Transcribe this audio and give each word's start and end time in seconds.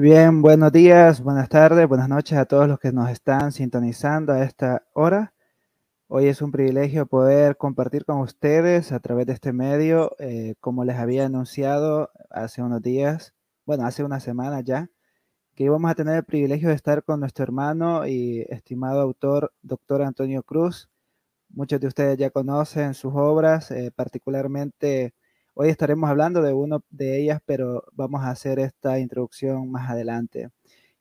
Bien, 0.00 0.42
buenos 0.42 0.70
días, 0.70 1.20
buenas 1.20 1.48
tardes, 1.48 1.88
buenas 1.88 2.08
noches 2.08 2.38
a 2.38 2.44
todos 2.44 2.68
los 2.68 2.78
que 2.78 2.92
nos 2.92 3.10
están 3.10 3.50
sintonizando 3.50 4.32
a 4.32 4.44
esta 4.44 4.86
hora. 4.92 5.34
Hoy 6.06 6.28
es 6.28 6.40
un 6.40 6.52
privilegio 6.52 7.06
poder 7.06 7.56
compartir 7.56 8.04
con 8.04 8.20
ustedes 8.20 8.92
a 8.92 9.00
través 9.00 9.26
de 9.26 9.32
este 9.32 9.52
medio, 9.52 10.14
eh, 10.20 10.54
como 10.60 10.84
les 10.84 10.98
había 10.98 11.26
anunciado 11.26 12.10
hace 12.30 12.62
unos 12.62 12.80
días, 12.80 13.34
bueno, 13.66 13.86
hace 13.86 14.04
una 14.04 14.20
semana 14.20 14.60
ya, 14.60 14.88
que 15.56 15.64
íbamos 15.64 15.90
a 15.90 15.96
tener 15.96 16.14
el 16.18 16.24
privilegio 16.24 16.68
de 16.68 16.76
estar 16.76 17.02
con 17.02 17.18
nuestro 17.18 17.42
hermano 17.42 18.06
y 18.06 18.46
estimado 18.50 19.00
autor, 19.00 19.52
doctor 19.62 20.02
Antonio 20.02 20.44
Cruz. 20.44 20.88
Muchos 21.48 21.80
de 21.80 21.88
ustedes 21.88 22.16
ya 22.18 22.30
conocen 22.30 22.94
sus 22.94 23.14
obras, 23.16 23.72
eh, 23.72 23.90
particularmente 23.90 25.12
Hoy 25.60 25.70
estaremos 25.70 26.08
hablando 26.08 26.40
de 26.40 26.52
una 26.52 26.78
de 26.88 27.20
ellas, 27.20 27.40
pero 27.44 27.82
vamos 27.92 28.22
a 28.22 28.30
hacer 28.30 28.60
esta 28.60 29.00
introducción 29.00 29.68
más 29.72 29.90
adelante. 29.90 30.50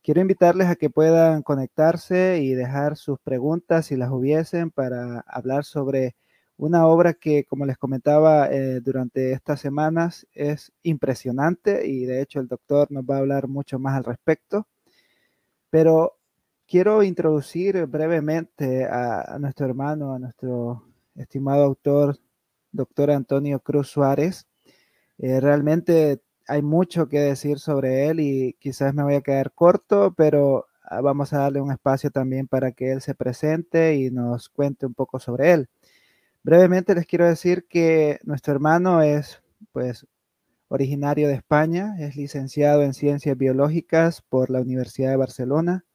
Quiero 0.01 0.19
invitarles 0.19 0.67
a 0.67 0.75
que 0.75 0.89
puedan 0.89 1.43
conectarse 1.43 2.39
y 2.41 2.55
dejar 2.55 2.97
sus 2.97 3.19
preguntas 3.19 3.85
si 3.85 3.95
las 3.95 4.09
hubiesen 4.09 4.71
para 4.71 5.19
hablar 5.27 5.63
sobre 5.63 6.15
una 6.57 6.87
obra 6.87 7.13
que, 7.13 7.43
como 7.43 7.67
les 7.67 7.77
comentaba 7.77 8.47
eh, 8.51 8.81
durante 8.81 9.31
estas 9.31 9.59
semanas, 9.59 10.25
es 10.33 10.71
impresionante 10.81 11.85
y 11.85 12.05
de 12.05 12.23
hecho 12.23 12.39
el 12.39 12.47
doctor 12.47 12.91
nos 12.91 13.03
va 13.03 13.17
a 13.17 13.19
hablar 13.19 13.47
mucho 13.47 13.77
más 13.77 13.95
al 13.95 14.05
respecto. 14.05 14.65
Pero 15.69 16.17
quiero 16.67 17.03
introducir 17.03 17.85
brevemente 17.85 18.85
a 18.85 19.37
nuestro 19.39 19.67
hermano, 19.67 20.15
a 20.15 20.19
nuestro 20.19 20.81
estimado 21.15 21.63
autor 21.63 22.17
doctor 22.71 23.11
Antonio 23.11 23.59
Cruz 23.59 23.89
Suárez. 23.89 24.47
Eh, 25.17 25.39
realmente 25.39 26.21
hay 26.47 26.61
mucho 26.61 27.07
que 27.07 27.19
decir 27.19 27.59
sobre 27.59 28.07
él 28.07 28.19
y 28.19 28.55
quizás 28.59 28.93
me 28.93 29.03
voy 29.03 29.15
a 29.15 29.21
quedar 29.21 29.51
corto, 29.53 30.13
pero 30.15 30.67
ah, 30.83 31.01
vamos 31.01 31.33
a 31.33 31.39
darle 31.39 31.61
un 31.61 31.71
espacio 31.71 32.11
también 32.11 32.47
para 32.47 32.71
que 32.71 32.91
él 32.91 33.01
se 33.01 33.15
presente 33.15 33.95
y 33.95 34.11
nos 34.11 34.49
cuente 34.49 34.85
un 34.85 34.93
poco 34.93 35.19
sobre 35.19 35.51
él. 35.53 35.69
Brevemente 36.43 36.95
les 36.95 37.05
quiero 37.05 37.25
decir 37.25 37.67
que 37.67 38.19
nuestro 38.23 38.53
hermano 38.53 39.01
es 39.01 39.41
pues 39.73 40.07
originario 40.69 41.27
de 41.27 41.35
España, 41.35 41.95
es 41.99 42.15
licenciado 42.15 42.83
en 42.83 42.93
Ciencias 42.93 43.37
Biológicas 43.37 44.21
por 44.21 44.49
la 44.49 44.61
Universidad 44.61 45.09
de 45.09 45.17
Barcelona, 45.17 45.85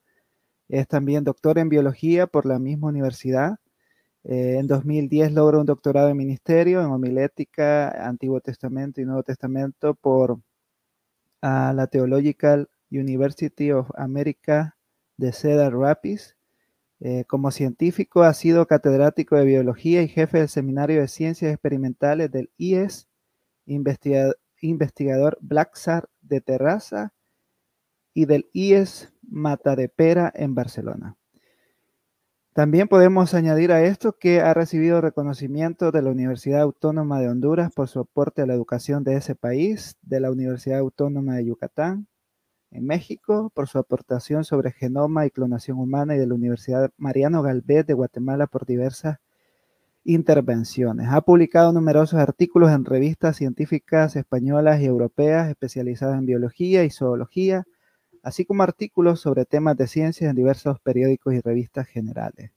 es 0.69 0.87
también 0.87 1.23
doctor 1.23 1.57
en 1.59 1.69
Biología 1.69 2.27
por 2.27 2.45
la 2.45 2.59
misma 2.59 2.89
universidad 2.89 3.59
eh, 4.23 4.57
en 4.59 4.67
2010 4.67 5.33
logró 5.33 5.59
un 5.59 5.65
doctorado 5.65 6.09
en 6.09 6.17
ministerio 6.17 6.81
en 6.81 6.87
homilética, 6.87 8.07
Antiguo 8.07 8.39
Testamento 8.39 9.01
y 9.01 9.05
Nuevo 9.05 9.23
Testamento 9.23 9.95
por 9.95 10.39
la 11.41 11.87
Theological 11.87 12.69
University 12.89 13.71
of 13.71 13.89
America 13.97 14.77
de 15.17 15.33
Cedar 15.33 15.73
Rapids. 15.73 16.37
Eh, 17.01 17.25
como 17.27 17.51
científico 17.51 18.23
ha 18.23 18.33
sido 18.33 18.65
catedrático 18.65 19.35
de 19.35 19.43
biología 19.43 20.01
y 20.01 20.07
jefe 20.07 20.37
del 20.37 20.47
Seminario 20.47 21.01
de 21.01 21.09
Ciencias 21.09 21.51
Experimentales 21.51 22.31
del 22.31 22.49
IES, 22.55 23.09
investigador 23.65 25.37
Blacksar 25.41 26.07
de 26.21 26.39
Terraza 26.39 27.13
y 28.13 28.25
del 28.25 28.49
IES 28.53 29.11
Matadepera 29.21 30.31
en 30.33 30.55
Barcelona. 30.55 31.17
También 32.53 32.87
podemos 32.87 33.33
añadir 33.33 33.71
a 33.71 33.83
esto 33.83 34.13
que 34.13 34.39
ha 34.39 34.53
recibido 34.53 35.01
reconocimiento 35.01 35.91
de 35.91 36.03
la 36.03 36.11
Universidad 36.11 36.61
Autónoma 36.61 37.19
de 37.19 37.27
Honduras 37.27 37.71
por 37.73 37.87
su 37.87 38.01
aporte 38.01 38.43
a 38.43 38.45
la 38.45 38.53
educación 38.53 39.03
de 39.03 39.15
ese 39.15 39.33
país, 39.33 39.97
de 40.03 40.19
la 40.19 40.29
Universidad 40.29 40.77
Autónoma 40.77 41.35
de 41.35 41.45
Yucatán 41.45 42.07
en 42.69 42.85
México 42.85 43.51
por 43.55 43.67
su 43.67 43.79
aportación 43.79 44.43
sobre 44.43 44.71
genoma 44.71 45.25
y 45.25 45.31
clonación 45.31 45.79
humana 45.79 46.15
y 46.15 46.19
de 46.19 46.27
la 46.27 46.35
Universidad 46.35 46.91
Mariano 46.97 47.41
Galvez 47.41 47.87
de 47.87 47.93
Guatemala 47.95 48.45
por 48.45 48.67
diversas 48.67 49.17
intervenciones. 50.03 51.07
Ha 51.09 51.21
publicado 51.21 51.73
numerosos 51.73 52.19
artículos 52.19 52.69
en 52.69 52.85
revistas 52.85 53.35
científicas 53.35 54.15
españolas 54.15 54.79
y 54.79 54.85
europeas 54.85 55.49
especializadas 55.49 56.19
en 56.19 56.27
biología 56.27 56.83
y 56.83 56.91
zoología, 56.91 57.63
así 58.23 58.45
como 58.45 58.63
artículos 58.63 59.19
sobre 59.19 59.45
temas 59.45 59.77
de 59.77 59.85
ciencias 59.85 60.29
en 60.29 60.35
diversos 60.35 60.79
periódicos 60.79 61.33
y 61.33 61.41
revistas 61.41 61.87
generales. 61.87 62.51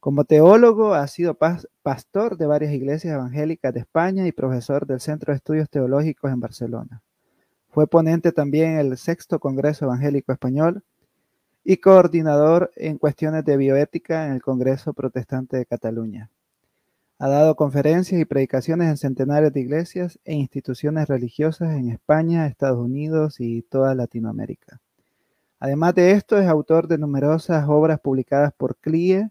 Como 0.00 0.24
teólogo, 0.24 0.94
ha 0.94 1.06
sido 1.08 1.36
pastor 1.82 2.36
de 2.36 2.46
varias 2.46 2.72
iglesias 2.72 3.14
evangélicas 3.14 3.74
de 3.74 3.80
España 3.80 4.26
y 4.26 4.32
profesor 4.32 4.86
del 4.86 5.00
Centro 5.00 5.32
de 5.32 5.38
Estudios 5.38 5.68
Teológicos 5.68 6.30
en 6.30 6.38
Barcelona. 6.38 7.02
Fue 7.68 7.88
ponente 7.88 8.30
también 8.30 8.78
en 8.78 8.78
el 8.78 8.96
Sexto 8.96 9.40
Congreso 9.40 9.84
Evangélico 9.84 10.32
Español 10.32 10.84
y 11.64 11.78
coordinador 11.78 12.70
en 12.76 12.98
cuestiones 12.98 13.44
de 13.44 13.56
bioética 13.56 14.26
en 14.26 14.34
el 14.34 14.42
Congreso 14.42 14.94
Protestante 14.94 15.56
de 15.56 15.66
Cataluña. 15.66 16.30
Ha 17.18 17.28
dado 17.28 17.56
conferencias 17.56 18.20
y 18.20 18.26
predicaciones 18.26 18.88
en 18.88 18.96
centenares 18.98 19.50
de 19.52 19.60
iglesias 19.60 20.18
e 20.26 20.34
instituciones 20.34 21.08
religiosas 21.08 21.74
en 21.74 21.88
España, 21.88 22.46
Estados 22.46 22.78
Unidos 22.78 23.36
y 23.40 23.62
toda 23.62 23.94
Latinoamérica. 23.94 24.82
Además 25.58 25.94
de 25.94 26.10
esto, 26.12 26.38
es 26.38 26.46
autor 26.46 26.88
de 26.88 26.98
numerosas 26.98 27.66
obras 27.68 28.00
publicadas 28.00 28.52
por 28.52 28.76
CLIE, 28.76 29.30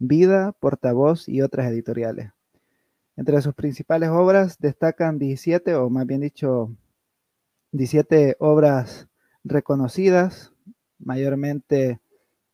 Vida, 0.00 0.50
Portavoz 0.58 1.28
y 1.28 1.42
otras 1.42 1.70
editoriales. 1.70 2.32
Entre 3.16 3.40
sus 3.40 3.54
principales 3.54 4.08
obras 4.08 4.58
destacan 4.58 5.20
17, 5.20 5.76
o 5.76 5.90
más 5.90 6.06
bien 6.06 6.22
dicho, 6.22 6.74
17 7.70 8.36
obras 8.40 9.08
reconocidas, 9.44 10.52
mayormente 10.98 12.01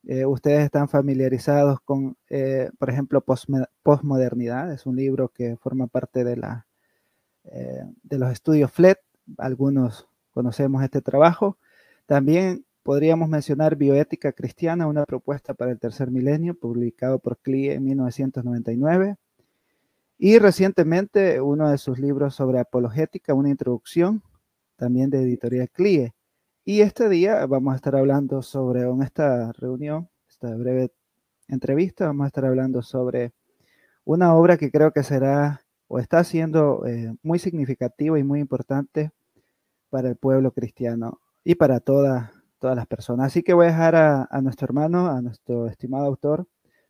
eh, 0.08 0.24
ustedes 0.24 0.64
están 0.64 0.88
familiarizados 0.88 1.80
con, 1.82 2.16
eh, 2.30 2.70
por 2.78 2.88
ejemplo, 2.88 3.22
Postmodernidad, 3.82 4.72
es 4.72 4.86
un 4.86 4.96
libro 4.96 5.28
que 5.28 5.58
forma 5.58 5.86
parte 5.86 6.24
de, 6.24 6.34
la, 6.34 6.66
eh, 7.44 7.84
de 8.04 8.18
los 8.18 8.32
estudios 8.32 8.72
FLET, 8.72 8.98
algunos 9.36 10.08
conocemos 10.30 10.82
este 10.82 11.02
trabajo. 11.02 11.58
También 12.06 12.64
podríamos 12.82 13.28
mencionar 13.28 13.76
Bioética 13.76 14.32
Cristiana, 14.32 14.86
una 14.86 15.04
propuesta 15.04 15.52
para 15.52 15.72
el 15.72 15.78
tercer 15.78 16.10
milenio, 16.10 16.54
publicado 16.58 17.18
por 17.18 17.36
CLIE 17.36 17.74
en 17.74 17.84
1999. 17.84 19.16
Y 20.16 20.38
recientemente 20.38 21.42
uno 21.42 21.68
de 21.70 21.76
sus 21.76 21.98
libros 21.98 22.34
sobre 22.34 22.60
apologética, 22.60 23.34
una 23.34 23.50
introducción, 23.50 24.22
también 24.76 25.10
de 25.10 25.20
editorial 25.20 25.68
CLIE. 25.68 26.14
Y 26.70 26.82
este 26.82 27.08
día 27.08 27.46
vamos 27.46 27.72
a 27.72 27.76
estar 27.76 27.96
hablando 27.96 28.42
sobre, 28.42 28.82
en 28.82 29.02
esta 29.02 29.52
reunión, 29.52 30.10
esta 30.28 30.54
breve 30.54 30.92
entrevista, 31.48 32.08
vamos 32.08 32.24
a 32.24 32.26
estar 32.26 32.44
hablando 32.44 32.82
sobre 32.82 33.32
una 34.04 34.34
obra 34.34 34.58
que 34.58 34.70
creo 34.70 34.92
que 34.92 35.02
será 35.02 35.64
o 35.86 35.98
está 35.98 36.22
siendo 36.24 36.84
eh, 36.86 37.14
muy 37.22 37.38
significativa 37.38 38.18
y 38.18 38.22
muy 38.22 38.40
importante 38.40 39.12
para 39.88 40.10
el 40.10 40.16
pueblo 40.16 40.52
cristiano 40.52 41.22
y 41.42 41.54
para 41.54 41.80
todas 41.80 42.32
las 42.60 42.86
personas. 42.86 43.28
Así 43.28 43.42
que 43.42 43.54
voy 43.54 43.64
a 43.64 43.70
dejar 43.70 43.96
a, 43.96 44.28
a 44.30 44.42
nuestro 44.42 44.66
hermano, 44.66 45.06
a 45.06 45.22
nuestro 45.22 45.68
estimado 45.68 46.04
autor, 46.04 46.46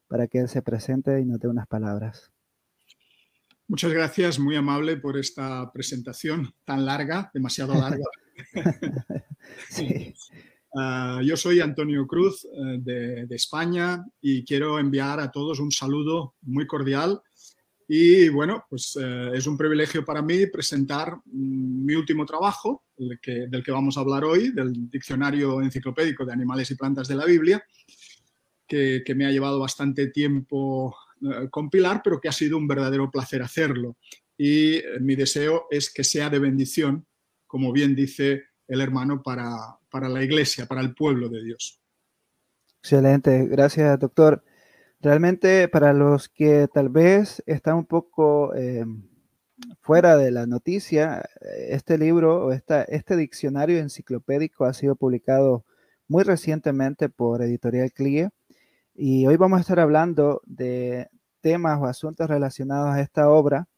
para 0.09 0.27
que 0.27 0.39
él 0.41 0.49
se 0.49 0.61
presente 0.61 1.21
y 1.21 1.25
nos 1.25 1.39
dé 1.39 1.47
unas 1.47 1.69
palabras. 1.69 2.33
Muchas 3.69 3.93
gracias, 3.93 4.41
muy 4.41 4.57
amable 4.57 4.97
por 4.97 5.17
esta 5.17 5.71
presentación 5.71 6.53
tan 6.65 6.85
larga, 6.85 7.31
demasiado 7.33 7.75
larga. 7.75 8.03
Ah, 10.75 11.21
yo 11.25 11.37
soy 11.37 11.61
Antonio 11.61 12.07
Cruz 12.07 12.45
eh, 12.45 13.27
de, 13.27 13.35
España 13.35 14.05
y 14.21 14.45
quiero 14.45 14.79
enviar 14.79 15.19
a 15.19 15.31
todos 15.31 15.61
un 15.61 15.73
saludo 15.73 16.35
muy 16.43 16.67
cordial. 16.67 17.21
Y 17.91 18.29
bueno, 18.29 18.67
pues 18.69 18.99
eh, 19.01 19.31
es 19.33 19.47
un 19.47 19.57
privilegio 19.57 20.05
para 20.05 20.21
mí 20.21 20.47
presentar 20.47 21.17
mm, 21.25 21.85
mi 21.87 21.95
último 21.95 22.27
trabajo, 22.27 22.85
del 22.99 23.19
que, 23.21 23.73
vamos 23.73 23.97
a 23.97 24.01
hablar 24.01 24.25
hoy, 24.25 24.51
del 24.51 24.91
Diccionario 24.91 25.63
Enciclopédico 25.63 26.27
de 26.27 26.33
Animales 26.33 26.71
y 26.71 26.75
Plantas 26.75 27.09
de 27.09 27.15
la 27.17 27.25
Biblia, 27.25 27.65
que, 28.67 29.03
me 29.17 29.25
ha 29.25 29.31
llevado 29.31 29.59
bastante 29.59 30.09
tiempo 30.09 30.95
eh, 31.23 31.49
compilar, 31.51 32.03
pero 32.05 32.21
que 32.21 32.29
ha 32.29 32.33
sido 32.33 32.59
un 32.59 32.69
verdadero 32.69 33.11
placer 33.11 33.41
hacerlo. 33.41 33.97
Y 34.37 34.83
mi 35.01 35.17
deseo 35.17 35.67
es 35.71 35.91
que 35.91 36.05
sea 36.05 36.29
de 36.29 36.39
bendición, 36.39 37.07
como 37.49 37.73
bien 37.73 37.97
dice 37.97 38.45
el 38.69 38.81
hermano 38.81 39.23
para, 39.23 39.51
para 39.91 40.09
la 40.09 40.23
iglesia, 40.23 40.67
para 40.67 40.83
el 40.83 40.95
pueblo 40.95 41.29
de 41.29 41.43
Dios. 41.43 41.81
Excelente, 42.81 43.47
gracias 43.49 43.99
doctor. 43.99 44.45
Realmente 45.01 45.69
para 45.69 45.93
los 45.93 46.29
que 46.29 46.69
tal 46.73 46.89
vez 46.89 47.43
están 47.47 47.77
un 47.77 47.87
poco 47.87 48.55
eh, 48.55 48.85
fuera 49.81 50.17
de 50.17 50.31
la 50.31 50.47
noticia, 50.47 51.25
este 51.69 51.99
libro 51.99 52.47
o 52.47 52.53
esta, 52.53 52.83
este 52.83 53.17
diccionario 53.17 53.79
enciclopédico 53.79 54.65
ha 54.65 54.73
sido 54.73 54.97
publicado 54.97 55.65
muy 56.09 56.25
recientemente 56.25 57.09
por 57.09 57.43
Editorial 57.43 57.93
CLIE 57.93 58.31
y 58.95 59.27
hoy 59.27 59.37
vamos 59.37 59.59
a 59.59 59.61
estar 59.61 59.81
hablando 59.81 60.43
de 60.45 61.09
temas 61.41 61.81
o 61.81 61.87
asuntos 61.87 62.29
relacionados 62.29 62.95
a 62.95 63.01
esta 63.01 63.31
obra 63.31 63.69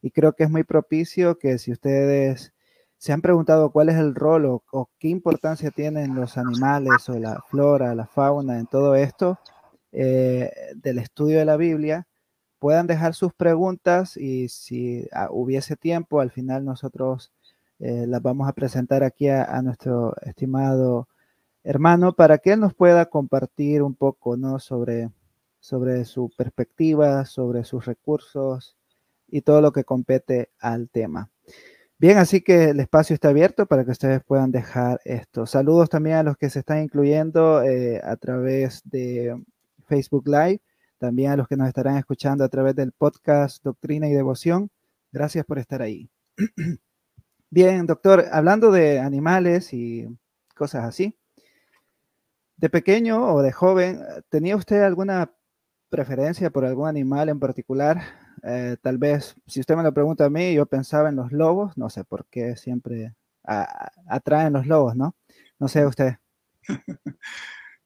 y 0.00 0.10
creo 0.10 0.34
que 0.34 0.44
es 0.44 0.50
muy 0.50 0.64
propicio 0.64 1.38
que 1.38 1.58
si 1.58 1.72
ustedes 1.72 2.52
¿Se 2.98 3.12
han 3.12 3.22
preguntado 3.22 3.70
cuál 3.70 3.90
es 3.90 3.96
el 3.96 4.16
rol 4.16 4.44
o, 4.44 4.90
qué 4.98 5.06
importancia 5.08 5.70
tienen 5.70 6.16
los 6.16 6.36
animales 6.36 7.08
o 7.08 7.16
la 7.16 7.40
flora, 7.48 7.94
la 7.94 8.06
fauna 8.06 8.58
en 8.58 8.66
todo 8.66 8.96
esto 8.96 9.38
eh, 9.92 10.50
del 10.74 10.98
estudio 10.98 11.38
de 11.38 11.44
la 11.44 11.56
Biblia? 11.56 12.08
Puedan 12.58 12.88
dejar 12.88 13.14
sus 13.14 13.32
preguntas 13.32 14.16
y 14.16 14.48
si 14.48 15.06
ah, 15.12 15.28
hubiese 15.30 15.76
tiempo, 15.76 16.20
al 16.20 16.32
final 16.32 16.64
nosotros 16.64 17.30
eh, 17.78 18.04
las 18.08 18.20
vamos 18.20 18.48
a 18.48 18.52
presentar 18.52 19.04
aquí 19.04 19.28
a, 19.28 19.62
nuestro 19.62 20.16
estimado 20.22 21.06
hermano 21.62 22.14
para 22.14 22.38
que 22.38 22.52
él 22.54 22.60
nos 22.60 22.74
pueda 22.74 23.06
compartir 23.06 23.82
un 23.82 23.94
poco 23.94 24.36
¿no? 24.36 24.58
sobre, 24.58 25.10
sobre 25.60 26.04
su 26.04 26.32
perspectiva, 26.36 27.24
sobre 27.26 27.62
sus 27.62 27.84
recursos 27.86 28.76
y 29.28 29.42
todo 29.42 29.60
lo 29.60 29.70
que 29.70 29.84
compete 29.84 30.50
al 30.58 30.88
tema. 30.88 31.30
Bien, 32.00 32.16
así 32.18 32.40
que 32.42 32.66
el 32.70 32.78
espacio 32.78 33.14
está 33.14 33.30
abierto 33.30 33.66
para 33.66 33.84
que 33.84 33.90
ustedes 33.90 34.22
puedan 34.22 34.52
dejar 34.52 35.00
esto. 35.04 35.46
Saludos 35.46 35.88
también 35.88 36.16
a 36.16 36.22
los 36.22 36.36
que 36.36 36.48
se 36.48 36.60
están 36.60 36.80
incluyendo 36.80 37.60
eh, 37.64 38.00
a 38.04 38.14
través 38.16 38.82
de 38.84 39.36
Facebook 39.88 40.28
Live, 40.28 40.60
también 40.98 41.32
a 41.32 41.36
los 41.36 41.48
que 41.48 41.56
nos 41.56 41.66
estarán 41.66 41.96
escuchando 41.96 42.44
a 42.44 42.48
través 42.48 42.76
del 42.76 42.92
podcast 42.92 43.64
Doctrina 43.64 44.08
y 44.08 44.12
Devoción. 44.12 44.70
Gracias 45.10 45.44
por 45.44 45.58
estar 45.58 45.82
ahí. 45.82 46.08
Bien, 47.50 47.84
doctor, 47.84 48.26
hablando 48.30 48.70
de 48.70 49.00
animales 49.00 49.72
y 49.72 50.06
cosas 50.54 50.84
así, 50.84 51.16
de 52.56 52.70
pequeño 52.70 53.34
o 53.34 53.42
de 53.42 53.50
joven, 53.50 54.00
¿tenía 54.28 54.54
usted 54.54 54.82
alguna 54.82 55.32
preferencia 55.90 56.50
por 56.50 56.64
algún 56.64 56.86
animal 56.86 57.28
en 57.28 57.40
particular? 57.40 58.27
Eh, 58.42 58.76
tal 58.80 58.98
vez, 58.98 59.34
si 59.46 59.60
usted 59.60 59.76
me 59.76 59.82
lo 59.82 59.92
pregunta 59.92 60.24
a 60.26 60.30
mí, 60.30 60.54
yo 60.54 60.66
pensaba 60.66 61.08
en 61.08 61.16
los 61.16 61.32
lobos, 61.32 61.76
no 61.76 61.90
sé 61.90 62.04
por 62.04 62.26
qué 62.26 62.56
siempre 62.56 63.14
atraen 63.44 64.52
los 64.52 64.66
lobos, 64.66 64.94
¿no? 64.94 65.16
No 65.58 65.68
sé 65.68 65.86
usted. 65.86 66.14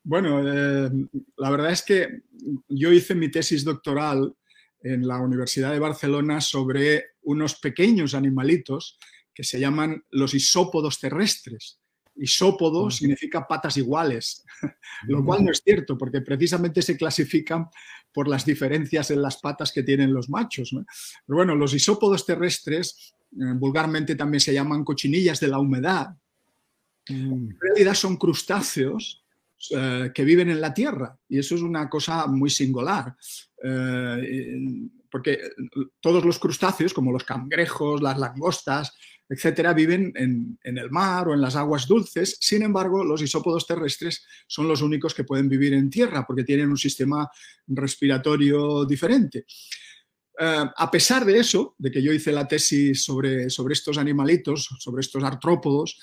Bueno, 0.04 0.42
eh, 0.44 0.90
la 1.36 1.50
verdad 1.50 1.70
es 1.70 1.82
que 1.82 2.22
yo 2.68 2.92
hice 2.92 3.14
mi 3.14 3.30
tesis 3.30 3.64
doctoral 3.64 4.34
en 4.80 5.06
la 5.06 5.20
Universidad 5.20 5.70
de 5.70 5.78
Barcelona 5.78 6.40
sobre 6.40 7.04
unos 7.22 7.54
pequeños 7.60 8.14
animalitos 8.14 8.98
que 9.32 9.44
se 9.44 9.60
llaman 9.60 10.04
los 10.10 10.34
isópodos 10.34 10.98
terrestres. 10.98 11.80
Isópodo 12.16 12.90
significa 12.90 13.46
patas 13.46 13.76
iguales, 13.76 14.44
lo 15.08 15.24
cual 15.24 15.44
no 15.44 15.50
es 15.50 15.62
cierto, 15.64 15.96
porque 15.96 16.20
precisamente 16.20 16.82
se 16.82 16.96
clasifican 16.96 17.68
por 18.12 18.28
las 18.28 18.44
diferencias 18.44 19.10
en 19.10 19.22
las 19.22 19.38
patas 19.38 19.72
que 19.72 19.82
tienen 19.82 20.12
los 20.12 20.28
machos. 20.28 20.70
Pero 20.72 21.36
bueno, 21.36 21.54
los 21.54 21.74
isópodos 21.74 22.26
terrestres 22.26 23.14
eh, 23.32 23.54
vulgarmente 23.54 24.14
también 24.14 24.40
se 24.40 24.52
llaman 24.52 24.84
cochinillas 24.84 25.40
de 25.40 25.48
la 25.48 25.58
humedad. 25.58 26.14
Mm. 27.08 27.50
En 27.50 27.58
realidad 27.60 27.94
son 27.94 28.16
crustáceos 28.16 29.24
eh, 29.70 30.10
que 30.14 30.24
viven 30.24 30.50
en 30.50 30.60
la 30.60 30.74
tierra 30.74 31.16
y 31.28 31.38
eso 31.38 31.54
es 31.54 31.62
una 31.62 31.88
cosa 31.88 32.26
muy 32.26 32.50
singular. 32.50 33.16
Eh, 33.64 34.58
porque 35.10 35.38
todos 36.00 36.24
los 36.24 36.38
crustáceos, 36.38 36.94
como 36.94 37.12
los 37.12 37.22
cangrejos, 37.22 38.00
las 38.00 38.18
langostas, 38.18 38.96
etcétera, 39.32 39.72
viven 39.72 40.12
en, 40.14 40.58
el 40.62 40.90
mar 40.90 41.28
o 41.28 41.32
en 41.32 41.40
las 41.40 41.56
aguas 41.56 41.86
dulces. 41.86 42.36
Sin 42.38 42.62
embargo, 42.62 43.02
los 43.02 43.22
isópodos 43.22 43.66
terrestres 43.66 44.26
son 44.46 44.68
los 44.68 44.82
únicos 44.82 45.14
que 45.14 45.24
pueden 45.24 45.48
vivir 45.48 45.72
en 45.72 45.88
tierra 45.88 46.26
porque 46.26 46.44
tienen 46.44 46.68
un 46.68 46.76
sistema 46.76 47.30
respiratorio 47.66 48.84
diferente. 48.84 49.46
Eh, 50.38 50.64
a 50.76 50.90
pesar 50.90 51.24
de 51.24 51.38
eso, 51.38 51.74
de 51.78 51.90
que 51.90 52.02
yo 52.02 52.12
hice 52.12 52.30
la 52.30 52.46
tesis 52.46 53.02
sobre, 53.02 53.48
sobre 53.48 53.72
estos 53.72 53.96
animalitos, 53.96 54.68
sobre 54.78 55.00
estos 55.00 55.24
artrópodos, 55.24 55.98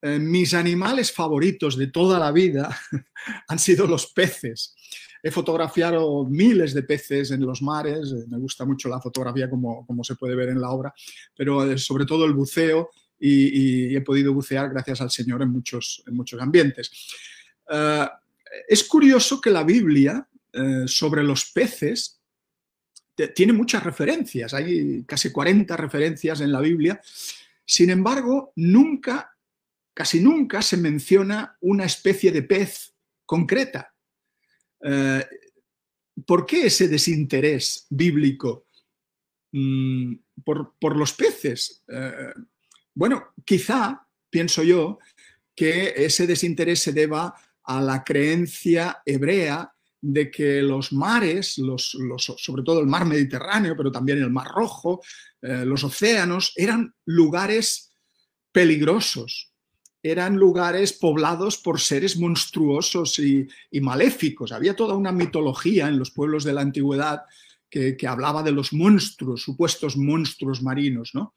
eh, 0.00 0.20
mis 0.20 0.54
animales 0.54 1.10
favoritos 1.10 1.76
de 1.76 1.88
toda 1.88 2.20
la 2.20 2.30
vida 2.30 2.78
han 3.48 3.58
sido 3.58 3.88
los 3.88 4.06
peces. 4.12 4.76
He 5.22 5.30
fotografiado 5.30 6.24
miles 6.24 6.74
de 6.74 6.82
peces 6.82 7.30
en 7.30 7.42
los 7.46 7.62
mares, 7.62 8.12
eh, 8.12 8.24
me 8.28 8.38
gusta 8.38 8.64
mucho 8.64 8.88
la 8.88 9.00
fotografía 9.00 9.48
como, 9.48 9.86
como 9.86 10.02
se 10.02 10.16
puede 10.16 10.34
ver 10.34 10.48
en 10.48 10.60
la 10.60 10.70
obra, 10.70 10.92
pero 11.36 11.64
eh, 11.70 11.78
sobre 11.78 12.04
todo 12.04 12.24
el 12.24 12.32
buceo 12.32 12.90
y, 13.18 13.94
he 13.94 14.00
podido 14.00 14.34
bucear 14.34 14.70
gracias 14.70 15.00
al 15.00 15.10
Señor 15.10 15.42
en 15.42 15.50
muchos, 15.50 16.02
en 16.08 16.14
muchos 16.14 16.40
ambientes. 16.40 16.90
Eh, 17.70 18.08
es 18.68 18.82
curioso 18.84 19.40
que 19.40 19.50
la 19.50 19.62
Biblia 19.62 20.28
sobre 20.84 21.22
los 21.22 21.46
peces 21.46 22.20
tiene 23.34 23.54
muchas 23.54 23.82
referencias, 23.82 24.52
hay 24.52 25.02
casi 25.04 25.32
40 25.32 25.74
referencias 25.78 26.42
en 26.42 26.52
la 26.52 26.60
Biblia, 26.60 27.00
sin 27.64 27.88
embargo, 27.88 28.52
nunca, 28.56 29.36
casi 29.94 30.20
nunca 30.20 30.60
se 30.60 30.76
menciona 30.76 31.56
una 31.60 31.84
especie 31.84 32.32
de 32.32 32.42
pez 32.42 32.92
concreta. 33.24 33.91
Eh, 34.82 35.24
¿Por 36.26 36.44
qué 36.46 36.66
ese 36.66 36.88
desinterés 36.88 37.86
bíblico 37.90 38.66
mm, 39.52 40.14
por, 40.44 40.96
los 40.96 41.12
peces? 41.12 41.82
Eh, 41.88 42.32
bueno, 42.94 43.34
quizá, 43.44 44.06
pienso 44.28 44.62
yo, 44.62 44.98
que 45.54 45.94
ese 45.96 46.26
desinterés 46.26 46.80
se 46.80 46.92
deba 46.92 47.34
a 47.64 47.80
la 47.80 48.02
creencia 48.02 49.02
hebrea 49.04 49.72
de 50.00 50.30
que 50.30 50.60
los 50.62 50.92
mares, 50.92 51.60
sobre 51.76 52.62
todo 52.64 52.80
el 52.80 52.86
mar 52.86 53.06
Mediterráneo, 53.06 53.76
pero 53.76 53.92
también 53.92 54.18
el 54.18 54.30
mar 54.30 54.48
Rojo, 54.48 55.00
eh, 55.40 55.64
los 55.64 55.84
océanos, 55.84 56.52
eran 56.56 56.92
lugares 57.04 57.92
peligrosos, 58.50 59.51
eran 60.02 60.36
lugares 60.36 60.92
poblados 60.92 61.58
por 61.58 61.80
seres 61.80 62.16
monstruosos 62.16 63.18
y, 63.18 63.48
maléficos. 63.80 64.52
Había 64.52 64.74
toda 64.74 64.94
una 64.94 65.12
mitología 65.12 65.88
en 65.88 65.98
los 65.98 66.10
pueblos 66.10 66.44
de 66.44 66.52
la 66.52 66.60
antigüedad 66.60 67.22
que, 67.70 67.96
hablaba 68.06 68.42
de 68.42 68.52
los 68.52 68.72
monstruos, 68.72 69.42
supuestos 69.42 69.96
monstruos 69.96 70.62
marinos. 70.62 71.12
¿no? 71.14 71.34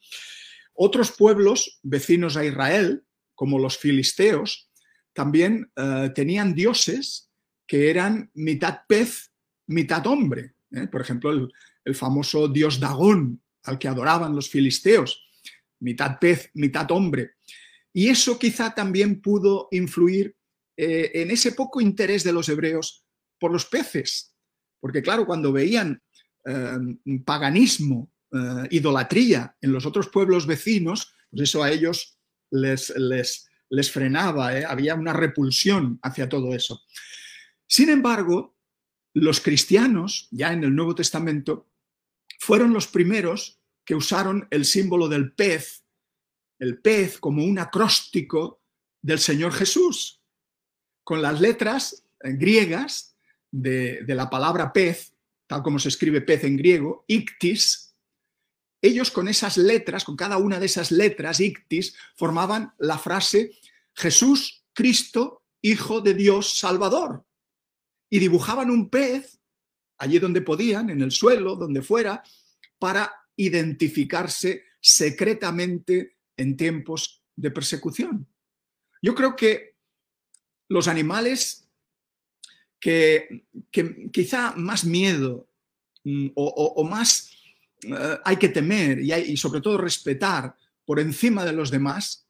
Otros 0.73 1.11
pueblos 1.11 1.79
vecinos 1.83 2.35
a 2.37 2.43
Israel, 2.43 3.03
como 3.35 3.59
los 3.59 3.77
filisteos, 3.77 4.69
también 5.13 5.71
eh, 5.75 6.11
tenían 6.13 6.55
dioses 6.55 7.29
que 7.67 7.89
eran 7.89 8.31
mitad 8.33 8.79
pez, 8.87 9.31
mitad 9.67 10.05
hombre. 10.07 10.55
¿eh? 10.71 10.87
Por 10.87 11.01
ejemplo, 11.01 11.31
el, 11.31 11.53
el 11.85 11.95
famoso 11.95 12.47
dios 12.47 12.79
Dagón, 12.79 13.41
al 13.63 13.79
que 13.79 13.87
adoraban 13.87 14.35
los 14.35 14.49
filisteos, 14.49 15.23
mitad 15.79 16.19
pez, 16.19 16.49
mitad 16.53 16.89
hombre. 16.91 17.35
Y 17.95 18.09
eso 18.09 18.37
quizá 18.37 18.75
también 18.75 19.21
pudo 19.21 19.69
influir 19.71 20.35
eh, 20.75 21.11
en 21.13 21.31
ese 21.31 21.53
poco 21.53 21.79
interés 21.79 22.25
de 22.25 22.33
los 22.33 22.49
hebreos 22.49 23.05
por 23.39 23.53
los 23.53 23.67
peces. 23.67 24.35
Porque 24.81 25.01
claro, 25.01 25.25
cuando 25.25 25.53
veían 25.53 26.03
eh, 26.43 26.77
paganismo, 27.23 28.11
eh, 28.33 28.67
idolatría 28.71 29.55
en 29.61 29.71
los 29.71 29.85
otros 29.85 30.09
pueblos 30.09 30.45
vecinos, 30.45 31.13
pues 31.31 31.43
eso 31.43 31.63
a 31.63 31.71
ellos 31.71 32.19
les, 32.51 32.89
les, 32.97 33.47
les 33.69 33.89
frenaba, 33.89 34.49
había 34.67 34.93
una 34.93 35.13
repulsión 35.13 35.97
hacia 36.03 36.27
todo 36.27 36.53
eso. 36.53 36.81
Sin 37.65 37.87
embargo, 37.87 38.57
los 39.13 39.39
cristianos, 39.39 40.27
ya 40.31 40.51
en 40.51 40.65
el 40.65 40.75
Nuevo 40.75 40.95
Testamento, 40.95 41.69
fueron 42.41 42.73
los 42.73 42.87
primeros 42.87 43.61
que 43.85 43.95
usaron 43.95 44.49
el 44.51 44.65
símbolo 44.65 45.07
del 45.07 45.31
pez 45.31 45.84
el 46.59 46.79
pez 46.79 47.19
como 47.19 47.43
un 47.43 47.59
acróstico 47.59 48.61
del 49.01 49.19
Señor 49.19 49.53
Jesús, 49.53 50.21
con 51.03 51.21
las 51.21 51.39
letras 51.39 52.03
griegas 52.19 53.15
de, 53.51 54.03
la 54.07 54.29
palabra 54.29 54.73
pez, 54.73 55.13
tal 55.47 55.61
como 55.61 55.79
se 55.79 55.89
escribe 55.89 56.21
pez 56.21 56.43
en 56.43 56.57
griego, 56.57 57.05
ictis, 57.07 57.95
ellos 58.81 59.11
con 59.11 59.27
esas 59.27 59.57
letras, 59.57 60.03
con 60.03 60.15
cada 60.15 60.37
una 60.37 60.59
de 60.59 60.65
esas 60.65 60.91
letras, 60.91 61.39
ictis, 61.39 61.95
formaban 62.15 62.73
la 62.77 62.97
frase 62.97 63.51
Jesús, 63.93 64.65
Cristo, 64.73 65.43
Hijo 65.61 66.01
de 66.01 66.13
Dios, 66.13 66.59
Salvador. 66.59 67.25
Y 68.09 68.19
dibujaban 68.19 68.69
un 68.69 68.89
pez 68.89 69.39
allí 69.97 70.19
donde 70.19 70.41
podían, 70.41 70.89
en 70.89 71.01
el 71.01 71.11
suelo, 71.11 71.55
donde 71.55 71.81
fuera, 71.81 72.23
para 72.77 73.11
identificarse 73.35 74.63
secretamente 74.79 76.14
en 76.37 76.57
tiempos 76.57 77.23
de 77.35 77.51
persecución. 77.51 78.27
Yo 79.01 79.13
creo 79.15 79.35
que 79.35 79.75
los 80.69 80.87
animales 80.87 81.67
que, 82.79 83.45
quizá 84.11 84.53
más 84.55 84.85
miedo 84.85 85.47
mm, 86.03 86.29
o, 86.35 86.83
más 86.83 87.31
eh, 87.83 88.17
hay 88.23 88.37
que 88.37 88.49
temer 88.49 88.99
y, 88.99 89.37
sobre 89.37 89.61
todo 89.61 89.77
respetar 89.77 90.55
por 90.85 90.99
encima 90.99 91.45
de 91.45 91.53
los 91.53 91.71
demás, 91.71 92.27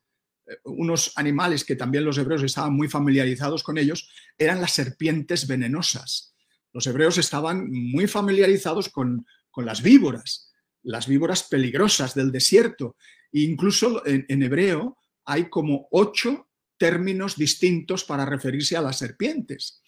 eh, 0.48 0.56
unos 0.64 1.12
animales 1.18 1.64
que 1.64 1.76
también 1.76 2.06
los 2.06 2.18
hebreos 2.18 2.44
estaban 2.44 2.74
muy 2.74 2.88
familiarizados 2.88 3.64
con 3.64 3.78
ellos, 3.78 4.10
eran 4.38 4.62
las 4.62 4.72
serpientes 4.72 5.48
venenosas. 5.48 6.34
Los 6.72 6.88
hebreos 6.88 7.18
estaban 7.18 7.70
muy 7.72 8.08
familiarizados 8.08 8.90
con, 8.90 9.26
con 9.52 9.66
las 9.66 9.82
víboras, 9.82 10.54
las 10.84 11.08
víboras 11.08 11.44
peligrosas 11.44 12.14
del 12.16 12.32
desierto, 12.32 12.96
incluso 13.44 14.06
en, 14.06 14.44
hebreo 14.44 14.98
hay 15.26 15.50
como 15.50 15.88
ocho 15.92 16.48
términos 16.78 17.36
distintos 17.36 18.04
para 18.04 18.26
referirse 18.26 18.78
a 18.78 18.82
las 18.82 18.98
serpientes. 18.98 19.82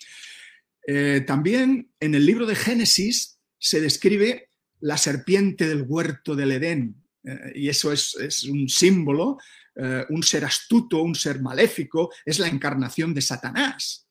Eh, 0.86 1.24
también 1.26 1.92
en 2.00 2.16
el 2.16 2.26
libro 2.26 2.46
de 2.46 2.56
Génesis 2.56 3.40
se 3.58 3.82
describe 3.82 4.50
la 4.80 4.98
serpiente 4.98 5.68
del 5.68 5.84
huerto 5.88 6.36
del 6.36 6.52
Edén, 6.52 7.04
eh, 7.24 7.54
y 7.56 7.70
eso 7.70 7.92
es, 7.92 8.44
un 8.44 8.70
símbolo, 8.70 9.38
eh, 9.76 10.06
un 10.10 10.24
ser 10.24 10.46
astuto, 10.46 11.02
un 11.02 11.16
ser 11.16 11.42
maléfico, 11.42 12.12
es 12.26 12.40
la 12.40 12.48
encarnación 12.48 13.14
de 13.14 13.22
Satanás. 13.22 14.08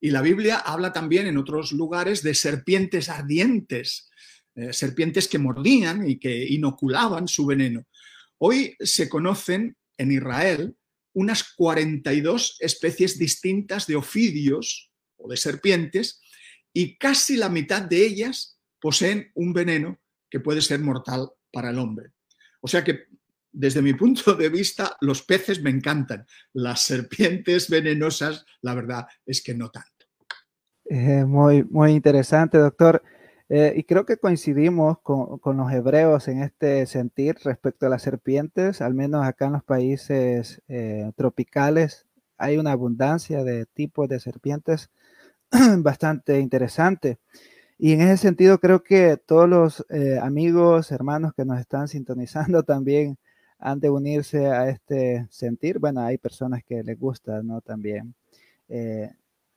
Y 0.00 0.10
la 0.10 0.22
Biblia 0.22 0.58
habla 0.58 0.92
también 0.92 1.26
en 1.26 1.38
otros 1.38 1.72
lugares 1.72 2.22
de 2.22 2.34
serpientes 2.34 3.08
ardientes, 3.08 4.08
serpientes 4.72 5.28
que 5.28 5.38
mordían 5.38 6.08
y 6.08 6.18
que 6.18 6.44
inoculaban 6.46 7.28
su 7.28 7.46
veneno. 7.46 7.84
Hoy 8.38 8.76
se 8.80 9.08
conocen 9.08 9.76
en 9.96 10.12
Israel 10.12 10.76
unas 11.14 11.54
42 11.54 12.56
especies 12.60 13.18
distintas 13.18 13.86
de 13.86 13.96
ofidios 13.96 14.92
o 15.16 15.28
de 15.28 15.36
serpientes 15.36 16.20
y 16.72 16.96
casi 16.96 17.36
la 17.36 17.48
mitad 17.48 17.82
de 17.82 18.04
ellas 18.04 18.58
poseen 18.80 19.30
un 19.34 19.52
veneno 19.52 19.98
que 20.30 20.38
puede 20.38 20.60
ser 20.60 20.78
mortal 20.80 21.28
para 21.52 21.70
el 21.70 21.78
hombre. 21.78 22.12
O 22.60 22.68
sea 22.68 22.84
que, 22.84 23.06
desde 23.50 23.82
mi 23.82 23.94
punto 23.94 24.34
de 24.34 24.48
vista, 24.48 24.96
los 25.00 25.22
peces 25.22 25.60
me 25.60 25.70
encantan. 25.70 26.24
Las 26.52 26.82
serpientes 26.82 27.68
venenosas, 27.68 28.44
la 28.62 28.74
verdad 28.74 29.06
es 29.26 29.42
que 29.42 29.54
no 29.54 29.70
tanto. 29.70 30.06
Eh, 30.84 31.24
muy, 31.24 31.64
muy 31.64 31.92
interesante, 31.92 32.58
doctor. 32.58 33.02
Eh, 33.50 33.74
y 33.76 33.84
creo 33.84 34.04
que 34.04 34.18
coincidimos 34.18 34.98
con, 35.00 35.56
los 35.56 35.72
hebreos 35.72 36.28
en 36.28 36.42
este 36.42 36.84
sentir 36.86 37.36
respecto 37.44 37.86
a 37.86 37.88
las 37.88 38.02
serpientes, 38.02 38.82
al 38.82 38.94
menos 38.94 39.24
acá 39.26 39.46
en 39.46 39.54
los 39.54 39.64
países 39.64 40.62
eh, 40.68 41.10
tropicales 41.16 42.08
hay 42.38 42.56
una 42.56 42.72
abundancia 42.72 43.44
de 43.44 43.66
tipos 43.66 44.08
de 44.08 44.20
serpientes 44.20 44.90
bastante 45.78 46.40
interesante. 46.40 47.18
Y 47.78 47.92
en 47.92 48.02
ese 48.02 48.16
sentido 48.18 48.58
creo 48.60 48.82
que 48.82 49.16
todos 49.18 49.48
los 49.48 49.86
eh, 49.90 50.18
amigos, 50.22 50.90
hermanos 50.92 51.32
que 51.34 51.44
nos 51.44 51.60
están 51.60 51.88
sintonizando 51.88 52.62
también 52.64 53.18
han 53.58 53.80
de 53.80 53.90
unirse 53.90 54.46
a 54.46 54.68
este 54.70 55.26
sentir. 55.30 55.78
Bueno, 55.80 56.00
hay 56.02 56.18
personas 56.18 56.62
que 56.64 56.82
les 56.82 56.98
gusta, 56.98 57.42
¿no? 57.42 57.60
También 57.60 58.14
eh, 58.68 59.12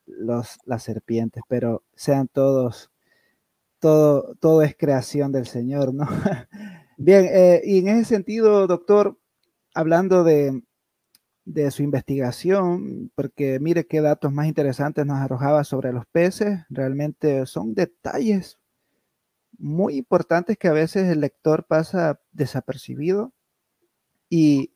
los, 0.08 0.60
las 0.66 0.84
serpientes, 0.84 1.44
pero 1.48 1.84
sean 1.96 2.28
todos, 2.28 2.91
todo, 3.82 4.36
todo 4.36 4.62
es 4.62 4.76
creación 4.78 5.34
del 5.34 5.48
Señor, 5.48 5.94
¿no? 5.94 6.08
Bien, 6.98 7.26
eh, 7.30 7.62
y 7.66 7.80
en 7.80 7.90
ese 7.90 8.06
sentido, 8.06 8.68
doctor, 8.68 9.18
hablando 9.74 10.24
de, 10.24 10.62
de 11.46 11.72
su 11.72 11.84
investigación, 11.84 13.12
porque 13.16 13.60
mire 13.60 13.88
qué 13.88 14.02
datos 14.02 14.32
más 14.32 14.48
interesantes 14.48 15.06
nos 15.06 15.18
arrojaba 15.18 15.64
sobre 15.64 15.92
los 15.92 16.06
peces. 16.06 16.60
Realmente 16.70 17.46
son 17.46 17.74
detalles 17.74 18.60
muy 19.58 19.96
importantes 19.98 20.58
que 20.58 20.68
a 20.68 20.74
veces 20.74 21.10
el 21.10 21.22
lector 21.22 21.66
pasa 21.66 22.20
desapercibido. 22.32 23.34
Y, 24.30 24.72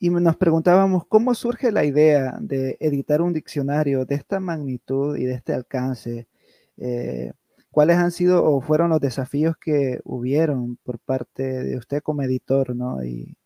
nos 0.00 0.36
preguntábamos 0.36 1.06
cómo 1.06 1.34
surge 1.34 1.72
la 1.72 1.84
idea 1.84 2.36
de 2.38 2.76
editar 2.78 3.22
un 3.22 3.32
diccionario 3.32 4.04
de 4.04 4.16
esta 4.16 4.38
magnitud 4.38 5.16
y 5.16 5.24
de 5.24 5.32
este 5.32 5.54
alcance. 5.54 6.28
Eh, 6.76 7.32
¿Cuáles 7.74 7.96
han 7.96 8.12
sido 8.12 8.44
o 8.44 8.60
fueron 8.60 8.90
los 8.90 9.00
desafíos 9.00 9.56
que 9.56 9.98
hubieron 10.04 10.76
por 10.84 11.00
parte 11.00 11.42
de 11.42 11.76
usted 11.76 12.02
como 12.04 12.22
editor, 12.22 12.76
¿no? 12.76 13.04
Y, 13.04 13.36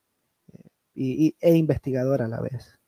e 0.94 1.56
investigador 1.56 2.20
a 2.20 2.28
la 2.28 2.38
vez? 2.42 2.78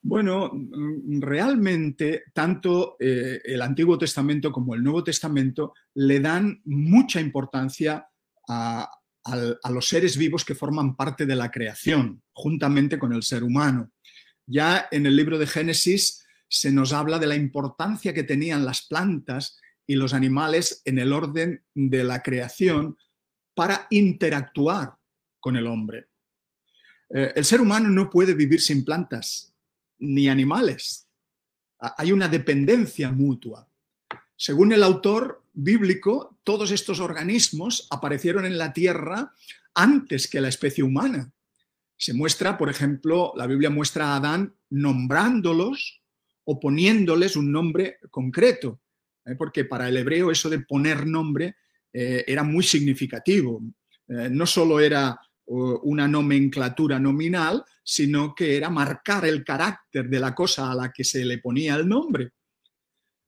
Bueno, 0.00 0.52
mm, 0.54 1.20
realmente 1.20 2.22
tanto 2.32 2.96
eh, 2.98 3.42
el 3.44 3.60
Antiguo 3.60 3.98
Testamento 3.98 4.50
como 4.50 4.74
el 4.74 4.82
Nuevo 4.82 5.04
Testamento 5.04 5.74
le 5.92 6.18
dan 6.20 6.62
mucha 6.64 7.20
importancia 7.20 8.08
a, 8.48 8.90
los 9.70 9.86
seres 9.86 10.16
vivos 10.16 10.46
que 10.46 10.54
forman 10.54 10.96
parte 10.96 11.26
de 11.26 11.36
la 11.36 11.50
creación, 11.50 12.22
juntamente 12.32 12.98
con 12.98 13.12
el 13.12 13.22
ser 13.22 13.44
humano. 13.44 13.90
Ya 14.46 14.88
en 14.90 15.04
el 15.04 15.14
libro 15.14 15.38
de 15.38 15.46
Génesis 15.46 16.26
se 16.48 16.72
nos 16.72 16.94
habla 16.94 17.18
de 17.18 17.26
la 17.26 17.36
importancia 17.36 18.14
que 18.14 18.22
tenían 18.22 18.64
las 18.64 18.86
plantas 18.86 19.60
y 19.90 19.96
los 19.96 20.14
animales 20.14 20.82
en 20.84 21.00
el 21.00 21.12
orden 21.12 21.64
de 21.74 22.04
la 22.04 22.22
creación 22.22 22.96
para 23.56 23.88
interactuar 23.90 24.94
con 25.40 25.56
el 25.56 25.66
hombre. 25.66 26.06
Eh, 27.08 27.32
el 27.34 27.44
ser 27.44 27.60
humano 27.60 27.88
no 27.88 28.08
puede 28.08 28.34
vivir 28.34 28.60
sin 28.60 28.84
plantas 28.84 29.52
ni 29.98 30.28
animales. 30.28 31.08
Hay 31.80 32.12
una 32.12 32.28
dependencia 32.28 33.10
mutua. 33.10 33.68
Según 34.36 34.72
el 34.72 34.84
autor 34.84 35.42
bíblico, 35.52 36.38
todos 36.44 36.70
estos 36.70 37.00
organismos 37.00 37.88
aparecieron 37.90 38.46
en 38.46 38.58
la 38.58 38.72
Tierra 38.72 39.34
antes 39.74 40.28
que 40.28 40.40
la 40.40 40.50
especie 40.50 40.84
humana. 40.84 41.32
Se 41.96 42.14
muestra, 42.14 42.56
por 42.56 42.70
ejemplo, 42.70 43.32
la 43.34 43.48
Biblia 43.48 43.70
muestra 43.70 44.12
a 44.12 44.16
Adán 44.18 44.54
nombrándolos 44.68 46.00
o 46.44 46.60
poniéndoles 46.60 47.34
un 47.34 47.50
nombre 47.50 47.98
concreto, 48.12 48.80
¿eh? 49.26 49.34
porque 49.36 49.64
para 49.64 49.88
el 49.88 49.96
hebreo 49.96 50.30
eso 50.30 50.48
de 50.48 50.60
poner 50.60 51.06
nombre 51.06 51.56
eh, 51.92 52.24
era 52.26 52.42
muy 52.42 52.64
significativo. 52.64 53.62
no 54.08 54.46
solo 54.46 54.80
era 54.80 55.18
una 55.46 56.06
nomenclatura 56.06 57.00
nominal, 57.00 57.64
sino 57.82 58.34
que 58.34 58.56
era 58.56 58.70
marcar 58.70 59.24
el 59.24 59.42
carácter 59.44 60.08
de 60.08 60.20
la 60.20 60.32
cosa 60.32 60.70
a 60.70 60.74
la 60.74 60.92
que 60.92 61.02
se 61.02 61.24
le 61.24 61.38
ponía 61.38 61.74
el 61.74 61.88
nombre. 61.88 62.30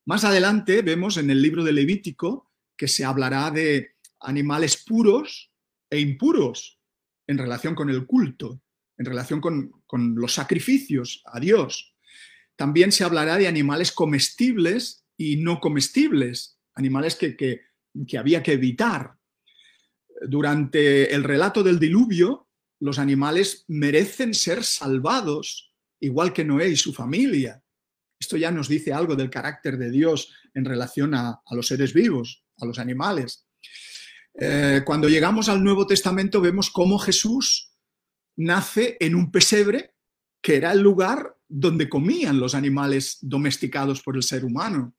Más 0.05 0.23
adelante 0.23 0.81
vemos 0.81 1.17
en 1.17 1.29
el 1.29 1.41
libro 1.41 1.63
de 1.63 1.73
Levítico 1.73 2.49
que 2.77 2.87
se 2.87 3.05
hablará 3.05 3.51
de 3.51 3.95
animales 4.21 4.83
puros 4.83 5.51
e 5.89 5.99
impuros 5.99 6.79
en 7.27 7.37
relación 7.37 7.75
con 7.75 7.89
el 7.89 8.05
culto, 8.05 8.61
en 8.97 9.05
relación 9.05 9.39
con, 9.39 9.83
los 10.15 10.33
sacrificios 10.33 11.21
a 11.25 11.39
Dios. 11.39 11.95
También 12.55 12.91
se 12.91 13.03
hablará 13.03 13.37
de 13.37 13.47
animales 13.47 13.91
comestibles 13.91 15.02
y 15.31 15.37
no 15.37 15.59
comestibles, 15.59 16.59
animales 16.75 17.15
que, 17.15 17.35
que 17.35 18.17
había 18.17 18.43
que 18.43 18.53
evitar 18.53 19.15
durante 20.27 21.13
el 21.13 21.23
relato 21.23 21.63
del 21.63 21.79
diluvio, 21.79 22.47
los 22.79 22.99
animales 22.99 23.65
merecen 23.67 24.33
ser 24.33 24.63
salvados, 24.63 25.73
igual 25.99 26.33
que 26.33 26.45
Noé 26.45 26.69
y 26.69 26.75
su 26.75 26.93
familia. 26.93 27.63
Esto 28.19 28.37
ya 28.37 28.51
nos 28.51 28.67
dice 28.67 28.93
algo 28.93 29.15
del 29.15 29.29
carácter 29.29 29.77
de 29.77 29.91
Dios 29.91 30.33
en 30.53 30.65
relación 30.65 31.13
a, 31.13 31.41
los 31.51 31.67
seres 31.67 31.93
vivos, 31.93 32.45
a 32.57 32.65
los 32.65 32.79
animales. 32.79 33.47
Eh, 34.39 34.81
cuando 34.85 35.09
llegamos 35.09 35.49
al 35.49 35.63
Nuevo 35.63 35.85
Testamento 35.85 36.41
vemos 36.41 36.71
cómo 36.71 36.97
Jesús 36.97 37.73
nace 38.35 38.97
en 38.99 39.15
un 39.15 39.31
pesebre 39.31 39.93
que 40.41 40.55
era 40.55 40.71
el 40.71 40.81
lugar 40.81 41.37
donde 41.47 41.87
comían 41.87 42.39
los 42.39 42.55
animales 42.55 43.19
domesticados 43.21 44.01
por 44.01 44.15
el 44.15 44.23
ser 44.23 44.43
humano. 44.43 44.95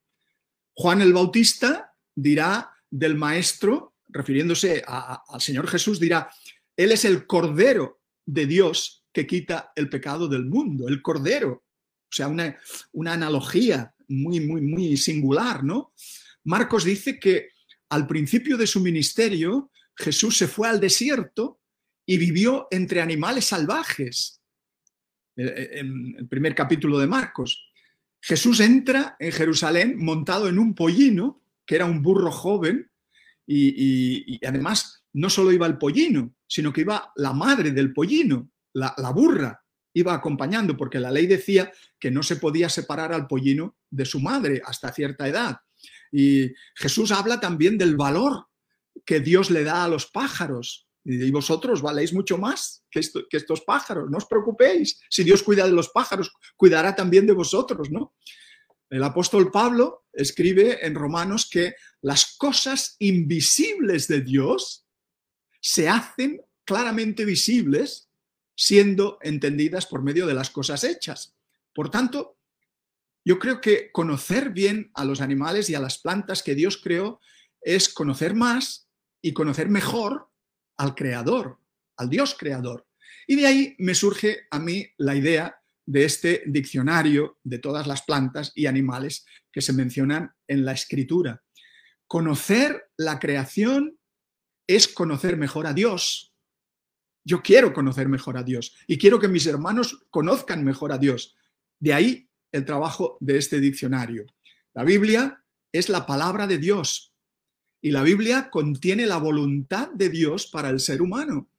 Juan 0.74 1.00
el 1.00 1.12
Bautista 1.12 1.94
dirá 2.14 2.70
del 2.90 3.16
maestro 3.16 3.94
refiriéndose 4.08 4.82
al 4.86 5.40
Señor 5.40 5.66
Jesús, 5.66 5.98
dirá, 5.98 6.30
Él 6.76 6.92
es 6.92 7.04
el 7.04 7.26
Cordero 7.26 8.00
de 8.24 8.46
Dios 8.46 9.04
que 9.12 9.26
quita 9.26 9.72
el 9.74 9.88
pecado 9.88 10.28
del 10.28 10.44
mundo, 10.46 10.88
el 10.88 11.02
Cordero. 11.02 11.50
O 11.50 12.16
sea, 12.16 12.28
una, 12.28 12.56
una 12.92 13.12
analogía 13.14 13.92
muy, 14.08 14.38
muy, 14.40 14.60
muy 14.60 14.96
singular, 14.96 15.64
¿no? 15.64 15.92
Marcos 16.44 16.84
dice 16.84 17.18
que 17.18 17.50
al 17.88 18.06
principio 18.06 18.56
de 18.56 18.66
su 18.66 18.80
ministerio, 18.80 19.70
Jesús 19.96 20.36
se 20.36 20.46
fue 20.46 20.68
al 20.68 20.80
desierto 20.80 21.60
y 22.06 22.18
vivió 22.18 22.68
entre 22.70 23.00
animales 23.00 23.46
salvajes. 23.46 24.40
Eh, 25.36 25.44
eh, 25.44 25.70
en 25.80 26.14
el 26.18 26.28
primer 26.28 26.54
capítulo 26.54 26.98
de 26.98 27.06
Marcos. 27.08 27.72
Jesús 28.26 28.60
entra 28.60 29.16
en 29.18 29.32
Jerusalén 29.32 29.98
montado 29.98 30.48
en 30.48 30.58
un 30.58 30.74
pollino, 30.74 31.42
que 31.66 31.74
era 31.74 31.84
un 31.84 32.00
burro 32.00 32.30
joven, 32.32 32.90
y, 33.46 34.42
además 34.46 35.04
no 35.12 35.28
solo 35.28 35.52
iba 35.52 35.66
el 35.66 35.76
pollino, 35.76 36.34
sino 36.46 36.72
que 36.72 36.80
iba 36.80 37.12
la 37.16 37.34
madre 37.34 37.72
del 37.72 37.92
pollino, 37.92 38.50
la, 38.72 38.94
burra, 39.14 39.62
iba 39.92 40.14
acompañando, 40.14 40.74
porque 40.74 41.00
la 41.00 41.10
ley 41.10 41.26
decía 41.26 41.70
que 42.00 42.10
no 42.10 42.22
se 42.22 42.36
podía 42.36 42.70
separar 42.70 43.12
al 43.12 43.26
pollino 43.26 43.76
de 43.90 44.06
su 44.06 44.20
madre 44.20 44.62
hasta 44.64 44.90
cierta 44.90 45.28
edad. 45.28 45.58
Y 46.10 46.50
Jesús 46.76 47.12
habla 47.12 47.40
también 47.40 47.76
del 47.76 47.94
valor 47.94 48.46
que 49.04 49.20
Dios 49.20 49.50
le 49.50 49.64
da 49.64 49.84
a 49.84 49.88
los 49.88 50.06
pájaros. 50.06 50.83
Y 51.04 51.30
vosotros 51.30 51.82
valéis 51.82 52.14
mucho 52.14 52.38
más 52.38 52.82
que, 52.90 53.00
que, 53.28 53.36
estos 53.36 53.60
pájaros, 53.60 54.10
no 54.10 54.16
os 54.16 54.26
preocupéis. 54.26 55.00
Si 55.10 55.22
Dios 55.22 55.42
cuida 55.42 55.66
de 55.66 55.72
los 55.72 55.90
pájaros, 55.90 56.32
cuidará 56.56 56.96
también 56.96 57.26
de 57.26 57.34
vosotros, 57.34 57.90
¿no? 57.90 58.14
El 58.88 59.02
apóstol 59.02 59.50
Pablo 59.50 60.04
escribe 60.12 60.86
en 60.86 60.94
Romanos 60.94 61.48
que 61.50 61.74
las 62.00 62.36
cosas 62.36 62.96
invisibles 63.00 64.08
de 64.08 64.20
Dios 64.20 64.86
se 65.60 65.88
hacen 65.88 66.40
claramente 66.64 67.24
visibles 67.24 68.08
siendo 68.56 69.18
entendidas 69.20 69.86
por 69.86 70.02
medio 70.02 70.26
de 70.26 70.34
las 70.34 70.50
cosas 70.50 70.84
hechas. 70.84 71.34
Por 71.74 71.90
tanto, 71.90 72.38
yo 73.24 73.38
creo 73.38 73.60
que 73.60 73.90
conocer 73.90 74.50
bien 74.50 74.90
a 74.94 75.04
los 75.04 75.20
animales 75.20 75.68
y 75.70 75.74
a 75.74 75.80
las 75.80 75.98
plantas 75.98 76.42
que 76.42 76.54
Dios 76.54 76.76
creó 76.76 77.20
es 77.62 77.88
conocer 77.88 78.34
más 78.34 78.88
y 79.22 79.32
conocer 79.32 79.68
mejor 79.70 80.30
al 80.76 80.94
creador, 80.94 81.58
al 81.96 82.10
Dios 82.10 82.36
creador. 82.38 82.86
Y 83.26 83.36
de 83.36 83.46
ahí 83.46 83.76
me 83.78 83.94
surge 83.94 84.46
a 84.50 84.58
mí 84.58 84.86
la 84.98 85.14
idea 85.14 85.58
de 85.86 86.04
este 86.04 86.42
diccionario 86.46 87.38
de 87.44 87.58
todas 87.58 87.86
las 87.86 88.02
plantas 88.02 88.52
y 88.54 88.66
animales 88.66 89.26
que 89.52 89.60
se 89.60 89.72
mencionan 89.72 90.34
en 90.48 90.64
la 90.64 90.72
escritura. 90.72 91.42
Conocer 92.06 92.90
la 92.96 93.18
creación 93.18 93.98
es 94.66 94.88
conocer 94.88 95.36
mejor 95.36 95.66
a 95.66 95.72
Dios. 95.72 96.34
Yo 97.26 97.42
quiero 97.42 97.72
conocer 97.72 98.08
mejor 98.08 98.36
a 98.36 98.42
Dios 98.42 98.76
y 98.86 98.98
quiero 98.98 99.18
que 99.18 99.28
mis 99.28 99.46
hermanos 99.46 100.06
conozcan 100.10 100.64
mejor 100.64 100.92
a 100.92 100.98
Dios. 100.98 101.36
De 101.78 101.94
ahí 101.94 102.28
el 102.52 102.64
trabajo 102.64 103.16
de 103.20 103.38
este 103.38 103.60
diccionario. 103.60 104.26
La 104.74 104.84
Biblia 104.84 105.42
es 105.72 105.88
la 105.88 106.06
palabra 106.06 106.46
de 106.46 106.58
Dios 106.58 107.13
y 107.84 107.90
la 107.90 108.02
Biblia 108.02 108.48
contiene 108.48 109.04
la 109.04 109.18
voluntad 109.18 109.90
de 109.90 110.08
Dios 110.08 110.46
para 110.46 110.70
el 110.70 110.80
ser 110.80 111.02
humano. 111.02 111.50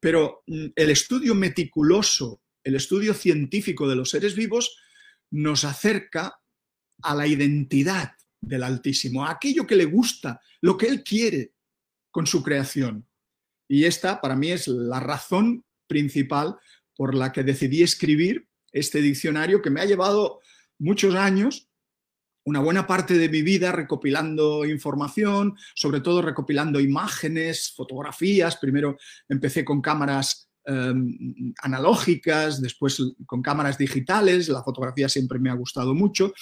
Pero 0.00 0.42
mm, 0.48 0.66
el 0.74 0.90
estudio 0.90 1.32
meticuloso, 1.36 2.40
el 2.64 2.74
estudio 2.74 3.14
científico 3.14 3.88
de 3.88 3.94
los 3.94 4.10
seres 4.10 4.34
vivos 4.34 4.76
nos 5.30 5.62
acerca 5.62 6.40
a 7.02 7.14
la 7.14 7.28
identidad 7.28 8.14
del 8.40 8.64
Altísimo, 8.64 9.24
a 9.24 9.30
aquello 9.30 9.64
que 9.64 9.76
le 9.76 9.84
gusta, 9.84 10.40
lo 10.60 10.76
que 10.76 10.88
Él 10.88 11.04
quiere 11.04 11.52
con 12.10 12.26
su 12.26 12.42
creación. 12.42 13.06
Y 13.68 13.84
esta 13.84 14.20
para 14.20 14.34
mí 14.34 14.50
es 14.50 14.66
la 14.66 14.98
razón 14.98 15.64
principal 15.86 16.56
por 16.96 17.14
la 17.14 17.30
que 17.30 17.44
decidí 17.44 17.84
escribir 17.84 18.48
este 18.72 19.00
diccionario 19.00 19.62
que 19.62 19.70
me 19.70 19.80
ha 19.80 19.84
llevado 19.84 20.40
muchos 20.80 21.14
años, 21.14 21.69
una 22.44 22.60
buena 22.60 22.86
parte 22.86 23.14
de 23.14 23.28
mi 23.28 23.42
vida 23.42 23.72
recopilando 23.72 24.64
información, 24.64 25.56
sobre 25.74 26.00
todo 26.00 26.22
recopilando 26.22 26.80
imágenes, 26.80 27.72
fotografías. 27.74 28.56
Primero 28.56 28.96
empecé 29.28 29.64
con 29.64 29.80
cámaras 29.80 30.50
em, 30.64 31.52
analógicas, 31.62 32.60
después 32.60 33.02
con 33.26 33.42
cámaras 33.42 33.78
digitales, 33.78 34.48
la 34.48 34.62
fotografía 34.62 35.08
siempre 35.08 35.38
me 35.38 35.50
ha 35.50 35.54
gustado 35.54 35.94
mucho, 35.94 36.32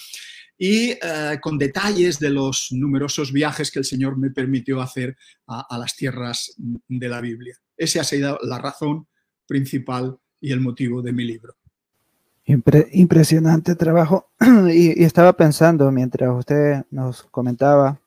y 0.57 0.91
eh, 0.91 1.39
con 1.41 1.57
detalles 1.57 2.19
de 2.19 2.29
los 2.29 2.67
numerosos 2.71 3.31
viajes 3.31 3.71
que 3.71 3.79
el 3.79 3.85
Señor 3.85 4.17
me 4.17 4.29
permitió 4.29 4.81
hacer 4.81 5.17
a, 5.47 5.65
a 5.69 5.77
las 5.77 5.95
tierras 5.95 6.53
de 6.57 7.09
la 7.09 7.21
Biblia. 7.21 7.55
Esa 7.77 8.01
ha 8.01 8.03
sido 8.03 8.37
la 8.43 8.59
razón 8.59 9.07
principal 9.47 10.17
y 10.41 10.51
el 10.51 10.59
motivo 10.59 11.01
de 11.01 11.13
mi 11.13 11.23
libro 11.23 11.58
impresionante 12.49 13.75
trabajo. 13.75 14.29
y, 14.71 15.03
estaba 15.03 15.33
pensando 15.33 15.91
mientras 15.91 16.35
usted 16.35 16.83
nos 16.89 17.23
comentaba, 17.23 17.99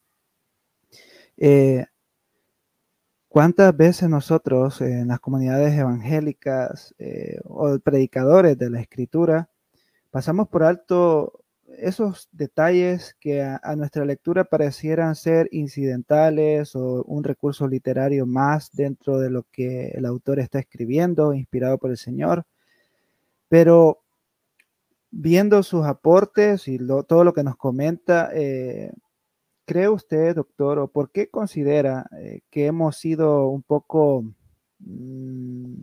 eh, 1.36 1.86
¿cuántas 3.28 3.76
veces 3.76 4.08
nosotros 4.08 4.80
en 4.80 5.08
las 5.08 5.20
comunidades 5.20 5.74
evangélicas 5.78 6.94
eh, 6.98 7.38
o 7.44 7.78
predicadores 7.78 8.58
de 8.58 8.70
la 8.70 8.80
escritura 8.80 9.48
pasamos 10.10 10.48
por 10.48 10.64
alto 10.64 11.40
esos 11.78 12.28
detalles 12.32 13.16
que 13.18 13.42
a, 13.42 13.60
nuestra 13.76 14.04
lectura 14.04 14.44
parecieran 14.44 15.14
ser 15.14 15.48
incidentales 15.52 16.76
o 16.76 17.02
un 17.04 17.24
recurso 17.24 17.66
literario 17.66 18.26
más 18.26 18.70
dentro 18.72 19.18
de 19.18 19.30
lo 19.30 19.44
que 19.50 19.88
el 19.94 20.04
autor 20.04 20.38
está 20.38 20.58
escribiendo, 20.58 21.32
inspirado 21.32 21.78
por 21.78 21.90
el 21.90 21.96
Señor? 21.96 22.44
Pero 23.48 24.02
viendo 25.12 25.62
sus 25.62 25.84
aportes 25.86 26.66
y 26.68 26.78
todo 27.06 27.22
lo 27.24 27.34
que 27.34 27.44
nos 27.44 27.56
comenta, 27.56 28.30
eh, 28.34 28.92
¿cree 29.66 29.88
usted, 29.88 30.34
doctor, 30.34 30.78
o 30.78 30.88
por 30.88 31.12
qué 31.12 31.28
considera 31.30 32.06
eh, 32.18 32.40
que 32.50 32.66
hemos 32.66 32.96
sido 32.96 33.48
un 33.48 33.62
poco, 33.62 34.24
mm, 34.80 35.74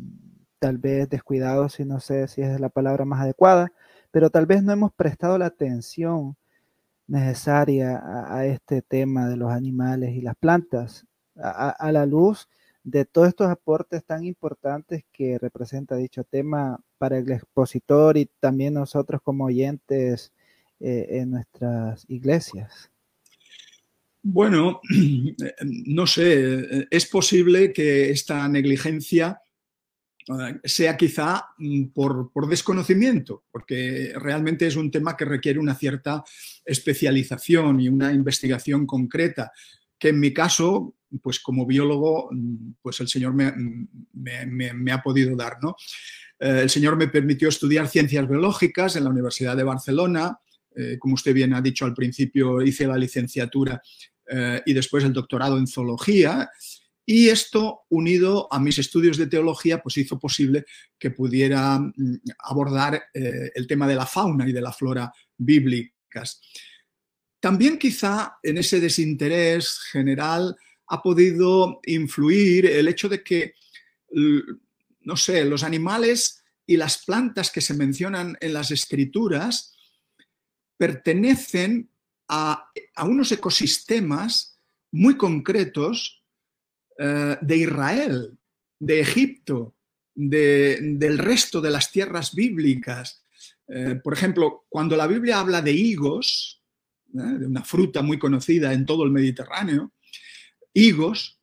tal 0.59 0.77
vez 0.79 1.09
descuidados, 1.09 1.79
y 1.79 1.85
no 1.85 1.99
sé 1.99 2.27
si 2.27 2.41
es 2.41 2.59
la 2.59 2.69
palabra 2.69 3.05
más 3.05 3.21
adecuada, 3.21 3.71
pero 4.11 4.29
tal 4.31 4.45
vez 4.47 4.63
no 4.63 4.73
hemos 4.73 4.91
prestado 4.93 5.37
la 5.37 5.45
atención 5.47 6.35
necesaria 7.07 8.01
a, 8.35 8.45
este 8.45 8.81
tema 8.81 9.27
de 9.29 9.37
los 9.37 9.51
animales 9.51 10.15
y 10.15 10.21
las 10.21 10.35
plantas 10.35 11.05
a 11.35 11.91
la 11.91 12.05
luz 12.05 12.49
de 12.83 13.05
todos 13.05 13.29
estos 13.29 13.47
aportes 13.47 14.03
tan 14.05 14.23
importantes 14.23 15.03
que 15.11 15.37
representa 15.37 15.95
dicho 15.95 16.23
tema 16.23 16.79
para 16.97 17.17
el 17.17 17.31
expositor 17.31 18.17
y 18.17 18.29
también 18.39 18.73
nosotros 18.75 19.21
como 19.21 19.45
oyentes 19.45 20.31
eh, 20.79 21.07
en 21.09 21.31
nuestras 21.31 22.05
iglesias? 22.07 22.89
Bueno, 24.21 24.81
no 25.65 26.07
sé, 26.07 26.87
es 26.89 27.05
posible 27.05 27.71
que 27.73 28.11
esta 28.11 28.47
negligencia 28.47 29.41
eh, 30.27 30.59
sea 30.63 30.95
quizá 30.95 31.47
mm, 31.57 31.85
por, 31.87 32.31
por, 32.31 32.47
desconocimiento, 32.47 33.45
porque 33.51 34.13
realmente 34.15 34.67
es 34.67 34.75
un 34.75 34.91
tema 34.91 35.17
que 35.17 35.25
requiere 35.25 35.59
una 35.59 35.75
cierta 35.75 36.23
especialización 36.65 37.79
y 37.79 37.89
una 37.89 38.13
investigación 38.13 38.85
concreta, 38.85 39.51
que 39.99 40.09
en 40.09 40.19
mi 40.19 40.33
caso, 40.33 40.95
pues 41.21 41.39
como 41.39 41.65
biólogo, 41.65 42.29
mm, 42.31 42.73
pues 42.81 42.99
el 43.01 43.07
Señor 43.07 43.33
me, 43.33 43.53
me 44.13 44.91
ha 44.91 45.01
podido 45.03 45.35
dar, 45.35 45.57
¿no? 45.61 45.75
Eh, 46.39 46.61
el 46.61 46.69
señor 46.69 46.95
me 46.95 47.07
permitió 47.07 47.49
estudiar 47.49 47.87
ciencias 47.87 48.27
biológicas 48.27 48.95
en 48.95 49.03
la 49.03 49.09
Universidad 49.09 49.57
de 49.57 49.63
Barcelona. 49.63 50.39
Eh, 50.75 50.97
como 50.97 51.15
usted 51.15 51.33
bien 51.33 51.53
ha 51.53 51.61
dicho 51.61 51.85
al 51.85 51.93
principio, 51.93 52.61
hice 52.61 52.87
la 52.87 52.97
licenciatura 52.97 53.81
eh, 54.31 54.61
y 54.65 54.73
después 54.73 55.03
el 55.03 55.13
doctorado 55.13 55.57
en 55.57 55.67
zoología. 55.67 56.49
Y 57.05 57.29
esto, 57.29 57.81
unido 57.89 58.47
a 58.51 58.59
mis 58.59 58.77
estudios 58.77 59.17
de 59.17 59.27
teología, 59.27 59.81
pues 59.81 59.97
hizo 59.97 60.19
posible 60.19 60.65
que 60.97 61.09
pudiera 61.09 61.79
mm, 61.79 61.93
abordar 62.39 63.01
el 63.13 63.67
tema 63.67 63.87
de 63.87 63.95
la 63.95 64.05
fauna 64.05 64.47
y 64.47 64.53
de 64.53 64.61
la 64.61 64.71
flora 64.71 65.11
bíblicas. 65.35 66.39
También 67.39 67.77
quizá 67.77 68.37
en 68.43 68.57
ese 68.57 68.79
desinterés 68.79 69.79
general 69.91 70.55
ha 70.87 71.01
podido 71.01 71.79
influir 71.85 72.65
el 72.65 72.87
hecho 72.87 73.07
de 73.07 73.23
que 73.23 73.53
no 75.01 75.17
sé, 75.17 75.45
los 75.45 75.63
animales 75.63 76.43
y 76.65 76.77
las 76.77 77.03
plantas 77.03 77.51
que 77.51 77.61
se 77.61 77.73
mencionan 77.73 78.37
en 78.41 78.53
las 78.53 78.71
escrituras 78.71 79.75
pertenecen 80.77 81.89
a, 82.27 82.69
unos 83.03 83.31
ecosistemas 83.31 84.59
muy 84.91 85.17
concretos 85.17 86.23
eh, 86.97 87.37
de 87.41 87.57
Israel, 87.57 88.37
de 88.77 88.99
Egipto, 88.99 89.75
del 90.13 91.17
resto 91.17 91.61
de 91.61 91.71
las 91.71 91.91
tierras 91.91 92.35
bíblicas. 92.35 93.23
Eh, 93.67 93.95
por 94.03 94.13
ejemplo, 94.13 94.65
cuando 94.69 94.95
la 94.95 95.07
Biblia 95.07 95.39
habla 95.39 95.61
de 95.61 95.71
higos. 95.71 96.58
De 97.11 97.45
una 97.45 97.63
fruta 97.63 98.01
muy 98.01 98.19
conocida 98.19 98.73
en 98.73 98.85
todo 98.85 99.03
el 99.03 99.11
Mediterráneo, 99.11 99.93
higos, 100.73 101.39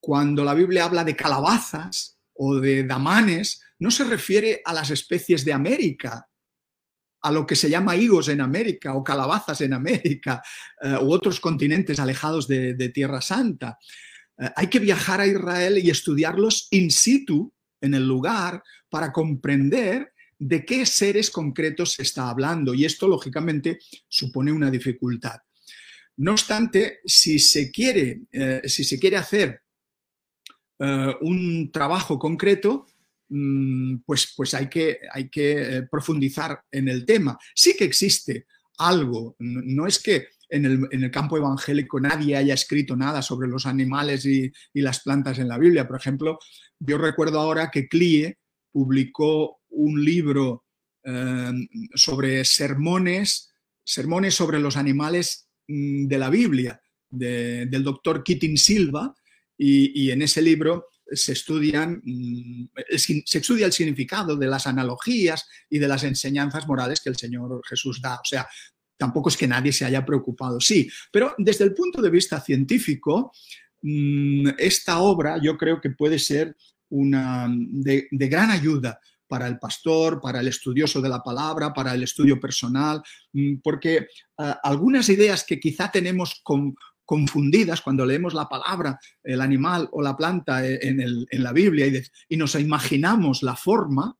cuando 0.00 0.44
la 0.44 0.54
Biblia 0.54 0.84
habla 0.84 1.04
de 1.04 1.16
calabazas, 1.16 2.20
o 2.42 2.58
de 2.58 2.84
damanes 2.84 3.60
no 3.78 3.90
se 3.90 4.04
refiere 4.04 4.62
a 4.64 4.72
las 4.72 4.90
especies 4.90 5.44
de 5.44 5.52
América, 5.52 6.26
a 7.22 7.30
lo 7.30 7.46
que 7.46 7.54
se 7.54 7.68
llama 7.68 7.96
higos 7.96 8.28
en 8.28 8.40
América 8.40 8.94
o 8.94 9.04
calabazas 9.04 9.60
en 9.60 9.74
América 9.74 10.42
eh, 10.80 10.96
u 11.02 11.12
otros 11.12 11.38
continentes 11.38 12.00
alejados 12.00 12.48
de, 12.48 12.88
Tierra 12.94 13.20
Santa. 13.20 13.78
Eh, 14.38 14.50
hay 14.56 14.68
que 14.68 14.78
viajar 14.78 15.20
a 15.20 15.26
Israel 15.26 15.76
y 15.78 15.90
estudiarlos 15.90 16.68
in 16.70 16.90
situ, 16.90 17.52
en 17.82 17.92
el 17.92 18.06
lugar, 18.06 18.62
para 18.88 19.12
comprender 19.12 20.09
de 20.40 20.64
qué 20.64 20.86
seres 20.86 21.30
concretos 21.30 21.92
se 21.92 22.02
está 22.02 22.30
hablando. 22.30 22.74
Y 22.74 22.84
esto, 22.84 23.06
lógicamente, 23.06 23.78
supone 24.08 24.50
una 24.50 24.70
dificultad. 24.70 25.38
No 26.16 26.32
obstante, 26.32 27.00
si 27.04 27.38
se 27.38 27.70
quiere, 27.70 28.22
eh, 28.32 28.62
si 28.64 28.82
se 28.82 28.98
quiere 28.98 29.18
hacer 29.18 29.62
eh, 30.78 31.14
un 31.20 31.70
trabajo 31.70 32.18
concreto, 32.18 32.86
mm, 33.28 33.98
pues, 34.06 34.32
pues 34.34 34.54
hay 34.54 34.68
que, 34.68 35.00
hay 35.12 35.28
que 35.28 35.76
eh, 35.76 35.82
profundizar 35.82 36.62
en 36.72 36.88
el 36.88 37.04
tema. 37.04 37.38
Sí 37.54 37.76
que 37.76 37.84
existe 37.84 38.46
algo, 38.78 39.36
no 39.38 39.86
es 39.86 40.02
que 40.02 40.28
en 40.48 40.88
el, 40.90 41.10
campo 41.10 41.36
evangélico 41.36 42.00
nadie 42.00 42.34
haya 42.34 42.54
escrito 42.54 42.96
nada 42.96 43.20
sobre 43.20 43.46
los 43.46 43.66
animales 43.66 44.24
y, 44.24 44.50
las 44.72 45.00
plantas 45.00 45.38
en 45.38 45.48
la 45.48 45.58
Biblia. 45.58 45.86
Por 45.86 45.96
ejemplo, 45.96 46.38
yo 46.78 46.96
recuerdo 46.96 47.38
ahora 47.38 47.70
que 47.70 47.88
Clie 47.88 48.38
publicó 48.72 49.59
un 49.70 50.04
libro 50.04 50.64
eh, 51.04 51.52
sobre 51.94 52.44
sermones, 52.44 53.50
sermones 53.82 54.34
sobre 54.34 54.58
los 54.58 54.76
animales 54.76 55.48
mm, 55.68 56.06
de 56.06 56.18
la 56.18 56.30
Biblia, 56.30 56.80
del 57.08 57.82
doctor 57.82 58.22
Keating 58.22 58.56
Silva, 58.56 59.14
y, 59.62 60.10
en 60.10 60.22
ese 60.22 60.40
libro 60.40 60.86
se 61.12 61.32
estudian, 61.32 62.00
mm, 62.02 62.70
se 62.96 63.38
estudia 63.38 63.66
el 63.66 63.72
significado 63.72 64.36
de 64.36 64.46
las 64.46 64.66
analogías 64.66 65.46
y 65.68 65.78
de 65.78 65.88
las 65.88 66.04
enseñanzas 66.04 66.66
morales 66.66 67.00
que 67.00 67.10
el 67.10 67.16
Señor 67.16 67.60
Jesús 67.68 68.00
da. 68.00 68.14
O 68.14 68.24
sea, 68.24 68.48
tampoco 68.96 69.28
es 69.28 69.36
que 69.36 69.48
nadie 69.48 69.72
se 69.72 69.84
haya 69.84 70.04
preocupado, 70.04 70.60
sí, 70.60 70.88
pero 71.10 71.34
desde 71.38 71.64
el 71.64 71.74
punto 71.74 72.00
de 72.00 72.10
vista 72.10 72.40
científico, 72.40 73.32
mm, 73.82 74.50
esta 74.58 75.00
obra 75.00 75.38
yo 75.42 75.56
creo 75.56 75.80
que 75.80 75.90
puede 75.90 76.18
ser 76.18 76.56
una 76.90 77.48
de, 77.50 78.08
gran 78.10 78.50
ayuda 78.50 79.00
para 79.30 79.46
el 79.46 79.60
pastor, 79.60 80.20
para 80.20 80.40
el 80.40 80.48
estudioso 80.48 81.00
de 81.00 81.08
la 81.08 81.22
palabra, 81.22 81.72
para 81.72 81.94
el 81.94 82.02
estudio 82.02 82.40
personal, 82.40 83.00
mm, 83.32 83.58
porque 83.62 84.08
ah, 84.38 84.58
algunas 84.64 85.08
ideas 85.08 85.44
que 85.44 85.60
quizá 85.60 85.88
tenemos 85.88 86.40
con, 86.42 86.74
confundidas 87.10 87.80
cuando 87.80 88.04
leemos 88.04 88.34
la 88.34 88.48
palabra, 88.48 88.98
el 89.22 89.40
animal 89.40 89.88
o 89.92 90.02
la 90.02 90.16
planta 90.16 90.66
eh, 90.66 90.80
en, 90.82 91.42
la 91.42 91.52
Biblia 91.52 91.86
y, 92.28 92.36
nos 92.36 92.56
imaginamos 92.56 93.44
la 93.44 93.54
forma, 93.54 94.16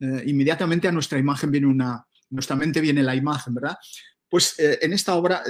eh, 0.00 0.24
inmediatamente 0.26 0.88
a 0.88 0.92
nuestra 0.92 1.20
imagen 1.20 1.52
viene 1.52 1.68
una, 1.68 2.04
nuestra 2.30 2.56
mente 2.56 2.80
viene 2.80 3.02
la 3.04 3.14
imagen, 3.14 3.54
¿verdad? 3.54 3.76
Pues 4.28 4.58
eh, 4.58 4.78
en 4.82 4.92
esta 4.92 5.14
obra 5.14 5.42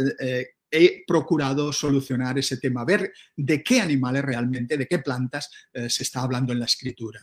he 0.71 1.05
procurado 1.07 1.73
solucionar 1.73 2.39
ese 2.39 2.59
tema, 2.59 2.85
ver 2.85 3.11
de 3.37 3.63
qué 3.63 3.81
animales 3.81 4.23
realmente, 4.23 4.77
de 4.77 4.87
qué 4.87 4.99
plantas 4.99 5.51
se 5.73 6.03
está 6.03 6.21
hablando 6.21 6.53
en 6.53 6.59
la 6.59 6.67
escritura. 6.67 7.21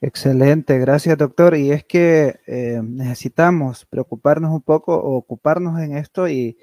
Excelente, 0.00 0.78
gracias 0.78 1.18
doctor. 1.18 1.56
Y 1.56 1.72
es 1.72 1.84
que 1.84 2.38
necesitamos 2.82 3.84
preocuparnos 3.86 4.52
un 4.52 4.62
poco 4.62 4.94
o 4.96 5.16
ocuparnos 5.16 5.80
en 5.80 5.96
esto 5.96 6.28
y 6.28 6.58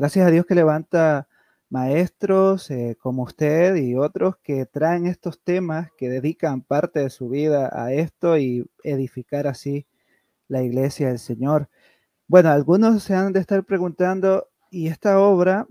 Gracias 0.00 0.26
a 0.26 0.30
Dios 0.30 0.46
que 0.46 0.54
levanta 0.54 1.28
maestros 1.68 2.70
eh, 2.70 2.96
como 2.98 3.24
usted 3.24 3.76
y 3.76 3.96
otros 3.96 4.36
que 4.42 4.64
traen 4.64 5.04
estos 5.04 5.42
temas, 5.42 5.90
que 5.98 6.08
dedican 6.08 6.62
parte 6.62 7.00
de 7.00 7.10
su 7.10 7.28
vida 7.28 7.68
a 7.70 7.92
esto 7.92 8.38
y 8.38 8.66
edificar 8.82 9.46
así 9.46 9.86
la 10.48 10.62
iglesia 10.62 11.08
del 11.08 11.18
Señor. 11.18 11.68
Bueno, 12.28 12.48
algunos 12.50 13.02
se 13.02 13.14
han 13.14 13.34
de 13.34 13.40
estar 13.40 13.62
preguntando, 13.64 14.48
¿y 14.70 14.88
esta 14.88 15.20
obra 15.20 15.66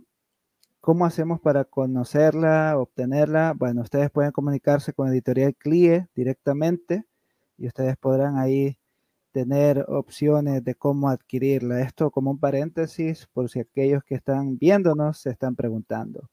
cómo 0.81 1.07
hacemos 1.07 1.39
para 1.41 1.65
conocerla, 1.65 2.77
obtenerla? 2.77 3.55
Bueno, 3.57 3.81
ustedes 3.81 4.11
pueden 4.11 4.31
comunicarse 4.31 4.93
con 4.93 5.09
Editorial 5.09 5.55
CLIE 5.55 6.07
directamente 6.15 7.05
y 7.59 7.67
ustedes 7.67 7.97
podrán 7.97 8.37
ahí 8.37 8.77
tener 9.31 9.85
opciones 9.87 10.63
de 10.63 10.75
cómo 10.75 11.09
adquirirla. 11.09 11.81
Esto 11.81 12.09
como 12.09 12.31
un 12.31 12.39
paréntesis 12.39 13.27
por 13.33 13.49
si 13.49 13.59
aquellos 13.59 14.03
que 14.03 14.15
están 14.15 14.57
viéndonos 14.57 15.19
se 15.19 15.29
están 15.29 15.55
preguntando. 15.55 16.29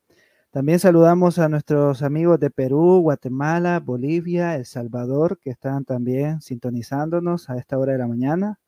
También 0.51 0.79
saludamos 0.79 1.39
a 1.39 1.49
nuestros 1.49 2.03
amigos 2.03 2.41
de 2.41 2.51
Perú, 2.51 3.01
Guatemala, 3.03 3.81
Bolivia, 3.81 4.55
El 4.55 4.65
Salvador, 4.65 5.39
que 5.39 5.51
están 5.51 5.85
también 5.85 6.41
sintonizándonos 6.41 7.51
a 7.51 7.59
esta 7.59 7.79
hora 7.79 7.93
de 7.93 7.99
la 7.99 8.07
mañana 8.07 8.59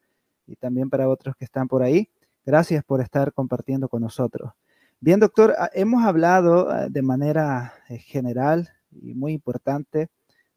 y 0.46 0.56
también 0.56 0.90
para 0.90 1.08
otros 1.08 1.34
que 1.36 1.46
están 1.46 1.68
por 1.68 1.82
ahí. 1.82 2.10
Gracias 2.44 2.84
por 2.84 3.00
estar 3.00 3.32
compartiendo 3.32 3.88
con 3.88 4.02
nosotros. 4.02 4.52
Bien, 5.00 5.20
doctor, 5.20 5.54
ah, 5.58 5.70
hemos 5.72 6.04
hablado 6.04 6.68
ah, 6.70 6.88
de 6.88 7.02
manera 7.02 7.72
eh, 7.88 7.98
general 7.98 8.68
y 8.90 9.14
muy 9.14 9.32
importante 9.32 10.08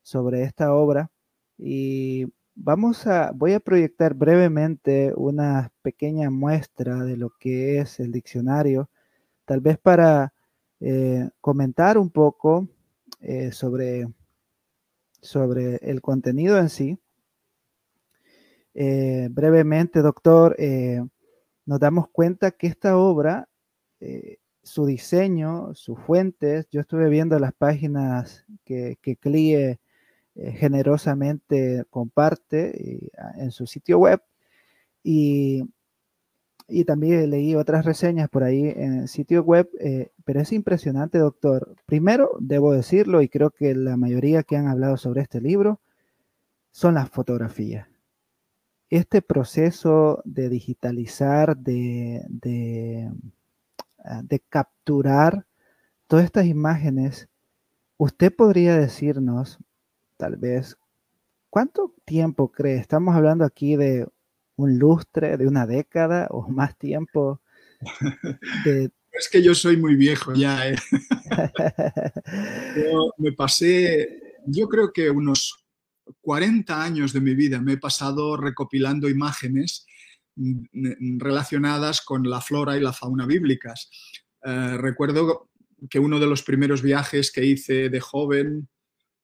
sobre 0.02 0.44
esta 0.44 0.74
obra 0.74 1.12
y 1.62 2.28
Vamos 2.56 3.08
a, 3.08 3.32
voy 3.34 3.54
a 3.54 3.60
proyectar 3.60 4.14
brevemente 4.14 5.14
una 5.16 5.72
pequeña 5.82 6.30
muestra 6.30 7.04
de 7.04 7.16
lo 7.18 7.32
que 7.40 7.80
es 7.80 8.00
el 8.00 8.12
diccionario, 8.12 8.90
tal 9.46 9.62
vez 9.62 9.80
para 9.80 10.34
eh, 10.80 11.30
comentar 11.40 11.98
un 11.98 12.10
poco 12.10 12.68
eh, 13.22 13.52
sobre, 13.52 14.08
sobre 15.22 15.78
el 15.78 16.02
contenido 16.02 16.58
en 16.60 16.70
sí. 16.70 17.00
Eh, 18.74 19.30
brevemente, 19.32 20.02
doctor, 20.02 20.56
nos 21.66 21.80
damos 21.80 22.10
cuenta 22.10 22.52
que 22.52 22.68
esta 22.68 22.98
obra, 22.98 23.50
su 24.62 24.86
diseño, 24.86 25.74
sus 25.74 25.98
fuentes, 26.00 26.68
yo 26.70 26.82
estuve 26.82 27.10
viendo 27.10 27.40
las 27.40 27.54
páginas 27.54 28.46
que, 28.66 29.00
que 29.02 29.16
eh, 30.36 30.54
generosamente 30.54 31.84
comparte 31.90 32.94
eh, 32.94 33.12
en 33.36 33.52
su 33.52 33.68
sitio 33.68 34.00
web 34.00 34.22
y, 35.04 35.64
y, 36.70 36.86
también 36.86 37.30
leí 37.30 37.56
otras 37.56 37.84
reseñas 37.86 38.30
por 38.30 38.44
ahí 38.44 38.64
en 38.64 39.00
el 39.00 39.08
sitio 39.10 39.44
web, 39.44 39.70
eh, 39.80 40.12
pero 40.24 40.40
es 40.40 40.54
impresionante, 40.54 41.18
doctor. 41.18 41.76
Primero, 41.86 42.32
debo 42.40 42.72
decirlo, 42.72 43.22
y 43.22 43.28
creo 43.28 43.52
que 43.52 43.76
la 43.76 43.98
mayoría 43.98 44.44
que 44.44 44.56
han 44.56 44.68
hablado 44.68 44.96
sobre 44.96 45.22
este 45.22 45.42
libro 45.42 45.82
son 46.72 46.94
las 46.96 47.10
fotografías. 47.10 47.88
Este 48.90 49.22
proceso 49.22 50.22
de 50.26 50.50
digitalizar, 50.50 51.58
de, 51.58 52.24
de, 52.30 53.12
ah, 54.06 54.22
de 54.24 54.40
capturar 54.40 55.46
todas 56.08 56.26
estas 56.26 56.46
imágenes, 56.46 57.30
usted 57.98 58.34
podría 58.34 58.78
decirnos 58.78 59.60
tal 60.22 60.36
vez. 60.36 60.78
¿Cuánto 61.50 61.96
tiempo 62.06 62.52
cree? 62.52 62.78
Estamos 62.78 63.16
hablando 63.16 63.44
aquí 63.44 63.76
de 63.76 64.06
un 64.56 64.78
lustre, 64.78 65.36
de 65.36 65.48
una 65.48 65.66
década 65.66 66.28
o 66.30 66.48
más 66.48 66.78
tiempo. 66.78 67.42
Es 69.14 69.28
que 69.30 69.44
yo 69.44 69.54
soy 69.54 69.76
muy 69.76 69.96
viejo 69.96 70.34
ya. 70.34 70.70
¿eh? 70.70 70.76
yo 72.78 73.12
me 73.18 73.34
pasé, 73.34 74.38
yo 74.46 74.70
creo 74.70 74.94
que 74.94 75.10
unos 75.10 75.66
40 76.22 76.82
años 76.82 77.12
de 77.12 77.20
mi 77.20 77.36
vida 77.36 77.60
me 77.60 77.74
he 77.74 77.78
pasado 77.78 78.38
recopilando 78.38 79.10
imágenes 79.10 79.86
mm, 80.36 81.20
relacionadas 81.20 82.00
con 82.00 82.30
la 82.30 82.40
flora 82.40 82.78
y 82.78 82.80
la 82.80 82.94
fauna 82.94 83.26
bíblicas. 83.26 83.90
Eh, 84.46 84.78
recuerdo 84.78 85.50
que 85.90 86.00
uno 86.00 86.18
de 86.18 86.28
los 86.28 86.42
primeros 86.44 86.82
viajes 86.82 87.34
que 87.34 87.44
hice 87.44 87.90
de 87.90 88.00
joven, 88.00 88.70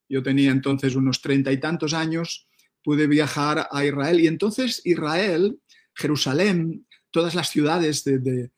yo 0.09 0.23
tenía 0.23 0.51
entonces 0.51 0.95
unos 0.95 1.21
treinta 1.21 1.51
y 1.51 1.59
tantos 1.59 1.93
años, 1.93 2.47
pude 2.83 3.07
viajar 3.07 3.67
a 3.71 3.85
Israel 3.85 4.19
y 4.19 4.27
entonces 4.27 4.81
Israel, 4.85 5.59
Jerusalén, 5.93 6.85
todas 7.11 7.35
las 7.35 7.49
ciudades 7.49 8.03
de, 8.03 8.51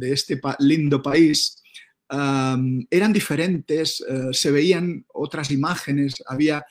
este 0.00 0.40
lindo 0.60 1.02
país 1.02 1.62
eran 2.10 3.12
diferentes, 3.12 4.00
eh, 4.08 4.28
se 4.32 4.50
veían 4.50 5.04
otras 5.12 5.50
imágenes, 5.50 6.22
había 6.26 6.64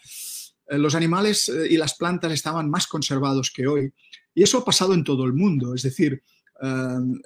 eh, 0.67 0.77
los 0.77 0.95
animales 0.95 1.49
eh, 1.49 1.67
y 1.69 1.77
las 1.77 1.95
plantas 1.95 2.31
estaban 2.31 2.69
más 2.69 2.87
conservados 2.87 3.51
que 3.51 3.67
hoy. 3.67 3.91
Y 4.33 4.43
eso 4.43 4.59
ha 4.59 4.65
pasado 4.65 4.93
en 4.93 5.03
todo 5.03 5.25
el 5.25 5.33
mundo, 5.33 5.73
es 5.73 5.83
decir, 5.83 6.21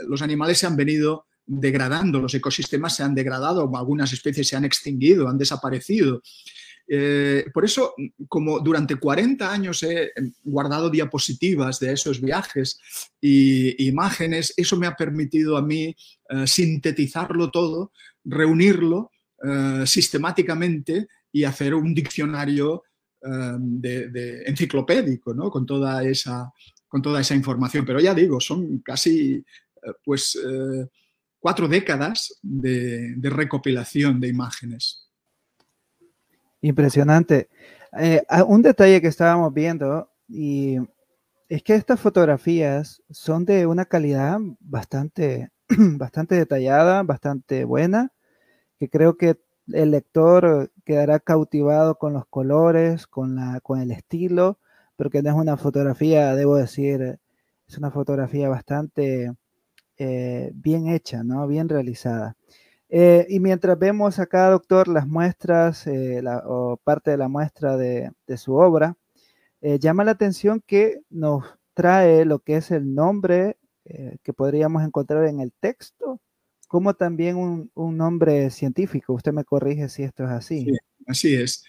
los 0.07 0.21
animales 0.21 0.57
se 0.57 0.67
han 0.67 0.75
venido 0.75 1.25
degradando, 1.45 2.19
los 2.19 2.33
ecosistemas 2.33 2.95
se 2.95 3.03
han 3.03 3.15
degradado, 3.15 3.69
algunas 3.75 4.13
especies 4.13 4.47
se 4.47 4.55
han 4.55 4.65
extinguido, 4.65 5.27
han 5.27 5.37
desaparecido. 5.37 6.21
Eh, 6.93 7.45
por 7.53 7.63
eso, 7.63 7.93
como 8.27 8.59
durante 8.59 8.95
40 8.97 9.49
años 9.49 9.81
he 9.83 10.11
guardado 10.43 10.89
diapositivas 10.89 11.79
de 11.79 11.93
esos 11.93 12.19
viajes 12.19 12.81
e 13.21 13.75
imágenes, 13.79 14.53
eso 14.57 14.75
me 14.75 14.87
ha 14.87 14.95
permitido 14.95 15.55
a 15.55 15.61
mí 15.61 15.95
eh, 16.29 16.47
sintetizarlo 16.47 17.49
todo, 17.49 17.93
reunirlo 18.25 19.11
eh, 19.41 19.83
sistemáticamente 19.85 21.07
y 21.31 21.45
hacer 21.45 21.73
un 21.75 21.93
diccionario 21.93 22.83
de, 23.23 24.43
enciclopédico 24.47 25.33
con, 25.51 25.63
toda 25.63 26.03
esa, 26.03 26.51
con 26.87 27.01
toda 27.03 27.21
esa 27.21 27.35
información. 27.35 27.85
Pero 27.85 27.99
ya 27.99 28.15
digo, 28.15 28.41
son 28.41 28.79
casi 28.79 29.45
pues 30.03 30.37
cuatro 31.41 31.67
décadas 31.67 32.39
de, 32.41 33.15
recopilación 33.23 34.21
de 34.21 34.29
imágenes. 34.29 35.09
Impresionante. 36.61 37.49
Eh, 37.99 38.21
un 38.47 38.61
detalle 38.61 39.01
que 39.01 39.07
estábamos 39.07 39.53
viendo 39.53 40.09
y 40.29 40.77
es 41.49 41.63
que 41.63 41.73
estas 41.73 41.99
fotografías 41.99 43.01
son 43.09 43.43
de 43.43 43.65
una 43.65 43.85
calidad 43.85 44.37
bastante, 44.59 45.49
bastante 45.67 46.35
detallada, 46.35 47.03
bastante 47.03 47.65
buena, 47.65 48.13
que 48.79 48.89
creo 48.89 49.17
que 49.17 49.41
el 49.73 49.91
lector 49.91 50.71
quedará 50.85 51.19
cautivado 51.19 51.97
con 51.97 52.13
los 52.13 52.25
colores, 52.27 53.07
con, 53.07 53.35
la, 53.35 53.59
con 53.61 53.81
el 53.81 53.91
estilo, 53.91 54.59
pero 54.95 55.09
que 55.09 55.21
no 55.23 55.31
es 55.31 55.35
una 55.35 55.57
fotografía, 55.57 56.35
debo 56.35 56.55
decir, 56.55 57.19
es 57.67 57.77
una 57.77 57.91
fotografía 57.91 58.47
bastante 58.47 59.31
eh, 60.03 60.49
bien 60.55 60.87
hecha, 60.87 61.23
¿no? 61.23 61.45
Bien 61.45 61.69
realizada. 61.69 62.35
Eh, 62.89 63.27
y 63.29 63.39
mientras 63.39 63.77
vemos 63.77 64.17
acá, 64.17 64.49
doctor, 64.49 64.87
las 64.87 65.07
muestras 65.07 65.85
eh, 65.85 66.23
o 66.43 66.77
parte 66.83 67.11
de 67.11 67.17
la 67.17 67.27
muestra 67.27 67.77
de, 67.77 68.11
su 68.35 68.55
obra, 68.55 68.97
llama 69.61 70.03
la 70.03 70.11
atención 70.11 70.59
que 70.65 71.01
nos 71.11 71.45
trae 71.75 72.25
lo 72.25 72.39
que 72.39 72.55
es 72.55 72.71
el 72.71 72.95
nombre 72.95 73.57
que 74.23 74.33
podríamos 74.33 74.83
encontrar 74.83 75.27
en 75.27 75.39
el 75.39 75.53
texto 75.59 76.19
como 76.67 76.95
también 76.95 77.37
un, 77.75 77.97
nombre 77.97 78.49
científico. 78.49 79.13
Usted 79.13 79.33
me 79.33 79.43
corrige 79.43 79.87
si 79.87 80.01
esto 80.01 80.23
es 80.23 80.31
así. 80.31 80.65
así 81.05 81.35
es. 81.35 81.63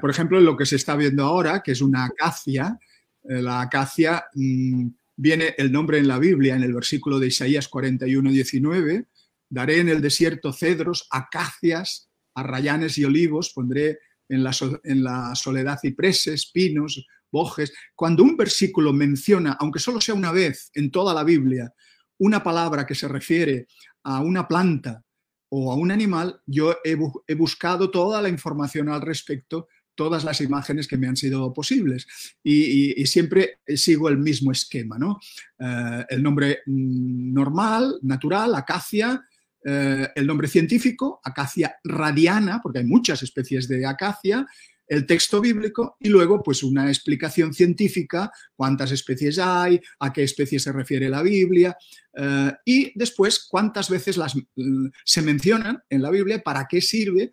Por 0.00 0.10
ejemplo, 0.10 0.40
lo 0.40 0.56
que 0.56 0.66
se 0.66 0.74
está 0.74 0.96
viendo 0.96 1.22
ahora, 1.22 1.62
que 1.62 1.70
es 1.70 1.80
una 1.80 2.06
acacia, 2.06 2.80
la 3.22 3.60
acacia 3.60 4.24
mm, 4.34 4.88
viene 5.16 5.54
el 5.58 5.72
nombre 5.72 5.98
en 5.98 6.08
la 6.08 6.18
Biblia, 6.18 6.54
en 6.54 6.62
el 6.62 6.74
versículo 6.74 7.18
de 7.18 7.28
Isaías 7.28 7.68
41, 7.68 8.30
19, 8.30 9.06
daré 9.48 9.80
en 9.80 9.88
el 9.88 10.00
desierto 10.00 10.52
cedros, 10.52 11.08
acacias, 11.10 12.10
arrayanes 12.34 12.98
y 12.98 13.04
olivos, 13.04 13.52
pondré 13.54 13.98
en 14.28 14.44
la, 14.44 15.34
soledad 15.34 15.78
cipreses, 15.80 16.50
pinos, 16.52 17.06
bojes. 17.30 17.72
Cuando 17.94 18.22
un 18.22 18.36
versículo 18.36 18.92
menciona, 18.92 19.56
aunque 19.58 19.78
solo 19.78 20.00
sea 20.00 20.14
una 20.14 20.32
vez 20.32 20.70
en 20.74 20.90
toda 20.90 21.14
la 21.14 21.24
Biblia, 21.24 21.72
una 22.18 22.42
palabra 22.42 22.86
que 22.86 22.94
se 22.94 23.08
refiere 23.08 23.66
a 24.02 24.20
una 24.20 24.46
planta 24.46 25.02
o 25.48 25.72
a 25.72 25.76
un 25.76 25.90
animal, 25.90 26.40
yo 26.46 26.76
he, 26.84 27.34
buscado 27.34 27.90
toda 27.90 28.20
la 28.20 28.28
información 28.28 28.88
al 28.88 29.02
respecto, 29.02 29.68
todas 29.96 30.22
las 30.24 30.40
imágenes 30.40 30.86
que 30.86 30.96
me 30.96 31.08
han 31.08 31.16
sido 31.16 31.52
posibles. 31.52 32.06
Y, 32.44 33.04
siempre 33.06 33.58
sigo 33.66 34.08
el 34.08 34.18
mismo 34.18 34.52
esquema, 34.52 34.98
¿no? 34.98 35.18
Eh, 35.58 36.04
el 36.10 36.22
nombre 36.22 36.60
mm, 36.66 37.32
normal, 37.32 37.98
natural, 38.02 38.54
acacia, 38.54 39.24
eh, 39.64 40.08
el 40.14 40.26
nombre 40.26 40.46
científico, 40.46 41.20
acacia 41.24 41.76
radiana, 41.82 42.60
porque 42.62 42.80
hay 42.80 42.84
muchas 42.84 43.22
especies 43.22 43.66
de 43.66 43.84
acacia, 43.86 44.46
el 44.88 45.06
texto 45.06 45.40
bíblico 45.40 45.96
y 46.00 46.08
luego 46.08 46.42
pues 46.42 46.62
una 46.62 46.88
explicación 46.88 47.52
científica, 47.52 48.30
cuántas 48.54 48.92
especies 48.92 49.38
hay, 49.38 49.80
a 49.98 50.12
qué 50.12 50.22
especie 50.22 50.60
se 50.60 50.72
refiere 50.72 51.08
la 51.08 51.22
Biblia 51.22 51.76
eh, 52.16 52.52
y 52.64 52.92
después 52.98 53.46
cuántas 53.48 53.90
veces 53.90 54.16
las, 54.16 54.36
mm, 54.36 54.86
se 55.04 55.22
mencionan 55.22 55.82
en 55.90 56.02
la 56.02 56.10
Biblia, 56.10 56.42
para 56.42 56.66
qué 56.68 56.80
sirve, 56.80 57.32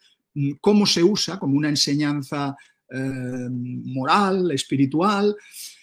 cómo 0.59 0.85
se 0.85 1.03
usa 1.03 1.39
como 1.39 1.57
una 1.57 1.69
enseñanza 1.69 2.55
eh, 2.95 3.49
moral, 3.49 4.51
espiritual. 4.51 5.35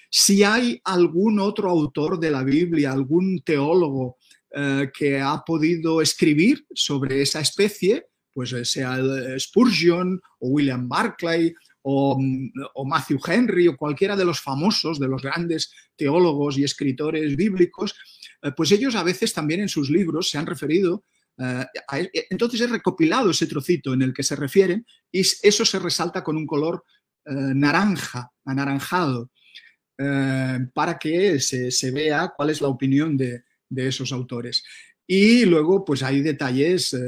Si 0.09 0.45
hay 0.45 0.81
algún 0.85 1.41
otro 1.41 1.69
autor 1.69 2.21
de 2.21 2.31
la 2.31 2.45
Biblia, 2.45 2.93
algún 2.93 3.43
teólogo 3.43 4.19
eh, 4.55 4.91
que 4.97 5.21
ha 5.21 5.43
podido 5.45 6.01
escribir 6.01 6.65
sobre 6.73 7.23
esa 7.23 7.41
especie, 7.41 8.07
pues 8.33 8.53
eh, 8.53 8.65
sea 8.65 8.97
Spurgeon 9.39 10.21
o 10.39 10.49
William 10.51 10.89
Barclay 10.89 11.53
mm, 11.83 12.49
o, 12.75 12.85
Matthew 12.85 13.19
Henry 13.27 13.67
o 13.67 13.77
cualquiera 13.77 14.15
de 14.15 14.25
los 14.25 14.41
famosos, 14.41 15.01
de 15.01 15.09
los 15.09 15.23
grandes 15.23 15.73
teólogos 15.97 16.59
y 16.59 16.65
escritores 16.65 17.35
bíblicos, 17.35 17.95
pues 18.57 18.73
ellos 18.73 18.95
a 18.95 19.03
veces 19.03 19.35
también 19.35 19.61
en 19.61 19.69
sus 19.69 19.91
libros 19.91 20.31
se 20.31 20.39
han 20.39 20.47
referido 20.47 21.05
entonces 22.31 22.61
he 22.61 22.67
recopilado 22.67 23.31
ese 23.31 23.47
trocito 23.47 23.95
en 23.95 24.03
el 24.03 24.13
que 24.13 24.23
se 24.23 24.37
refieren 24.37 24.85
y 25.11 25.21
eso 25.21 25.65
se 25.65 25.79
resalta 25.79 26.23
con 26.23 26.37
un 26.37 26.47
color 26.47 26.85
naranja, 27.25 28.31
anaranjado, 28.45 29.31
para 30.75 30.99
que 30.99 31.41
se, 31.41 31.91
vea 31.91 32.33
cuál 32.37 32.51
es 32.51 32.61
la 32.61 32.69
opinión 32.69 33.17
de 33.17 33.43
esos 33.71 34.13
autores. 34.13 34.63
Y 35.13 35.45
luego, 35.45 35.85
pues 35.85 36.05
hay 36.05 36.21
detalles 36.21 36.95
eh, 36.95 37.01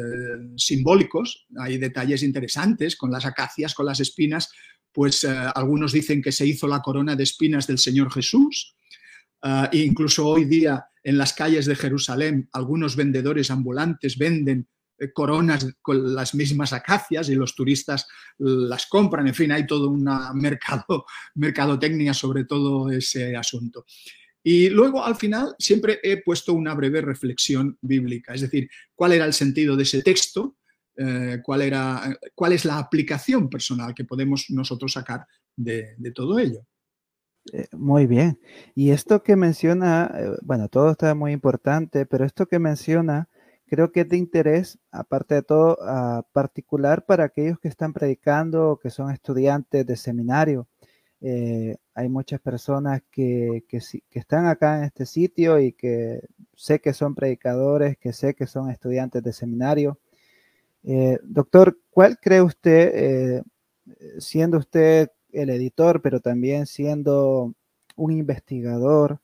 simbólicos, 0.57 1.47
hay 1.57 1.79
detalles 1.79 2.25
interesantes 2.25 2.97
con 2.97 3.12
las 3.12 3.25
acacias, 3.25 3.75
con 3.75 3.87
las 3.87 4.01
espinas, 4.01 4.51
pues 4.90 5.23
eh, 5.23 5.29
algunos 5.55 5.92
dicen 5.92 6.21
que 6.21 6.33
se 6.33 6.45
hizo 6.45 6.66
la 6.66 6.81
corona 6.81 7.14
de 7.14 7.23
espinas 7.23 7.68
del 7.68 7.79
Señor 7.79 8.12
Jesús. 8.12 8.75
Incluso 9.71 10.27
hoy 10.27 10.47
día 10.47 10.85
en 11.03 11.19
las 11.19 11.33
calles 11.33 11.67
de 11.67 11.77
Jerusalén, 11.77 12.49
algunos 12.53 12.97
vendedores 12.97 13.51
ambulantes 13.51 14.17
venden 14.17 14.69
eh, 14.99 15.12
coronas 15.12 15.67
con 15.83 16.15
las 16.15 16.35
mismas 16.35 16.73
acacias 16.73 17.29
y 17.29 17.35
los 17.35 17.55
turistas 17.55 18.07
las 18.38 18.87
compran. 18.87 19.27
En 19.27 19.35
fin, 19.35 19.53
hay 19.53 19.67
todo 19.67 19.88
una 19.91 20.33
mercado, 20.33 21.07
mercadotecnia 21.35 22.15
sobre 22.15 22.45
todo 22.45 22.91
ese 22.91 23.37
asunto. 23.37 23.85
Y 24.45 24.71
luego, 24.71 25.05
al 25.05 25.17
final, 25.17 25.55
siempre 25.59 26.01
he 26.03 26.21
puesto 26.23 26.53
una 26.53 26.75
breve 26.75 27.01
reflexión 27.01 27.79
bíblica, 27.81 28.35
es 28.35 28.41
decir, 28.41 28.69
cuál 28.95 29.12
era 29.12 29.25
el 29.25 29.33
sentido 29.33 29.77
de 29.77 29.85
ese 29.85 30.03
texto, 30.03 30.57
eh, 30.97 31.38
cuál, 31.43 31.62
era, 31.62 32.19
cuál 32.35 32.53
es 32.53 32.65
la 32.65 32.79
aplicación 32.79 33.49
personal 33.49 33.95
que 33.95 34.05
podemos 34.05 34.47
nosotros 34.51 34.93
sacar 34.93 35.27
de, 35.57 35.97
todo 36.15 36.38
ello. 36.38 36.67
Eh, 37.53 37.67
muy 37.73 38.07
bien. 38.07 38.39
Y 38.75 38.91
esto 38.91 39.23
que 39.23 39.35
menciona, 39.37 40.11
eh, 40.15 40.37
bueno, 40.43 40.69
todo 40.69 40.91
está 40.93 41.15
muy 41.15 41.33
importante, 41.33 42.07
pero 42.07 42.25
esto 42.25 42.47
que 42.47 42.59
menciona 42.59 43.29
creo 43.67 43.91
que 43.91 44.03
es 44.03 44.09
de 44.09 44.19
interés, 44.19 44.79
aparte 44.91 45.35
de 45.37 45.43
todo, 45.43 45.79
particular 46.33 47.07
para 47.07 47.25
aquellos 47.25 47.59
que 47.59 47.69
están 47.69 47.95
predicando 47.95 48.73
o 48.73 48.79
que 48.79 48.91
son 48.91 49.11
estudiantes 49.11 49.87
de 49.87 49.97
seminario. 49.97 50.69
Eh, 51.23 51.77
hay 51.95 52.09
muchas 52.11 52.41
personas 52.41 53.03
que, 53.11 53.65
que, 53.69 53.81
están 54.11 54.47
acá 54.47 54.79
en 54.79 54.85
este 54.85 55.07
sitio 55.07 55.59
y 55.59 55.73
que 55.73 56.21
sé 56.55 56.81
que 56.81 56.93
son 56.93 57.15
predicadores, 57.15 57.97
que 57.97 58.13
sé 58.13 58.35
que 58.35 58.47
son 58.47 58.71
estudiantes 58.71 59.23
de 59.23 59.33
seminario. 59.33 59.99
Doctor, 61.23 61.79
¿cuál 61.91 62.19
cree 62.19 62.43
usted, 62.43 63.43
siendo 64.19 64.59
usted 64.59 65.09
el 65.33 65.51
editor, 65.51 66.03
pero 66.03 66.21
también 66.21 66.66
siendo 66.66 67.55
un 67.97 68.12
investigador, 68.12 69.21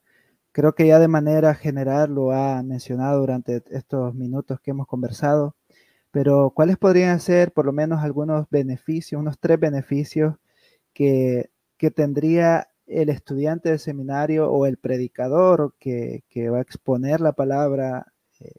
creo 0.53 0.75
que 0.75 0.87
ya 0.87 0.99
de 0.99 1.09
manera 1.09 1.55
general 1.55 2.15
lo 2.15 2.33
ha 2.33 2.63
mencionado 2.63 3.21
durante 3.21 3.63
estos 3.71 4.15
minutos 4.15 4.61
que 4.61 4.73
hemos 4.73 4.87
conversado, 4.87 5.57
pero 6.11 6.51
¿cuáles 6.55 6.79
podrían 6.79 7.21
ser 7.21 7.53
por 7.53 7.67
lo 7.67 7.73
menos 7.73 8.03
algunos 8.03 8.49
beneficios, 8.51 9.21
unos 9.21 9.39
tres 9.39 9.61
beneficios 9.61 10.37
que 10.95 11.51
que 11.79 11.91
tendría 11.91 12.69
el 12.87 13.09
estudiante 13.09 13.71
de 13.71 13.79
seminario 13.79 14.51
o 14.51 14.67
el 14.67 14.77
predicador 14.77 15.75
que, 15.79 16.23
va 16.51 16.59
a 16.59 16.63
exponer 16.63 17.21
la 17.21 17.33
palabra 17.33 18.13
eh, 18.41 18.53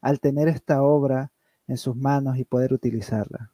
al 0.00 0.20
tener 0.20 0.48
esta 0.48 0.82
obra 0.82 1.32
en 1.68 1.78
sus 1.78 1.96
manos 1.96 2.36
y 2.38 2.44
poder 2.44 2.72
utilizarla? 2.72 3.52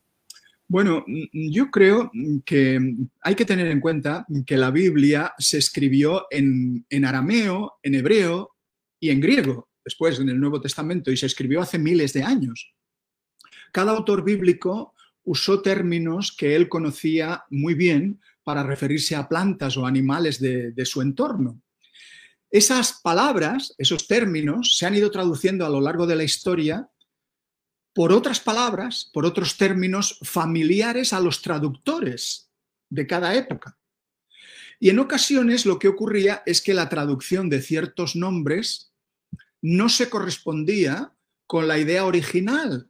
Bueno, 0.71 1.05
mm, 1.05 1.51
yo 1.51 1.69
creo 1.69 2.13
que 2.47 2.79
hay 3.23 3.35
que 3.35 3.45
tener 3.45 3.67
en 3.67 3.81
cuenta 3.81 4.25
que 4.47 4.57
la 4.57 4.71
Biblia 4.71 5.35
se 5.37 5.59
escribió 5.59 6.29
en, 6.31 6.87
en 6.89 7.05
arameo, 7.05 7.81
en 7.83 7.97
hebreo 7.97 8.53
y 9.01 9.11
en 9.11 9.21
griego, 9.21 9.69
después 9.85 10.21
en 10.21 10.29
el 10.29 10.39
Nuevo 10.39 10.61
Testamento, 10.61 11.11
y 11.11 11.17
se 11.17 11.27
escribió 11.27 11.61
hace 11.61 11.81
miles 11.81 12.13
de 12.13 12.23
años. 12.23 12.73
Cada 13.73 13.91
autor 13.91 14.23
bíblico 14.23 14.95
usó 15.25 15.61
términos 15.61 16.31
que 16.39 16.55
él 16.55 16.69
conocía 16.69 17.43
muy 17.51 17.75
bien 17.75 18.21
para 18.45 18.63
referirse 18.63 19.17
a 19.17 19.29
plantas 19.29 19.77
o 19.77 19.87
animales 19.87 20.39
de, 20.39 20.85
su 20.87 21.03
entorno. 21.03 21.61
Esas 22.49 23.01
palabras, 23.03 23.75
esos 23.77 24.07
términos, 24.07 24.77
se 24.77 24.87
han 24.87 24.95
ido 24.95 25.11
traduciendo 25.11 25.67
a 25.67 25.69
lo 25.69 25.81
largo 25.81 26.07
de 26.07 26.15
la 26.15 26.23
historia 26.23 26.89
por 27.93 28.13
otras 28.13 28.41
palabras, 28.41 29.11
por 29.13 29.27
otros 29.27 29.57
términos 29.57 30.19
familiares 30.23 31.13
a 31.13 31.21
los 31.21 31.43
traductores 31.43 32.51
de 32.89 33.07
cada 33.07 33.35
época. 33.35 33.79
Y 34.79 34.89
en 34.89 34.99
ocasiones 34.99 35.67
lo 35.67 35.79
que 35.79 35.89
ocurría 35.89 36.43
es 36.47 36.63
que 36.63 36.75
la 36.75 36.89
traducción 36.89 37.51
de 37.51 37.61
ciertos 37.61 38.17
nombres 38.17 38.93
no 39.61 39.89
se 39.89 40.09
correspondía 40.09 41.13
con 41.47 41.69
la 41.69 41.79
idea 41.79 42.07
original, 42.07 42.89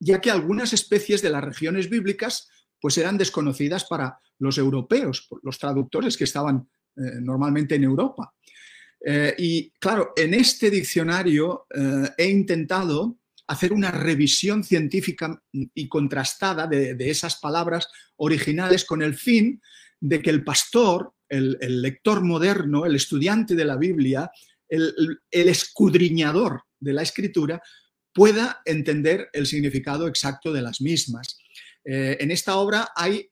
ya 0.00 0.20
que 0.20 0.30
algunas 0.30 0.72
especies 0.72 1.22
de 1.22 1.30
las 1.30 1.44
regiones 1.44 1.88
bíblicas 1.88 2.48
pues 2.80 2.96
eran 2.98 3.18
desconocidas 3.18 3.84
para 3.84 4.18
los 4.38 4.58
europeos, 4.58 5.28
los 5.42 5.58
traductores 5.58 6.16
que 6.16 6.24
estaban 6.24 6.68
eh, 6.96 7.20
normalmente 7.20 7.74
en 7.74 7.84
Europa. 7.84 8.34
Eh, 9.04 9.34
y 9.38 9.70
claro, 9.78 10.12
en 10.16 10.34
este 10.34 10.70
diccionario 10.70 11.66
eh, 11.74 12.10
he 12.18 12.28
intentado 12.28 13.19
hacer 13.50 13.72
una 13.72 13.90
revisión 13.90 14.62
científica 14.62 15.42
y 15.52 15.88
contrastada 15.88 16.68
de, 16.68 16.96
esas 17.10 17.34
palabras 17.34 17.88
originales 18.14 18.84
con 18.84 19.02
el 19.02 19.14
fin 19.14 19.60
de 19.98 20.22
que 20.22 20.30
el 20.30 20.44
pastor, 20.44 21.14
el, 21.28 21.82
lector 21.82 22.22
moderno, 22.22 22.86
el 22.86 22.94
estudiante 22.94 23.56
de 23.56 23.64
la 23.64 23.76
Biblia, 23.76 24.30
el, 24.68 25.18
escudriñador 25.32 26.62
de 26.78 26.92
la 26.92 27.02
escritura, 27.02 27.60
pueda 28.12 28.62
entender 28.64 29.28
el 29.32 29.48
significado 29.48 30.06
exacto 30.06 30.52
de 30.52 30.62
las 30.62 30.80
mismas. 30.80 31.36
en 31.84 32.30
esta 32.30 32.54
obra 32.54 32.90
hay 32.94 33.30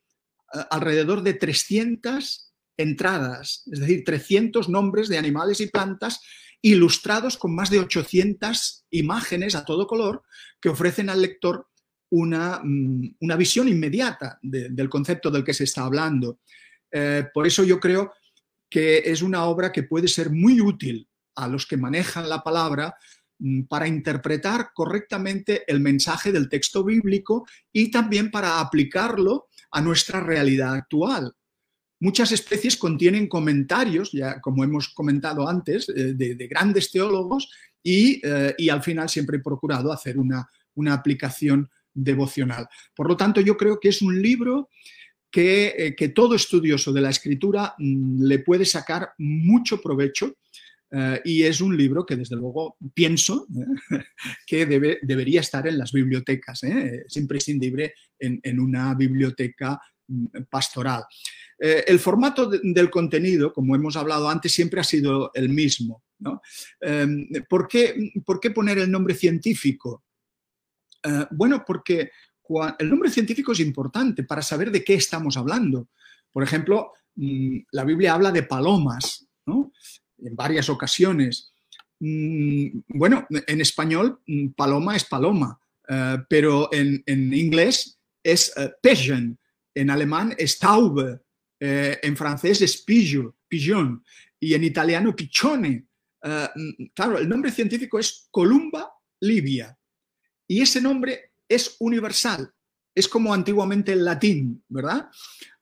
alrededor 0.70 1.22
de 1.22 1.34
300 1.34 2.52
entradas, 2.76 3.62
es 3.70 3.78
decir, 3.78 4.02
300 4.04 4.68
nombres 4.68 5.08
de 5.08 5.18
animales 5.18 5.60
y 5.60 5.68
plantas 5.68 6.20
ilustrados 6.62 7.36
con 7.36 7.54
más 7.54 7.70
de 7.70 7.78
800 7.78 8.86
imágenes 8.90 9.54
a 9.54 9.64
todo 9.64 9.86
color 9.86 10.22
que 10.60 10.68
ofrecen 10.68 11.10
al 11.10 11.22
lector 11.22 11.68
una, 12.10 12.60
mm, 12.62 13.36
visión 13.36 13.68
inmediata 13.68 14.38
del 14.42 14.88
concepto 14.88 15.30
del 15.30 15.44
que 15.44 15.54
se 15.54 15.64
está 15.64 15.84
hablando. 15.84 16.40
Eh, 16.90 17.24
por 17.32 17.46
eso 17.46 17.64
yo 17.64 17.78
creo 17.78 18.12
que 18.68 18.98
es 18.98 19.22
una 19.22 19.44
obra 19.44 19.72
que 19.72 19.82
puede 19.82 20.08
ser 20.08 20.30
muy 20.30 20.60
útil 20.60 21.08
a 21.34 21.48
los 21.48 21.66
que 21.66 21.76
manejan 21.76 22.28
la 22.28 22.42
palabra 22.42 22.94
mm, 23.38 23.64
para 23.64 23.86
interpretar 23.86 24.70
correctamente 24.74 25.64
el 25.66 25.80
mensaje 25.80 26.32
del 26.32 26.48
texto 26.48 26.82
bíblico 26.82 27.46
y 27.72 27.90
también 27.90 28.30
para 28.30 28.60
aplicarlo 28.60 29.48
a 29.70 29.80
nuestra 29.80 30.20
realidad 30.20 30.74
actual. 30.74 31.34
Muchas 32.00 32.32
especies 32.32 32.76
contienen 32.76 33.28
comentarios, 33.28 34.12
ya 34.12 34.40
como 34.40 34.62
hemos 34.62 34.88
comentado 34.88 35.48
antes, 35.48 35.88
eh, 35.88 36.14
de, 36.14 36.46
grandes 36.46 36.92
teólogos 36.92 37.50
y, 37.82 38.20
eh, 38.24 38.54
y, 38.56 38.68
al 38.68 38.82
final 38.82 39.08
siempre 39.08 39.38
he 39.38 39.40
procurado 39.40 39.92
hacer 39.92 40.18
una, 40.18 40.48
una 40.74 40.94
aplicación 40.94 41.68
devocional. 41.92 42.68
Por 42.94 43.08
lo 43.08 43.16
tanto, 43.16 43.40
yo 43.40 43.56
creo 43.56 43.80
que 43.80 43.88
es 43.88 44.00
un 44.00 44.22
libro 44.22 44.68
eh, 45.40 45.94
que, 45.96 46.08
todo 46.08 46.34
estudioso 46.34 46.92
de 46.92 47.02
la 47.02 47.10
escritura 47.10 47.74
mm, 47.78 48.22
le 48.24 48.38
puede 48.38 48.64
sacar 48.64 49.10
mucho 49.18 49.80
provecho 49.80 50.36
y 51.22 51.42
es 51.42 51.60
un 51.60 51.76
libro 51.76 52.06
que 52.06 52.16
desde 52.16 52.34
luego 52.34 52.78
pienso 52.94 53.46
que 54.46 54.64
debe, 54.64 54.98
debería 55.02 55.42
estar 55.42 55.66
en 55.66 55.76
las 55.76 55.92
bibliotecas, 55.92 56.64
es 56.64 57.14
imprescindible 57.18 57.92
en, 58.18 58.58
una 58.58 58.94
biblioteca 58.94 59.78
mm, 60.08 60.26
pastoral. 60.50 61.04
el 61.60 61.98
formato 61.98 62.48
del 62.48 62.88
contenido, 62.88 63.52
como 63.52 63.74
hemos 63.74 63.96
hablado 63.96 64.28
antes, 64.28 64.52
siempre 64.52 64.80
ha 64.80 64.84
sido 64.84 65.32
el 65.34 65.48
mismo. 65.48 66.04
Em, 66.80 67.28
¿por, 67.48 67.66
qué, 67.66 68.12
¿Por 68.24 68.38
qué 68.38 68.50
poner 68.50 68.78
el 68.78 68.90
nombre 68.90 69.14
científico? 69.14 70.04
bueno, 71.30 71.64
porque 71.66 72.10
el 72.78 72.88
nombre 72.88 73.10
científico 73.10 73.52
es 73.52 73.60
importante 73.60 74.22
para 74.24 74.42
saber 74.42 74.70
de 74.70 74.82
qué 74.82 74.94
estamos 74.94 75.36
hablando. 75.36 75.88
Por 76.32 76.42
ejemplo, 76.42 76.92
mm, 77.16 77.58
la 77.72 77.84
Biblia 77.84 78.14
habla 78.14 78.32
de 78.32 78.42
palomas, 78.42 79.24
En 80.20 80.34
varias 80.34 80.68
ocasiones. 80.68 81.52
Mm, 82.00 82.80
bueno, 82.88 83.26
en 83.30 83.60
español, 83.60 84.20
paloma 84.56 84.96
es 84.96 85.04
paloma, 85.04 85.60
eh, 85.88 86.18
pero 86.28 86.68
en, 86.72 87.02
inglés 87.32 87.98
es 88.22 88.52
pigeon, 88.82 89.37
en 89.80 89.90
alemán 89.90 90.34
es 90.36 90.58
taube, 90.58 91.20
eh, 91.60 91.98
en 92.02 92.16
francés 92.16 92.62
es 92.62 92.82
pigeon, 92.82 94.04
y 94.40 94.54
en 94.54 94.64
italiano 94.64 95.14
piccione. 95.14 95.86
claro, 96.94 97.18
el 97.18 97.28
nombre 97.28 97.50
científico 97.52 97.98
es 97.98 98.28
Columba 98.30 98.90
libia. 99.20 99.76
Y 100.46 100.62
ese 100.62 100.80
nombre 100.80 101.32
es 101.48 101.76
universal, 101.80 102.52
es 102.94 103.08
como 103.08 103.32
antiguamente 103.32 103.92
el 103.92 104.04
latín, 104.04 104.62
¿verdad? 104.68 105.10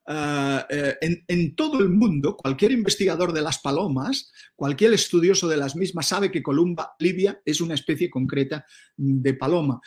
Eh, 0.09 0.97
en, 1.27 1.57
todo 1.57 1.81
el 1.81 1.89
mundo, 1.89 2.37
cualquier 2.37 2.71
investigador 2.71 3.33
de 3.33 3.43
las 3.43 3.59
palomas, 3.59 4.33
cualquier 4.55 4.93
estudioso 4.93 5.49
de 5.49 5.57
las 5.57 5.75
mismas 5.75 6.07
sabe 6.07 6.31
que 6.31 6.43
Columba 6.43 6.95
libia 7.01 7.41
es 7.45 7.61
una 7.61 7.75
especie 7.75 8.09
concreta 8.09 8.65
de 8.97 9.35
paloma. 9.35 9.81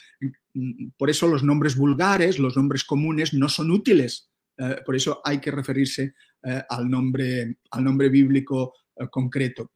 Por 0.97 1.09
eso 1.09 1.27
los 1.27 1.43
nombres 1.43 1.75
vulgares, 1.75 2.39
los 2.39 2.55
nombres 2.55 2.83
comunes 2.83 3.33
no 3.33 3.49
son 3.49 3.71
útiles. 3.71 4.29
Eh, 4.57 4.77
por 4.85 4.95
eso 4.95 5.21
hay 5.23 5.39
que 5.39 5.51
referirse 5.51 6.13
eh, 6.43 6.63
al, 6.69 6.89
nombre, 6.89 7.57
al 7.71 7.83
nombre 7.83 8.09
bíblico 8.09 8.73
concreto. 9.09 9.71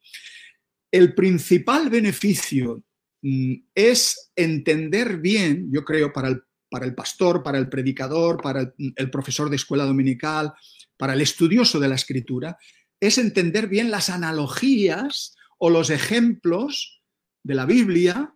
El 0.91 1.13
principal 1.15 1.89
beneficio 1.89 2.83
Mm, 3.23 3.53
es 3.73 4.33
entender 4.35 5.17
bien, 5.17 5.69
yo 5.71 5.85
creo, 5.85 6.11
para 6.11 6.27
el, 6.27 6.43
para 6.69 6.85
el 6.85 6.93
pastor, 6.93 7.41
para 7.41 7.57
el 7.57 7.69
predicador, 7.69 8.41
para 8.41 8.73
el, 8.77 9.09
profesor 9.09 9.49
de 9.49 9.55
escuela 9.55 9.85
dominical, 9.85 10.53
para 10.97 11.13
el 11.13 11.21
estudioso 11.21 11.79
de 11.79 11.87
la 11.87 11.95
escritura, 11.95 12.57
es 12.99 13.17
entender 13.17 13.67
bien 13.67 13.91
las 13.91 14.09
analogías 14.09 15.35
o 15.57 15.69
los 15.69 15.89
ejemplos 15.89 17.01
de 17.43 17.55
la 17.55 17.65
Biblia 17.65 18.35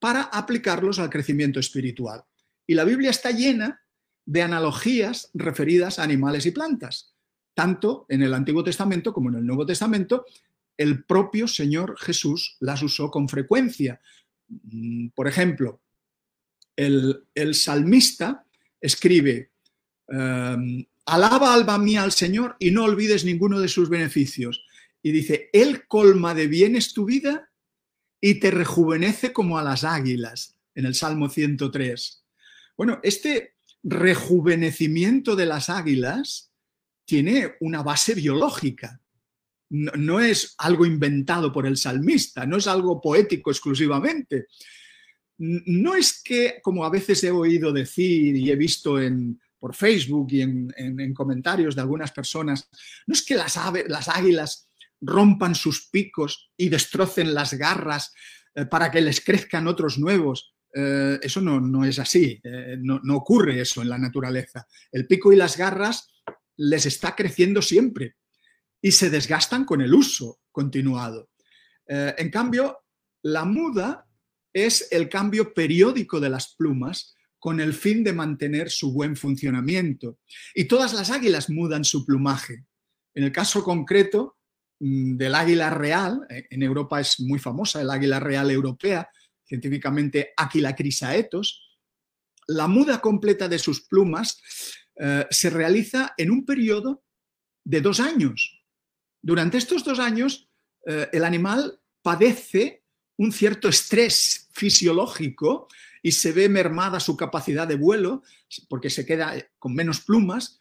para 0.00 0.22
aplicarlos 0.22 0.98
al 0.98 1.10
crecimiento 1.10 1.60
espiritual. 1.60 2.24
Y 2.66 2.74
la 2.74 2.84
Biblia 2.84 3.10
está 3.10 3.30
llena 3.30 3.82
de 4.24 4.42
analogías 4.42 5.30
referidas 5.34 5.98
a 5.98 6.02
animales 6.02 6.46
y 6.46 6.50
plantas, 6.50 7.14
tanto 7.54 8.06
en 8.08 8.22
el 8.22 8.34
Antiguo 8.34 8.64
Testamento 8.64 9.12
como 9.12 9.28
en 9.28 9.36
el 9.36 9.46
Nuevo 9.46 9.66
Testamento, 9.66 10.24
el 10.76 11.04
propio 11.04 11.46
Señor 11.46 11.98
Jesús 11.98 12.56
las 12.60 12.82
usó 12.82 13.10
con 13.10 13.28
frecuencia. 13.28 14.00
Mm, 14.48 15.08
por 15.08 15.28
ejemplo, 15.28 15.82
el, 16.74 17.54
salmista 17.54 18.46
escribe, 18.80 19.50
em, 20.08 20.86
alaba 21.04 21.52
alma 21.52 21.76
mía 21.76 22.02
al 22.02 22.12
Señor 22.12 22.56
y 22.58 22.70
no 22.70 22.84
olvides 22.84 23.24
ninguno 23.24 23.60
de 23.60 23.68
sus 23.68 23.90
beneficios. 23.90 24.64
Y 25.02 25.12
dice, 25.12 25.50
Él 25.52 25.86
colma 25.86 26.34
de 26.34 26.46
bienes 26.46 26.94
tu 26.94 27.04
vida 27.04 27.49
y 28.20 28.34
te 28.34 28.50
rejuvenece 28.50 29.32
como 29.32 29.58
a 29.58 29.62
las 29.62 29.84
águilas, 29.84 30.56
en 30.74 30.86
el 30.86 30.94
Salmo 30.94 31.28
103. 31.28 32.24
Bueno, 32.76 33.00
este 33.02 33.54
rejuvenecimiento 33.82 35.36
de 35.36 35.46
las 35.46 35.70
águilas 35.70 36.52
tiene 37.04 37.54
una 37.60 37.82
base 37.82 38.14
biológica 38.14 39.00
no, 39.70 40.18
es 40.18 40.54
algo 40.58 40.84
inventado 40.84 41.52
por 41.52 41.66
el 41.66 41.76
salmista, 41.76 42.44
no 42.44 42.56
es 42.56 42.66
algo 42.66 43.00
poético 43.00 43.50
exclusivamente. 43.50 44.46
No 45.38 45.94
es 45.94 46.22
que, 46.22 46.60
como 46.60 46.84
a 46.84 46.90
veces 46.90 47.22
he 47.24 47.30
oído 47.30 47.72
decir 47.72 48.36
y 48.36 48.50
he 48.50 48.56
visto 48.56 49.00
en, 49.00 49.40
por 49.58 49.74
Facebook 49.74 50.26
y 50.32 50.42
en, 50.42 51.14
comentarios 51.14 51.74
de 51.74 51.82
algunas 51.82 52.10
personas, 52.10 52.68
no 53.06 53.14
es 53.14 53.22
que 53.22 53.36
las, 53.36 53.56
las 53.88 54.08
águilas 54.08 54.68
rompan 55.00 55.54
sus 55.54 55.88
picos 55.88 56.50
y 56.56 56.68
destrocen 56.68 57.34
las 57.34 57.54
garras 57.54 58.12
eh, 58.54 58.66
para 58.66 58.90
que 58.90 59.00
les 59.00 59.20
crezcan 59.24 59.66
otros 59.66 59.98
nuevos. 59.98 60.54
Eh, 60.74 61.18
eso 61.22 61.40
no, 61.40 61.84
es 61.84 61.98
así, 61.98 62.40
eh, 62.42 62.76
no, 62.78 63.00
no 63.02 63.16
ocurre 63.16 63.60
eso 63.60 63.82
en 63.82 63.88
la 63.88 63.98
naturaleza. 63.98 64.66
El 64.92 65.06
pico 65.06 65.32
y 65.32 65.36
las 65.36 65.56
garras 65.56 66.08
les 66.56 66.86
está 66.86 67.16
creciendo 67.16 67.62
siempre 67.62 68.16
y 68.80 68.92
se 68.92 69.10
desgastan 69.10 69.64
con 69.64 69.80
el 69.80 69.94
uso 69.94 70.40
continuado. 70.52 71.30
En 71.92 72.30
cambio, 72.30 72.84
la 73.22 73.44
muda 73.44 74.06
es 74.52 74.86
el 74.92 75.08
cambio 75.08 75.52
periódico 75.52 76.20
de 76.20 76.30
las 76.30 76.54
plumas 76.54 77.16
con 77.40 77.58
el 77.58 77.72
fin 77.74 78.04
de 78.04 78.12
mantener 78.12 78.70
su 78.70 78.92
buen 78.92 79.16
funcionamiento. 79.16 80.18
Y 80.54 80.66
todas 80.66 80.92
las 80.92 81.10
águilas 81.10 81.50
mudan 81.50 81.84
su 81.84 82.06
plumaje. 82.06 82.64
En 83.14 83.24
el 83.24 83.32
caso 83.32 83.64
concreto 83.64 84.36
del 84.80 85.34
águila 85.34 85.68
real, 85.68 86.26
eh, 86.30 86.46
en 86.50 86.62
Europa 86.62 87.00
es 87.00 87.20
muy 87.20 87.38
famosa 87.38 87.82
el 87.82 87.90
águila 87.90 88.18
real 88.18 88.50
europea, 88.50 89.08
científicamente 89.44 90.32
Aquila 90.36 90.74
crisaetos, 90.74 91.78
la 92.46 92.66
muda 92.66 93.00
completa 93.00 93.46
de 93.46 93.58
sus 93.58 93.82
plumas 93.82 94.40
eh, 94.96 95.26
se 95.30 95.50
realiza 95.50 96.14
en 96.16 96.30
un 96.30 96.46
periodo 96.46 97.04
de 97.62 97.80
dos 97.82 98.00
años. 98.00 98.64
Durante 99.22 99.58
estos 99.58 99.84
dos 99.84 99.98
años, 99.98 100.48
eh, 100.86 101.08
el 101.12 101.24
animal 101.24 101.78
padece 102.02 102.82
un 103.18 103.32
cierto 103.32 103.68
estrés 103.68 104.48
fisiológico 104.52 105.68
y 106.02 106.12
se 106.12 106.32
ve 106.32 106.48
mermada 106.48 107.00
su 107.00 107.18
capacidad 107.18 107.68
de 107.68 107.76
vuelo 107.76 108.22
porque 108.70 108.88
se 108.88 109.04
queda 109.04 109.34
con 109.58 109.74
menos 109.74 110.00
plumas, 110.00 110.58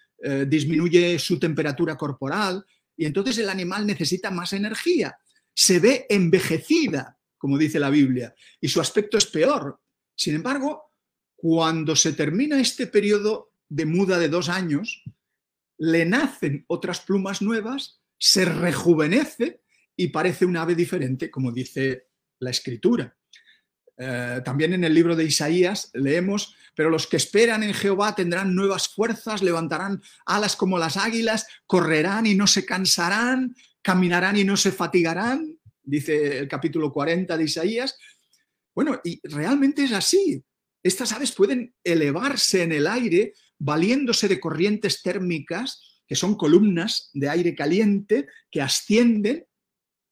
disminuye 0.47 1.17
su 1.17 1.39
temperatura 1.39 1.95
corporal 1.95 2.65
y 2.99 3.05
entonces 3.05 3.37
el 3.37 3.47
animal 3.47 3.87
necesita 3.87 4.29
más 4.29 4.51
energía. 4.51 5.17
Se 5.53 5.79
ve 5.79 6.05
envejecida, 6.09 7.17
como 7.37 7.57
dice 7.57 7.79
la 7.79 7.89
Biblia, 7.89 8.35
y 8.59 8.67
su 8.67 8.81
aspecto 8.81 9.17
es 9.17 9.25
peor. 9.25 9.79
Sin 10.13 10.35
embargo, 10.35 10.91
cuando 11.37 11.95
se 11.95 12.11
termina 12.11 12.59
este 12.59 12.87
periodo 12.87 13.53
de 13.69 13.85
muda 13.85 14.19
de 14.19 14.27
dos 14.27 14.49
años, 14.49 15.01
le 15.77 16.05
nacen 16.05 16.65
otras 16.67 16.99
plumas 16.99 17.41
nuevas 17.41 17.99
se 18.19 18.45
rejuvenece 18.45 19.61
y 19.95 20.09
parece 20.09 20.45
un 20.45 20.57
ave 20.57 20.75
diferente, 20.75 21.31
como 21.31 21.51
dice 21.53 22.09
la 22.39 22.49
escritura. 22.49 23.17
Eh, 24.01 24.41
también 24.45 24.71
en 24.73 24.85
el 24.85 24.93
libro 24.93 25.13
de 25.13 25.25
Isaías 25.25 25.91
leemos, 25.93 26.55
pero 26.73 26.89
los 26.89 27.05
que 27.05 27.17
esperan 27.17 27.63
en 27.63 27.73
Jehová 27.73 28.15
tendrán 28.15 28.55
nuevas 28.55 28.87
fuerzas, 28.87 29.43
levantarán 29.43 30.01
alas 30.25 30.55
como 30.55 30.79
las 30.79 30.95
águilas, 30.95 31.47
correrán 31.67 32.25
y 32.25 32.33
no 32.33 32.47
se 32.47 32.65
cansarán, 32.65 33.53
caminarán 33.81 34.37
y 34.37 34.45
no 34.45 34.55
se 34.55 34.71
fatigarán, 34.71 35.53
dice 35.83 36.39
el 36.39 36.47
capítulo 36.47 36.93
40 36.93 37.35
de 37.35 37.43
Isaías. 37.43 37.97
Bueno, 38.73 39.01
y 39.03 39.19
realmente 39.27 39.83
es 39.83 39.91
así. 39.91 40.41
Estas 40.81 41.11
aves 41.11 41.33
pueden 41.33 41.73
elevarse 41.83 42.63
en 42.63 42.71
el 42.71 42.87
aire 42.87 43.33
valiéndose 43.57 44.29
de 44.29 44.39
corrientes 44.39 45.01
térmicas 45.01 46.01
que 46.07 46.15
son 46.15 46.35
columnas 46.35 47.09
de 47.13 47.27
aire 47.27 47.53
caliente 47.53 48.27
que 48.49 48.61
ascienden 48.61 49.45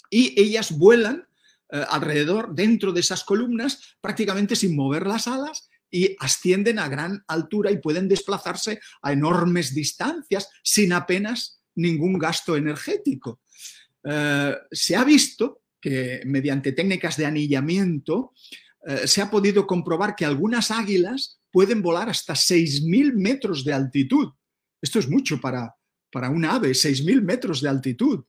y 0.10 0.40
ellas 0.40 0.78
vuelan 0.78 1.27
eh, 1.70 1.84
alrededor, 1.90 2.56
dentro 2.56 2.92
de 2.94 3.02
esas 3.02 3.24
columnas, 3.24 3.98
prácticamente 4.02 4.56
sin 4.56 4.76
mover 4.76 5.06
las 5.06 5.28
alas 5.28 5.70
y 5.90 6.16
ascienden 6.20 6.80
a 6.80 6.90
gran 6.90 7.24
altura 7.28 7.72
y 7.72 7.78
pueden 7.78 8.08
desplazarse 8.08 8.80
a 9.02 9.12
enormes 9.12 9.74
distancias 9.74 10.50
sin 10.64 10.94
apenas 10.94 11.62
ningún 11.76 12.18
gasto 12.18 12.56
energético. 12.56 13.42
Eh, 14.04 14.56
se 14.72 14.96
ha 14.96 15.04
visto 15.04 15.62
que 15.80 16.22
mediante 16.26 16.72
técnicas 16.72 17.18
de 17.18 17.26
anillamiento 17.26 18.34
eh, 18.86 19.08
se 19.08 19.22
ha 19.22 19.30
podido 19.30 19.68
comprobar 19.68 20.16
que 20.16 20.26
algunas 20.26 20.72
águilas 20.72 21.40
pueden 21.52 21.82
volar 21.82 22.10
hasta 22.10 22.34
6.000 22.34 23.14
metros 23.14 23.64
de 23.64 23.74
altitud. 23.74 24.30
Esto 24.82 25.00
es 25.00 25.10
mucho 25.10 25.42
para, 25.42 25.76
para 26.12 26.30
un 26.30 26.46
ave, 26.46 26.70
6.000 26.70 27.22
metros 27.22 27.62
de 27.62 27.70
altitud. 27.70 28.24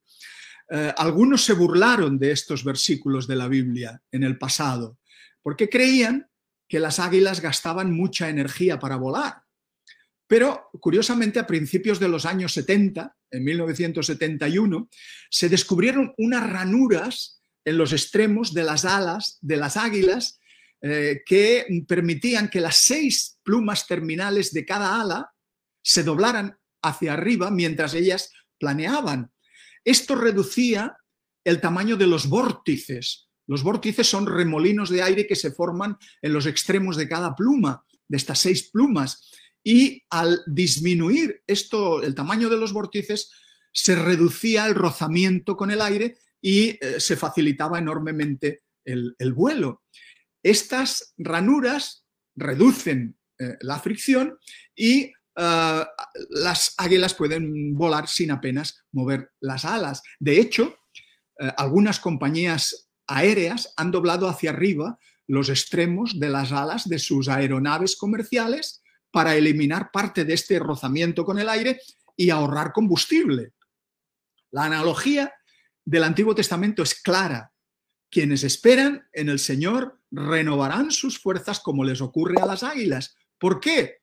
Eh, 0.70 0.92
algunos 0.96 1.44
se 1.44 1.54
burlaron 1.54 2.18
de 2.18 2.32
estos 2.32 2.64
versículos 2.64 3.26
de 3.26 3.36
la 3.36 3.48
Biblia 3.48 4.02
en 4.12 4.22
el 4.22 4.38
pasado, 4.38 4.98
porque 5.42 5.68
creían 5.68 6.28
que 6.68 6.78
las 6.78 6.98
águilas 6.98 7.40
gastaban 7.40 7.92
mucha 7.92 8.28
energía 8.28 8.78
para 8.78 8.96
volar. 8.96 9.42
Pero, 10.26 10.68
curiosamente, 10.80 11.38
a 11.38 11.46
principios 11.46 11.98
de 11.98 12.08
los 12.08 12.26
años 12.26 12.52
70, 12.52 13.16
en 13.30 13.44
1971, 13.44 14.88
se 15.30 15.48
descubrieron 15.48 16.12
unas 16.18 16.48
ranuras 16.48 17.40
en 17.64 17.78
los 17.78 17.92
extremos 17.92 18.52
de 18.52 18.64
las 18.64 18.84
alas 18.84 19.38
de 19.40 19.56
las 19.56 19.76
águilas 19.76 20.38
eh, 20.80 21.22
que 21.26 21.66
permitían 21.88 22.48
que 22.48 22.60
las 22.60 22.76
seis 22.76 23.38
plumas 23.42 23.86
terminales 23.86 24.52
de 24.52 24.64
cada 24.64 25.00
ala 25.00 25.32
se 25.82 26.02
doblaran 26.02 26.56
hacia 26.82 27.14
arriba 27.14 27.50
mientras 27.50 27.94
ellas 27.94 28.32
planeaban. 28.58 29.32
Esto 29.84 30.14
reducía 30.14 30.96
el 31.44 31.60
tamaño 31.60 31.96
de 31.96 32.06
los 32.06 32.28
vórtices. 32.28 33.28
Los 33.46 33.62
vórtices 33.62 34.06
son 34.06 34.26
remolinos 34.26 34.90
de 34.90 35.02
aire 35.02 35.26
que 35.26 35.36
se 35.36 35.50
forman 35.50 35.96
en 36.20 36.32
los 36.32 36.46
extremos 36.46 36.96
de 36.96 37.08
cada 37.08 37.34
pluma, 37.34 37.84
de 38.06 38.16
estas 38.16 38.40
seis 38.40 38.70
plumas. 38.70 39.30
Y 39.64 40.02
al 40.10 40.40
disminuir 40.46 41.42
esto, 41.46 42.02
el 42.02 42.14
tamaño 42.14 42.48
de 42.48 42.58
los 42.58 42.72
vórtices, 42.72 43.30
se 43.72 43.94
reducía 43.94 44.66
el 44.66 44.74
rozamiento 44.74 45.56
con 45.56 45.70
el 45.70 45.80
aire 45.80 46.18
y 46.40 46.78
eh, 46.80 47.00
se 47.00 47.16
facilitaba 47.16 47.78
enormemente 47.78 48.62
el, 48.84 49.32
vuelo. 49.34 49.82
Estas 50.42 51.14
ranuras 51.18 52.06
reducen 52.34 53.18
eh, 53.38 53.56
la 53.60 53.78
fricción 53.78 54.38
y 54.74 55.12
eh, 55.40 55.84
las 56.30 56.74
águilas 56.78 57.14
pueden 57.14 57.74
volar 57.74 58.08
sin 58.08 58.32
apenas 58.32 58.82
mover 58.90 59.30
las 59.38 59.64
alas. 59.64 60.02
De 60.18 60.40
hecho, 60.40 60.76
eh, 61.38 61.52
algunas 61.56 62.00
compañías 62.00 62.90
aéreas 63.06 63.72
han 63.76 63.92
doblado 63.92 64.28
hacia 64.28 64.50
arriba 64.50 64.98
los 65.28 65.48
extremos 65.48 66.18
de 66.18 66.28
las 66.28 66.50
alas 66.50 66.88
de 66.88 66.98
sus 66.98 67.28
aeronaves 67.28 67.96
comerciales 67.96 68.82
para 69.12 69.36
eliminar 69.36 69.90
parte 69.92 70.24
de 70.24 70.34
este 70.34 70.58
rozamiento 70.58 71.24
con 71.24 71.38
el 71.38 71.48
aire 71.48 71.80
y 72.16 72.30
ahorrar 72.30 72.72
combustible. 72.72 73.52
La 74.50 74.64
analogía 74.64 75.32
del 75.84 76.02
Antiguo 76.02 76.34
Testamento 76.34 76.82
es 76.82 76.94
clara. 77.00 77.52
Quienes 78.10 78.42
esperan 78.42 79.06
en 79.12 79.28
el 79.28 79.38
Señor 79.38 80.00
renovarán 80.10 80.90
sus 80.90 81.18
fuerzas 81.18 81.60
como 81.60 81.84
les 81.84 82.00
ocurre 82.00 82.40
a 82.40 82.46
las 82.46 82.62
águilas. 82.62 83.14
¿Por 83.38 83.60
qué? 83.60 83.98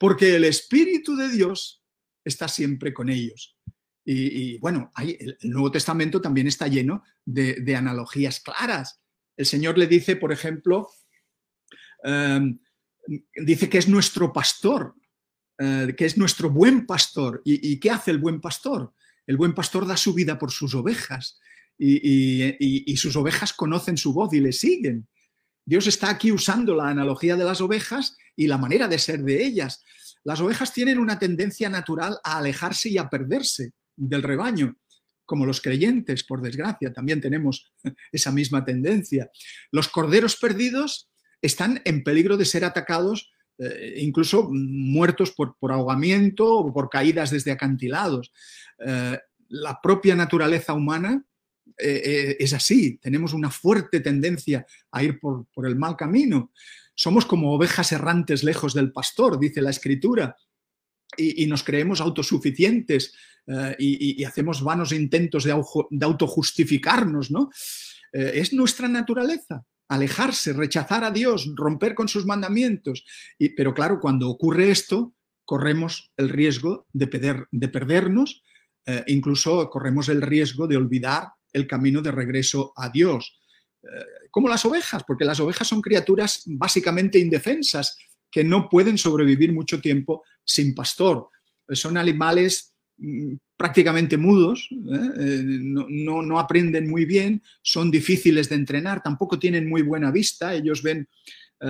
Porque 0.00 0.34
el 0.34 0.44
Espíritu 0.44 1.14
de 1.14 1.28
Dios 1.28 1.84
está 2.24 2.48
siempre 2.48 2.94
con 2.94 3.10
ellos. 3.10 3.58
Y, 4.02 4.56
bueno, 4.58 4.90
el 4.96 5.36
Nuevo 5.42 5.70
Testamento 5.70 6.22
también 6.22 6.46
está 6.46 6.68
lleno 6.68 7.04
de, 7.26 7.76
analogías 7.76 8.40
claras. 8.40 8.98
El 9.36 9.44
Señor 9.44 9.76
le 9.76 9.86
dice, 9.86 10.16
por 10.16 10.32
ejemplo, 10.32 10.88
em, 12.02 12.58
dice 13.44 13.68
que 13.68 13.76
es 13.76 13.88
nuestro 13.88 14.32
pastor, 14.32 14.94
eh, 15.58 15.94
que 15.94 16.06
es 16.06 16.16
nuestro 16.16 16.48
buen 16.48 16.86
pastor. 16.86 17.42
¿Y, 17.44 17.78
qué 17.78 17.90
hace 17.90 18.10
el 18.10 18.18
buen 18.18 18.40
pastor? 18.40 18.94
El 19.26 19.36
buen 19.36 19.54
pastor 19.54 19.86
da 19.86 19.98
su 19.98 20.14
vida 20.14 20.38
por 20.38 20.50
sus 20.50 20.74
ovejas 20.74 21.38
y, 21.76 22.96
sus 22.96 23.14
ovejas 23.16 23.52
conocen 23.52 23.98
su 23.98 24.14
voz 24.14 24.32
y 24.32 24.40
le 24.40 24.52
siguen. 24.52 25.08
Dios 25.66 25.86
está 25.86 26.08
aquí 26.08 26.32
usando 26.32 26.74
la 26.74 26.88
analogía 26.88 27.36
de 27.36 27.44
las 27.44 27.60
ovejas 27.60 28.16
y 28.40 28.46
la 28.46 28.56
manera 28.56 28.88
de 28.88 28.98
ser 28.98 29.22
de 29.22 29.44
ellas. 29.44 29.84
Las 30.24 30.40
ovejas 30.40 30.72
tienen 30.72 30.98
una 30.98 31.18
tendencia 31.18 31.68
natural 31.68 32.16
a 32.24 32.38
alejarse 32.38 32.88
y 32.88 32.96
a 32.96 33.10
perderse 33.10 33.72
del 33.94 34.22
rebaño, 34.22 34.78
como 35.26 35.44
los 35.44 35.60
creyentes, 35.60 36.24
por 36.24 36.40
desgracia, 36.40 36.90
también 36.90 37.20
tenemos 37.20 37.70
esa 38.12 38.32
misma 38.32 38.64
tendencia. 38.64 39.30
Los 39.70 39.88
corderos 39.88 40.36
perdidos 40.36 41.10
están 41.42 41.82
en 41.84 42.02
peligro 42.02 42.38
de 42.38 42.46
ser 42.46 42.64
atacados, 42.64 43.30
eh, 43.58 43.96
incluso 43.98 44.48
muertos 44.50 45.32
por, 45.32 45.54
ahogamiento 45.70 46.50
o 46.50 46.72
por 46.72 46.88
caídas 46.88 47.30
desde 47.30 47.52
acantilados. 47.52 48.32
Eh, 48.78 49.18
la 49.50 49.78
propia 49.82 50.16
naturaleza 50.16 50.72
humana 50.72 51.22
eh, 51.76 52.36
es 52.40 52.54
así, 52.54 52.96
tenemos 52.96 53.34
una 53.34 53.50
fuerte 53.50 54.00
tendencia 54.00 54.64
a 54.92 55.02
ir 55.02 55.20
por, 55.20 55.46
por 55.52 55.66
el 55.66 55.76
mal 55.76 55.94
camino. 55.94 56.52
Somos 57.00 57.24
como 57.24 57.54
ovejas 57.54 57.92
errantes 57.92 58.44
lejos 58.44 58.74
del 58.74 58.92
pastor, 58.92 59.40
dice 59.40 59.62
la 59.62 59.70
escritura, 59.70 60.36
y, 61.16 61.46
nos 61.46 61.62
creemos 61.64 62.02
autosuficientes 62.02 63.14
eh, 63.46 63.74
y, 63.78 64.22
hacemos 64.24 64.62
vanos 64.62 64.92
intentos 64.92 65.44
de, 65.44 65.52
autojustificarnos, 65.52 67.30
¿no? 67.30 67.48
Eh, 68.12 68.32
es 68.34 68.52
nuestra 68.52 68.86
naturaleza, 68.86 69.64
alejarse, 69.88 70.52
rechazar 70.52 71.02
a 71.02 71.10
Dios, 71.10 71.50
romper 71.56 71.94
con 71.94 72.06
sus 72.06 72.26
mandamientos. 72.26 73.06
pero 73.56 73.72
claro, 73.72 73.98
cuando 73.98 74.28
ocurre 74.28 74.70
esto, 74.70 75.14
corremos 75.46 76.12
el 76.18 76.28
riesgo 76.28 76.86
de, 76.92 77.46
de 77.50 77.68
perdernos, 77.68 78.42
eh, 78.84 79.04
incluso 79.06 79.70
corremos 79.70 80.10
el 80.10 80.20
riesgo 80.20 80.66
de 80.66 80.76
olvidar 80.76 81.28
el 81.54 81.66
camino 81.66 82.02
de 82.02 82.12
regreso 82.12 82.74
a 82.76 82.90
Dios. 82.90 83.39
Eh, 83.82 84.28
como 84.30 84.48
las 84.48 84.64
ovejas, 84.64 85.04
porque 85.06 85.24
las 85.24 85.40
ovejas 85.40 85.66
son 85.66 85.80
criaturas 85.80 86.42
básicamente 86.46 87.18
indefensas 87.18 87.96
que 88.30 88.44
no 88.44 88.68
pueden 88.68 88.98
sobrevivir 88.98 89.52
mucho 89.52 89.80
tiempo 89.80 90.22
sin 90.44 90.74
pastor. 90.74 91.28
Son 91.70 91.96
animales 91.96 92.74
mm, 92.98 93.34
prácticamente 93.56 94.16
mudos, 94.16 94.68
¿eh? 94.70 95.10
Eh, 95.18 95.42
no, 95.44 96.38
aprenden 96.38 96.88
muy 96.88 97.06
bien, 97.06 97.42
son 97.62 97.90
difíciles 97.90 98.48
de 98.48 98.56
entrenar, 98.56 99.02
tampoco 99.02 99.38
tienen 99.38 99.68
muy 99.68 99.82
buena 99.82 100.10
vista, 100.10 100.54
ellos 100.54 100.82
ven, 100.82 101.08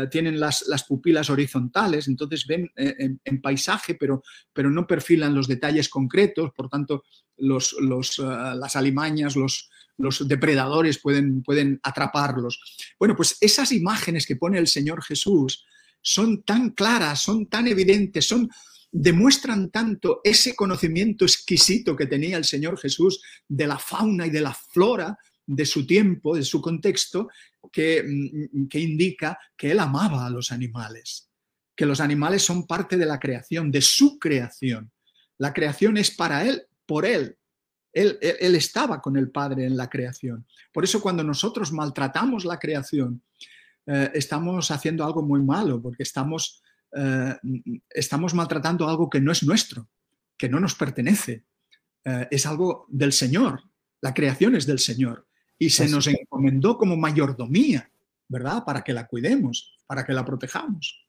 tienen 0.08 0.38
las, 0.38 0.84
pupilas 0.86 1.30
horizontales, 1.30 2.06
entonces 2.06 2.46
ven 2.46 2.70
en, 2.76 3.40
paisaje, 3.42 3.96
pero, 3.96 4.22
pero 4.52 4.70
no 4.70 4.86
perfilan 4.86 5.34
los 5.34 5.48
detalles 5.48 5.88
concretos, 5.88 6.52
por 6.56 6.68
tanto, 6.68 7.02
los, 7.38 7.74
las 7.80 8.76
alimañas, 8.76 9.34
los, 9.34 9.68
los 10.00 10.26
depredadores 10.26 10.98
pueden, 10.98 11.42
pueden 11.42 11.78
atraparlos. 11.82 12.60
Bueno, 12.98 13.14
pues 13.14 13.36
esas 13.40 13.72
imágenes 13.72 14.26
que 14.26 14.36
pone 14.36 14.58
el 14.58 14.66
Señor 14.66 15.02
Jesús 15.02 15.64
son 16.02 16.42
tan 16.42 16.70
claras, 16.70 17.20
son 17.20 17.46
tan 17.46 17.66
evidentes, 17.68 18.26
son 18.26 18.50
demuestran 18.92 19.70
tanto 19.70 20.20
ese 20.24 20.56
conocimiento 20.56 21.24
exquisito 21.24 21.94
que 21.94 22.06
tenía 22.06 22.36
el 22.36 22.44
Señor 22.44 22.78
Jesús 22.78 23.22
de 23.46 23.66
la 23.66 23.78
fauna 23.78 24.26
y 24.26 24.30
de 24.30 24.40
la 24.40 24.52
flora 24.52 25.16
de 25.46 25.64
su 25.64 25.86
tiempo, 25.86 26.36
de 26.36 26.42
su 26.42 26.60
contexto, 26.60 27.28
que, 27.72 28.02
mm, 28.02 28.66
que 28.68 28.80
indica 28.80 29.38
que 29.56 29.70
él 29.70 29.78
amaba 29.78 30.26
a 30.26 30.30
los 30.30 30.50
animales, 30.52 31.28
que 31.76 31.86
los 31.86 32.00
animales 32.00 32.42
son 32.42 32.66
parte 32.66 32.96
de 32.96 33.06
la 33.06 33.18
creación, 33.18 33.70
de 33.70 33.80
su 33.80 34.18
creación. 34.18 34.90
La 35.38 35.52
creación 35.52 35.96
es 35.96 36.10
para 36.10 36.44
él, 36.44 36.62
por 36.86 37.06
él, 37.06 37.36
él, 37.92 38.18
estaba 38.54 39.00
con 39.00 39.16
el 39.16 39.30
Padre 39.30 39.66
en 39.66 39.76
la 39.76 39.88
creación. 39.88 40.46
Por 40.72 40.84
eso 40.84 41.00
cuando 41.00 41.24
nosotros 41.24 41.72
maltratamos 41.72 42.44
la 42.44 42.58
creación, 42.58 43.22
eh, 43.86 44.10
estamos 44.14 44.70
haciendo 44.70 45.04
algo 45.04 45.22
muy 45.22 45.42
malo, 45.42 45.80
porque 45.82 46.02
estamos, 46.02 46.62
eh, 46.92 47.36
estamos 47.88 48.34
maltratando 48.34 48.88
algo 48.88 49.10
que 49.10 49.20
no 49.20 49.32
es 49.32 49.42
nuestro, 49.42 49.88
que 50.36 50.48
no 50.48 50.60
nos 50.60 50.74
pertenece. 50.74 51.44
Eh, 52.04 52.28
es 52.30 52.46
algo 52.46 52.86
del 52.88 53.12
Señor. 53.12 53.62
La 54.00 54.14
creación 54.14 54.54
es 54.54 54.66
del 54.66 54.78
Señor. 54.78 55.26
Y 55.58 55.70
se 55.70 55.88
nos 55.88 56.06
encomendó 56.06 56.78
como 56.78 56.96
mayordomía, 56.96 57.90
¿verdad? 58.28 58.64
Para 58.64 58.82
que 58.82 58.94
la 58.94 59.06
cuidemos, 59.06 59.76
para 59.86 60.06
que 60.06 60.14
la 60.14 60.24
protejamos. 60.24 61.06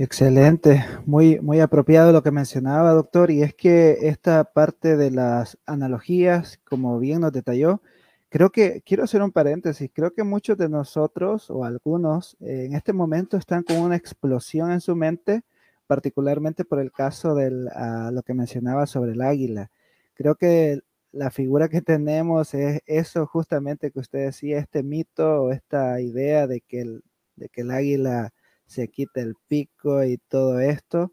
Excelente, 0.00 0.84
muy, 1.06 1.40
muy 1.40 1.58
apropiado 1.58 2.12
lo 2.12 2.22
que 2.22 2.30
mencionaba, 2.30 2.92
doctor, 2.92 3.32
y 3.32 3.42
es 3.42 3.52
que 3.52 3.98
esta 4.02 4.44
parte 4.44 4.96
de 4.96 5.10
las 5.10 5.58
analogías, 5.66 6.60
como 6.62 7.00
bien 7.00 7.20
nos 7.22 7.32
detalló, 7.32 7.82
creo 8.28 8.50
que, 8.50 8.80
quiero 8.86 9.02
hacer 9.02 9.22
un 9.22 9.32
paréntesis, 9.32 9.90
creo 9.92 10.12
que 10.12 10.22
muchos 10.22 10.56
de 10.56 10.68
nosotros 10.68 11.50
o 11.50 11.64
algunos 11.64 12.36
eh, 12.38 12.66
en 12.66 12.74
este 12.76 12.92
momento 12.92 13.36
están 13.36 13.64
con 13.64 13.78
una 13.78 13.96
explosión 13.96 14.70
en 14.70 14.80
su 14.80 14.94
mente, 14.94 15.42
particularmente 15.88 16.64
por 16.64 16.78
el 16.78 16.92
caso 16.92 17.34
de 17.34 17.50
lo 17.50 18.22
que 18.22 18.34
mencionaba 18.34 18.86
sobre 18.86 19.12
el 19.12 19.20
águila. 19.20 19.72
Creo 20.14 20.36
que 20.36 20.80
la 21.10 21.32
figura 21.32 21.68
que 21.68 21.82
tenemos 21.82 22.54
es 22.54 22.82
eso 22.86 23.26
justamente 23.26 23.90
que 23.90 23.98
usted 23.98 24.26
decía, 24.26 24.58
este 24.60 24.84
mito 24.84 25.42
o 25.42 25.50
esta 25.50 26.00
idea 26.00 26.46
de 26.46 26.60
que 26.60 27.00
de 27.34 27.48
que 27.48 27.62
el 27.62 27.70
águila 27.70 28.32
se 28.68 28.88
quita 28.88 29.20
el 29.20 29.34
pico 29.48 30.04
y 30.04 30.18
todo 30.18 30.60
esto. 30.60 31.12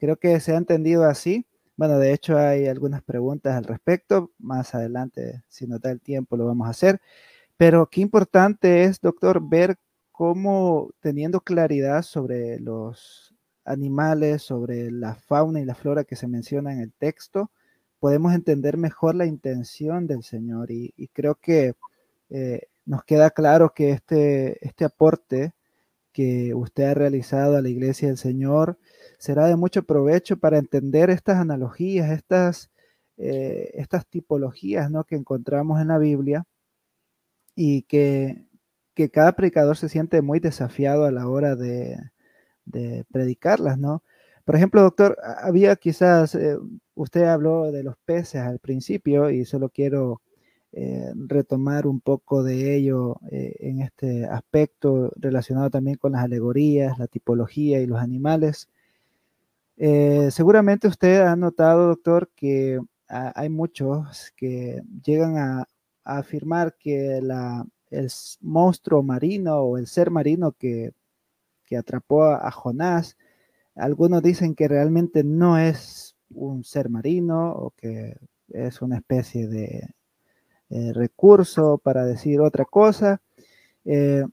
Creo 0.00 0.16
que 0.16 0.40
se 0.40 0.52
ha 0.52 0.56
entendido 0.56 1.04
así, 1.04 1.46
Bueno, 1.76 1.98
de 2.00 2.12
hecho 2.12 2.36
hay 2.38 2.66
algunas 2.66 3.02
preguntas 3.02 3.54
al 3.56 3.64
respecto. 3.64 4.32
Más 4.38 4.74
adelante, 4.74 5.44
si 5.48 5.66
nos 5.68 5.80
da 5.80 5.92
el 5.92 6.00
tiempo, 6.00 6.36
lo 6.36 6.46
vamos 6.46 6.66
a 6.66 6.70
hacer. 6.70 7.00
Pero 7.56 7.88
qué 7.90 8.00
importante 8.00 8.84
es, 8.84 9.00
doctor, 9.00 9.40
ver 9.48 9.78
cómo 10.12 10.90
teniendo 11.00 11.40
claridad 11.40 12.02
sobre 12.02 12.58
los 12.60 13.34
animales, 13.64 14.42
sobre 14.42 14.90
la 14.90 15.14
fauna 15.14 15.60
y 15.60 15.64
la 15.64 15.74
flora 15.76 16.04
que 16.04 16.16
se 16.16 16.26
menciona 16.28 16.72
en 16.72 16.80
el 16.80 16.92
texto, 16.92 17.52
podemos 18.00 18.34
entender 18.34 18.76
mejor 18.76 19.14
la 19.14 19.26
intención 19.26 20.06
del 20.06 20.22
Señor. 20.24 20.70
Y, 20.70 20.92
creo 21.12 21.36
que 21.36 21.74
eh, 22.30 22.62
nos 22.86 23.04
queda 23.04 23.30
claro 23.30 23.72
que 23.74 23.90
este, 23.90 24.64
este 24.66 24.84
aporte 24.84 25.54
que 26.18 26.52
usted 26.52 26.82
ha 26.82 26.94
realizado 26.94 27.56
a 27.56 27.62
la 27.62 27.68
iglesia 27.68 28.08
del 28.08 28.18
Señor 28.18 28.76
será 29.20 29.46
de 29.46 29.54
mucho 29.54 29.84
provecho 29.84 30.36
para 30.36 30.58
entender 30.58 31.10
estas 31.10 31.36
analogías, 31.36 32.10
estas, 32.10 32.72
eh, 33.18 33.70
estas 33.74 34.04
tipologías 34.04 34.90
¿no? 34.90 35.04
que 35.04 35.14
encontramos 35.14 35.80
en 35.80 35.86
la 35.86 35.98
Biblia 35.98 36.44
y 37.54 37.82
que, 37.82 38.48
que, 38.94 39.10
cada 39.10 39.36
predicador 39.36 39.76
se 39.76 39.88
siente 39.88 40.20
muy 40.20 40.40
desafiado 40.40 41.04
a 41.04 41.12
la 41.12 41.28
hora 41.28 41.54
de, 41.54 41.96
de 42.64 43.04
predicarlas, 43.12 43.78
¿no? 43.78 44.02
Por 44.44 44.56
ejemplo, 44.56 44.82
doctor, 44.82 45.16
había 45.22 45.76
quizás, 45.76 46.34
eh, 46.34 46.58
usted 46.96 47.26
habló 47.26 47.70
de 47.70 47.84
los 47.84 47.96
peces 48.04 48.40
al 48.40 48.58
principio 48.58 49.30
y 49.30 49.44
solo 49.44 49.68
quiero 49.68 50.20
eh, 50.72 51.12
retomar 51.16 51.86
un 51.86 52.00
poco 52.00 52.42
de 52.42 52.76
ello 52.76 53.18
eh, 53.30 53.56
en 53.60 53.80
este 53.80 54.26
aspecto 54.26 55.10
relacionado 55.16 55.70
también 55.70 55.96
con 55.96 56.12
las 56.12 56.24
alegorías, 56.24 56.98
la 56.98 57.06
tipología 57.06 57.80
y 57.80 57.86
los 57.86 57.98
animales. 58.00 58.68
Eh, 59.78 60.28
seguramente 60.30 60.88
usted 60.88 61.22
ha 61.22 61.36
notado, 61.36 61.88
doctor, 61.88 62.30
que 62.36 62.80
hay 63.08 63.48
muchos 63.48 64.32
que 64.36 64.82
llegan 65.02 65.38
a, 65.38 65.68
afirmar 66.04 66.74
que 66.78 67.20
la, 67.22 67.66
el 67.90 68.10
monstruo 68.40 69.02
marino 69.02 69.58
o 69.60 69.78
el 69.78 69.86
ser 69.86 70.10
marino 70.10 70.52
que, 70.52 70.92
atrapó 71.78 72.24
a 72.24 72.50
Jonás, 72.50 73.18
algunos 73.74 74.22
dicen 74.22 74.54
que 74.54 74.68
realmente 74.68 75.22
no 75.22 75.58
es 75.58 76.16
un 76.30 76.64
ser 76.64 76.88
marino 76.88 77.52
o 77.52 77.72
que 77.76 78.16
es 78.48 78.80
una 78.80 78.96
especie 78.96 79.48
de, 79.48 79.86
eh, 80.70 80.92
recurso 80.92 81.78
para 81.78 82.04
decir 82.04 82.40
otra 82.40 82.64
cosa, 82.64 83.22
eh, 83.84 84.24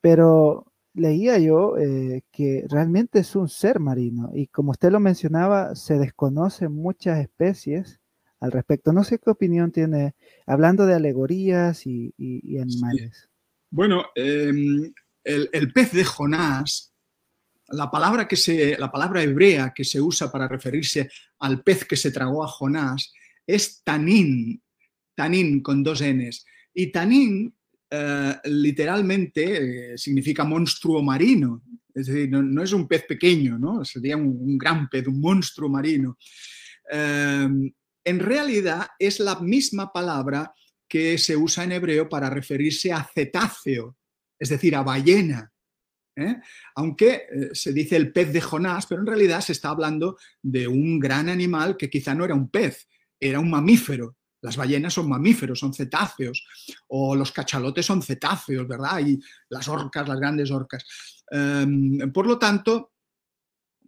pero 0.00 0.72
leía 0.94 1.38
yo 1.38 1.76
eh, 1.76 2.22
que 2.32 2.64
realmente 2.68 3.18
es 3.18 3.36
un 3.36 3.48
ser 3.48 3.78
marino 3.78 4.30
y 4.34 4.46
como 4.46 4.70
usted 4.70 4.90
lo 4.90 5.00
mencionaba, 5.00 5.74
se 5.74 5.98
desconocen 5.98 6.72
muchas 6.72 7.18
especies 7.18 8.00
al 8.40 8.52
respecto. 8.52 8.92
No 8.92 9.04
sé 9.04 9.18
qué 9.18 9.30
opinión 9.30 9.70
tiene, 9.72 10.14
hablando 10.46 10.86
de 10.86 10.94
alegorías 10.94 11.86
y, 11.86 12.14
animales. 12.58 13.28
Bueno, 13.70 14.06
em, 14.14 14.92
el, 15.24 15.72
pez 15.72 15.92
de 15.92 16.04
Jonás, 16.04 16.94
la 17.68 17.90
palabra, 17.90 18.26
que 18.26 18.36
se, 18.36 18.78
la 18.78 18.90
palabra 18.90 19.22
hebrea 19.22 19.72
que 19.74 19.84
se 19.84 20.00
usa 20.00 20.30
para 20.32 20.48
referirse 20.48 21.10
al 21.40 21.62
pez 21.62 21.84
que 21.84 21.96
se 21.96 22.10
tragó 22.10 22.42
a 22.42 22.48
Jonás 22.48 23.12
es 23.46 23.82
tanín, 23.82 24.62
Tanín 25.16 25.60
con 25.62 25.82
dos 25.82 26.02
Ns. 26.02 26.44
Y 26.72 26.92
Tanín 26.92 27.56
eh, 27.88 28.34
literalmente 28.44 29.92
eh, 29.92 29.98
significa 29.98 30.42
monstruo 30.42 31.02
marino, 31.02 31.62
es 31.94 32.06
decir, 32.06 32.28
no, 32.30 32.62
es 32.62 32.72
un 32.72 32.88
pez 32.88 33.04
pequeño, 33.04 33.58
¿no? 33.58 33.84
sería 33.84 34.16
un, 34.16 34.58
gran 34.58 34.88
pez, 34.88 35.06
un 35.06 35.20
monstruo 35.20 35.68
marino. 35.68 36.18
Eh, 36.90 37.48
en 38.04 38.18
realidad 38.18 38.88
es 38.98 39.20
la 39.20 39.38
misma 39.40 39.92
palabra 39.92 40.52
que 40.88 41.16
se 41.16 41.36
usa 41.36 41.64
en 41.64 41.72
hebreo 41.72 42.08
para 42.08 42.28
referirse 42.28 42.92
a 42.92 43.08
cetáceo, 43.14 43.96
es 44.38 44.48
decir, 44.48 44.74
a 44.76 44.82
ballena. 44.82 45.50
Aunque 46.74 47.26
se 47.52 47.74
dice 47.74 47.96
el 47.96 48.10
pez 48.10 48.32
de 48.32 48.40
Jonás, 48.40 48.86
pero 48.86 49.02
en 49.02 49.06
realidad 49.06 49.42
se 49.42 49.52
está 49.52 49.68
hablando 49.68 50.16
de 50.40 50.66
un 50.66 50.98
gran 50.98 51.28
animal 51.28 51.76
que 51.76 51.90
quizá 51.90 52.14
no 52.14 52.24
era 52.24 52.34
un 52.34 52.48
pez, 52.48 52.88
era 53.20 53.38
un 53.38 53.50
mamífero, 53.50 54.16
las 54.42 54.56
ballenas 54.56 54.94
son 54.94 55.08
mamíferos, 55.08 55.58
son 55.58 55.74
cetáceos, 55.74 56.46
o 56.88 57.14
los 57.16 57.32
cachalotes 57.32 57.86
son 57.86 58.02
cetáceos, 58.02 58.66
¿verdad? 58.66 59.00
Y 59.06 59.18
las 59.48 59.68
orcas, 59.68 60.06
las 60.08 60.18
grandes 60.18 60.50
orcas. 60.50 60.84
Em, 61.30 62.12
por 62.12 62.26
lo 62.26 62.38
tanto, 62.38 62.92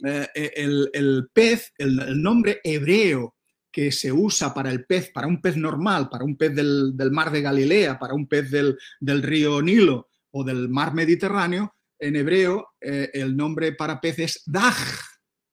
eh, 0.05 0.29
el, 0.35 1.29
pez, 1.33 1.73
el, 1.77 2.21
nombre 2.21 2.61
hebreo 2.63 3.37
que 3.71 3.93
se 3.93 4.11
usa 4.11 4.55
para 4.55 4.71
el 4.71 4.85
pez, 4.85 5.11
para 5.13 5.27
un 5.27 5.41
pez 5.41 5.57
normal, 5.57 6.09
para 6.09 6.25
un 6.25 6.37
pez 6.37 6.55
del, 6.55 6.95
mar 7.11 7.31
de 7.31 7.43
Galilea, 7.43 7.99
para 7.99 8.15
un 8.15 8.27
pez 8.27 8.51
del, 8.51 8.77
río 9.01 9.61
Nilo 9.61 10.09
o 10.31 10.45
del 10.45 10.69
mar 10.69 10.95
Mediterráneo, 10.95 11.75
en 11.99 12.17
hebreo 12.17 12.75
eh, 12.81 13.11
el 13.13 13.37
nombre 13.37 13.73
para 13.73 14.01
pez 14.01 14.19
es 14.21 14.43
Daj. 14.47 14.77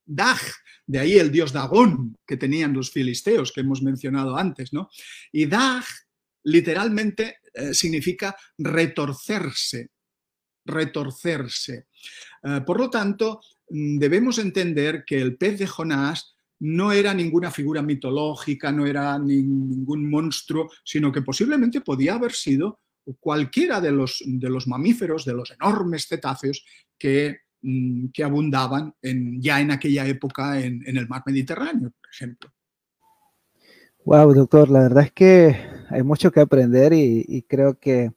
Daj 0.05 0.39
de 0.87 0.99
ahí 0.99 1.17
el 1.17 1.31
dios 1.31 1.51
Dagón 1.51 2.15
que 2.25 2.37
tenían 2.37 2.73
los 2.73 2.91
filisteos 2.91 3.51
que 3.51 3.61
hemos 3.61 3.81
mencionado 3.81 4.37
antes, 4.37 4.73
¿no? 4.73 4.89
Y 5.31 5.45
Dag 5.45 5.83
literalmente 6.43 7.37
eh, 7.53 7.73
significa 7.73 8.35
retorcerse, 8.57 9.89
retorcerse. 10.65 11.87
Eh, 12.43 12.61
por 12.65 12.79
lo 12.79 12.89
tanto, 12.89 13.41
mm, 13.69 13.97
debemos 13.97 14.37
entender 14.37 15.03
que 15.05 15.19
el 15.19 15.37
pez 15.37 15.59
de 15.59 15.67
Jonás 15.67 16.35
no 16.59 16.91
era 16.91 17.13
ninguna 17.13 17.51
figura 17.51 17.81
mitológica, 17.81 18.71
no 18.71 18.85
era 18.85 19.19
ningún 19.19 20.09
monstruo, 20.09 20.69
sino 20.83 21.11
que 21.11 21.21
posiblemente 21.21 21.81
podía 21.81 22.15
haber 22.15 22.31
sido 22.31 22.79
cualquiera 23.19 23.81
de 23.81 23.91
los, 23.91 24.23
de 24.25 24.49
los 24.49 24.67
mamíferos, 24.67 25.25
de 25.25 25.33
los 25.33 25.51
enormes 25.51 26.07
cetáceos 26.07 26.65
que 26.97 27.44
Mm, 27.67 28.09
que 28.13 28.23
abundaban 28.23 28.93
en, 29.01 29.41
ya 29.41 29.59
en 29.59 29.71
aquella 29.71 30.05
época 30.05 30.59
en, 30.59 30.83
el 30.85 31.07
mar 31.07 31.23
Mediterráneo, 31.25 31.89
por 31.99 32.09
ejemplo. 32.11 32.51
Wow, 34.05 34.35
doctor, 34.35 34.69
la 34.69 34.81
verdad 34.81 35.05
es 35.05 35.11
que 35.11 35.55
hay 35.89 36.03
mucho 36.03 36.31
que 36.31 36.41
aprender 36.41 36.93
y, 36.93 37.41
creo 37.49 37.79
que 37.79 38.11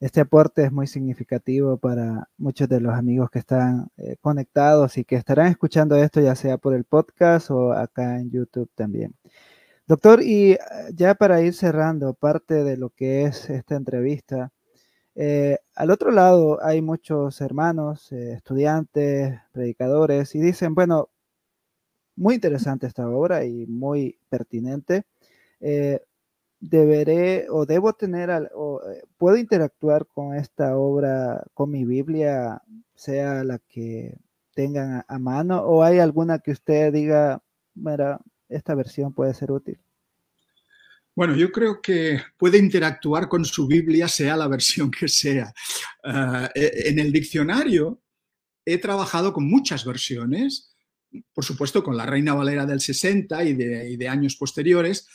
este 0.00 0.22
aporte 0.22 0.64
es 0.64 0.72
muy 0.72 0.86
significativo 0.86 1.76
para 1.76 2.30
muchos 2.38 2.66
de 2.66 2.80
los 2.80 2.94
amigos 2.94 3.28
que 3.30 3.40
están 3.40 3.88
eh, 3.98 4.16
conectados 4.22 4.96
y 4.96 5.04
que 5.04 5.16
estarán 5.16 5.48
escuchando 5.48 5.96
esto 5.96 6.22
ya 6.22 6.34
sea 6.34 6.56
por 6.56 6.74
el 6.74 6.84
podcast 6.84 7.50
o 7.50 7.72
acá 7.72 8.18
en 8.18 8.30
YouTube 8.30 8.70
también. 8.74 9.14
Doctor, 9.86 10.22
y 10.22 10.52
eh, 10.52 10.58
ya 10.94 11.14
para 11.14 11.42
ir 11.42 11.52
cerrando 11.52 12.14
parte 12.14 12.64
de 12.64 12.78
lo 12.78 12.88
que 12.88 13.24
es 13.24 13.50
esta 13.50 13.76
entrevista, 13.76 14.50
eh, 15.20 15.58
al 15.74 15.90
otro 15.90 16.12
lado 16.12 16.60
hay 16.64 16.80
muchos 16.80 17.40
hermanos, 17.40 18.12
eh, 18.12 18.34
estudiantes, 18.34 19.40
predicadores, 19.50 20.32
y 20.36 20.40
dicen, 20.40 20.76
bueno, 20.76 21.10
muy 22.16 22.36
interesante 22.36 22.86
esta 22.86 23.08
obra 23.08 23.44
y 23.44 23.66
muy 23.66 24.20
pertinente. 24.28 25.04
Eh, 25.60 26.00
deberé 26.60 27.46
o 27.50 27.66
debo 27.66 27.94
tener, 27.94 28.30
o, 28.54 28.80
puedo 29.16 29.36
interactuar 29.36 30.06
con 30.06 30.34
esta 30.36 30.76
obra, 30.78 31.44
con 31.54 31.70
mi 31.70 31.84
Biblia, 31.84 32.62
sea 32.94 33.44
la 33.44 33.58
que 33.58 34.18
tengan 34.54 35.04
a, 35.08 35.18
mano, 35.18 35.62
o 35.62 35.82
hay 35.84 35.98
alguna 36.00 36.38
que 36.40 36.52
usted 36.52 36.92
diga, 36.92 37.42
mira, 37.74 38.20
esta 38.48 38.74
versión 38.76 39.12
puede 39.12 39.34
ser 39.34 39.52
útil. 39.52 39.80
Bueno, 41.18 41.34
yo 41.34 41.50
creo 41.50 41.82
que 41.82 42.20
puede 42.36 42.58
interactuar 42.58 43.28
con 43.28 43.44
su 43.44 43.66
Biblia, 43.66 44.06
sea 44.06 44.36
la 44.36 44.46
versión 44.46 44.88
que 44.88 45.08
sea. 45.08 45.52
Ah, 46.04 46.48
e, 46.54 46.90
en 46.90 47.00
el 47.00 47.10
diccionario 47.10 48.00
he 48.64 48.78
trabajado 48.78 49.32
con 49.32 49.44
muchas 49.50 49.84
versiones, 49.84 50.76
por 51.34 51.44
supuesto 51.44 51.82
con 51.82 51.96
la 51.96 52.06
Reina 52.06 52.34
Valera 52.34 52.66
del 52.66 52.80
60 52.80 53.42
y 53.42 53.54
de, 53.54 54.08
años 54.08 54.36
posteriores, 54.36 55.08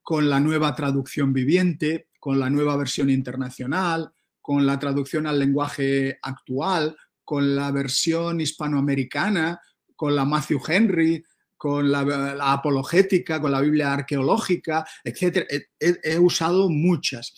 con 0.00 0.30
la 0.30 0.40
nueva 0.40 0.74
traducción 0.74 1.34
viviente, 1.34 2.08
con 2.18 2.40
la 2.40 2.48
nueva 2.48 2.74
versión 2.78 3.10
internacional, 3.10 4.14
con 4.40 4.64
la 4.64 4.78
traducción 4.78 5.26
al 5.26 5.38
lenguaje 5.38 6.18
actual, 6.22 6.96
con 7.22 7.54
la 7.54 7.70
versión 7.70 8.40
hispanoamericana, 8.40 9.60
con 9.94 10.16
la 10.16 10.24
Matthew 10.24 10.62
Henry, 10.66 11.22
con 11.60 11.92
la, 11.92 12.54
apologética, 12.54 13.38
con 13.38 13.52
la 13.52 13.60
Biblia 13.60 13.92
arqueológica, 13.92 14.82
etc. 15.04 15.46
He, 15.78 16.18
usado 16.18 16.70
muchas, 16.70 17.34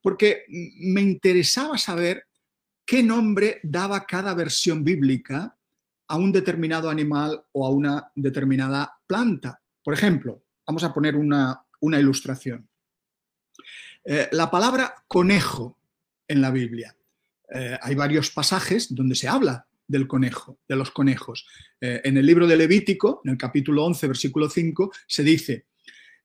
porque 0.00 0.46
me 0.48 1.02
interesaba 1.02 1.76
saber 1.76 2.24
qué 2.86 3.02
nombre 3.02 3.60
daba 3.62 4.06
cada 4.06 4.32
versión 4.32 4.82
bíblica 4.82 5.58
a 6.08 6.16
un 6.16 6.32
determinado 6.32 6.88
animal 6.88 7.44
o 7.52 7.66
a 7.66 7.68
una 7.70 8.10
determinada 8.14 8.98
planta. 9.06 9.60
Por 9.84 9.92
ejemplo, 9.92 10.42
vamos 10.66 10.82
a 10.82 10.94
poner 10.94 11.14
una, 11.14 11.62
ilustración. 11.82 12.66
Eh, 14.06 14.30
la 14.32 14.50
palabra 14.50 14.94
conejo 15.06 15.78
en 16.26 16.40
la 16.40 16.50
Biblia. 16.50 16.96
Eh, 17.54 17.78
hay 17.82 17.94
varios 17.94 18.30
pasajes 18.30 18.94
donde 18.94 19.14
se 19.16 19.28
habla 19.28 19.66
del 19.90 20.06
conejo, 20.06 20.60
de 20.68 20.76
los 20.76 20.92
conejos. 20.92 21.46
Eh, 21.80 22.00
en 22.04 22.16
el 22.16 22.24
libro 22.24 22.46
de 22.46 22.56
Levítico, 22.56 23.20
en 23.24 23.32
el 23.32 23.36
capítulo 23.36 23.84
11, 23.84 24.06
versículo 24.06 24.48
5, 24.48 24.92
se 25.06 25.24
dice, 25.24 25.66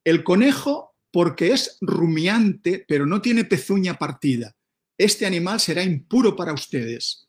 el 0.03 0.23
conejo 0.23 0.95
porque 1.11 1.51
es 1.51 1.77
rumiante, 1.81 2.85
pero 2.87 3.05
no 3.05 3.21
tiene 3.21 3.45
pezuña 3.45 3.95
partida. 3.95 4.55
Este 4.97 5.25
animal 5.25 5.59
será 5.59 5.81
impuro 5.81 6.35
para 6.35 6.53
ustedes. 6.53 7.27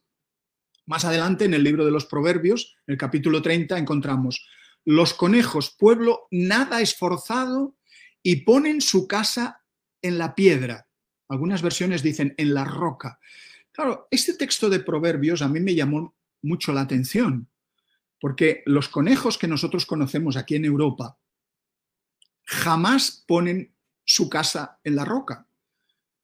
Más 0.84 1.04
adelante, 1.04 1.46
en 1.46 1.54
el 1.54 1.64
libro 1.64 1.84
de 1.84 1.90
los 1.90 2.04
Proverbios, 2.04 2.76
en 2.86 2.92
el 2.92 2.98
capítulo 2.98 3.40
30, 3.40 3.78
encontramos, 3.78 4.46
los 4.84 5.14
conejos, 5.14 5.74
pueblo 5.76 6.28
nada 6.30 6.80
esforzado, 6.80 7.76
y 8.22 8.44
ponen 8.44 8.80
su 8.80 9.06
casa 9.06 9.62
en 10.02 10.18
la 10.18 10.34
piedra. 10.34 10.86
Algunas 11.28 11.62
versiones 11.62 12.02
dicen 12.02 12.34
en 12.36 12.52
la 12.52 12.64
roca. 12.64 13.18
Claro, 13.72 14.08
este 14.10 14.34
texto 14.34 14.68
de 14.68 14.80
Proverbios 14.80 15.42
a 15.42 15.48
mí 15.48 15.60
me 15.60 15.74
llamó 15.74 16.15
mucho 16.46 16.72
la 16.72 16.82
atención, 16.82 17.48
porque 18.20 18.62
los 18.66 18.88
conejos 18.88 19.38
que 19.38 19.48
nosotros 19.48 19.84
conocemos 19.86 20.36
aquí 20.36 20.54
en 20.54 20.64
Europa 20.64 21.18
jamás 22.44 23.24
ponen 23.26 23.74
su 24.04 24.28
casa 24.28 24.78
en 24.84 24.96
la 24.96 25.04
roca. 25.04 25.46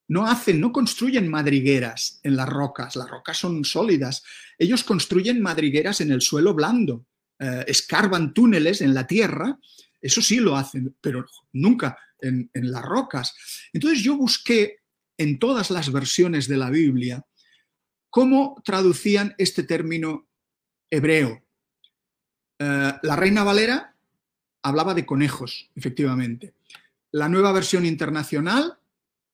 No 0.08 0.26
hacen, 0.26 0.60
no 0.60 0.72
construyen 0.72 1.28
madrigueras 1.28 2.20
en 2.22 2.36
las 2.36 2.48
rocas, 2.48 2.96
las 2.96 3.08
rocas 3.08 3.38
son 3.38 3.64
sólidas. 3.64 4.22
Ellos 4.58 4.84
construyen 4.84 5.40
madrigueras 5.40 6.00
en 6.00 6.12
el 6.12 6.20
suelo 6.20 6.54
blando, 6.54 7.06
eh, 7.38 7.64
escarban 7.66 8.32
túneles 8.32 8.80
en 8.80 8.94
la 8.94 9.06
tierra, 9.06 9.58
eso 10.00 10.20
sí 10.20 10.36
lo 10.36 10.56
hacen, 10.56 10.96
pero 11.00 11.26
nunca 11.52 11.98
en, 12.20 12.50
en 12.54 12.70
las 12.70 12.82
rocas. 12.82 13.34
Entonces 13.72 14.02
yo 14.02 14.16
busqué 14.16 14.80
en 15.16 15.38
todas 15.38 15.70
las 15.70 15.90
versiones 15.90 16.48
de 16.48 16.56
la 16.56 16.70
Biblia 16.70 17.24
¿Cómo 18.12 18.60
traducían 18.62 19.34
este 19.38 19.62
término 19.62 20.28
hebreo? 20.90 21.42
Eh, 22.58 22.92
la 23.02 23.16
Reina 23.16 23.42
Valera 23.42 23.96
hablaba 24.62 24.92
de 24.92 25.06
conejos, 25.06 25.70
efectivamente. 25.74 26.52
La 27.12 27.30
nueva 27.30 27.52
versión 27.52 27.86
internacional, 27.86 28.78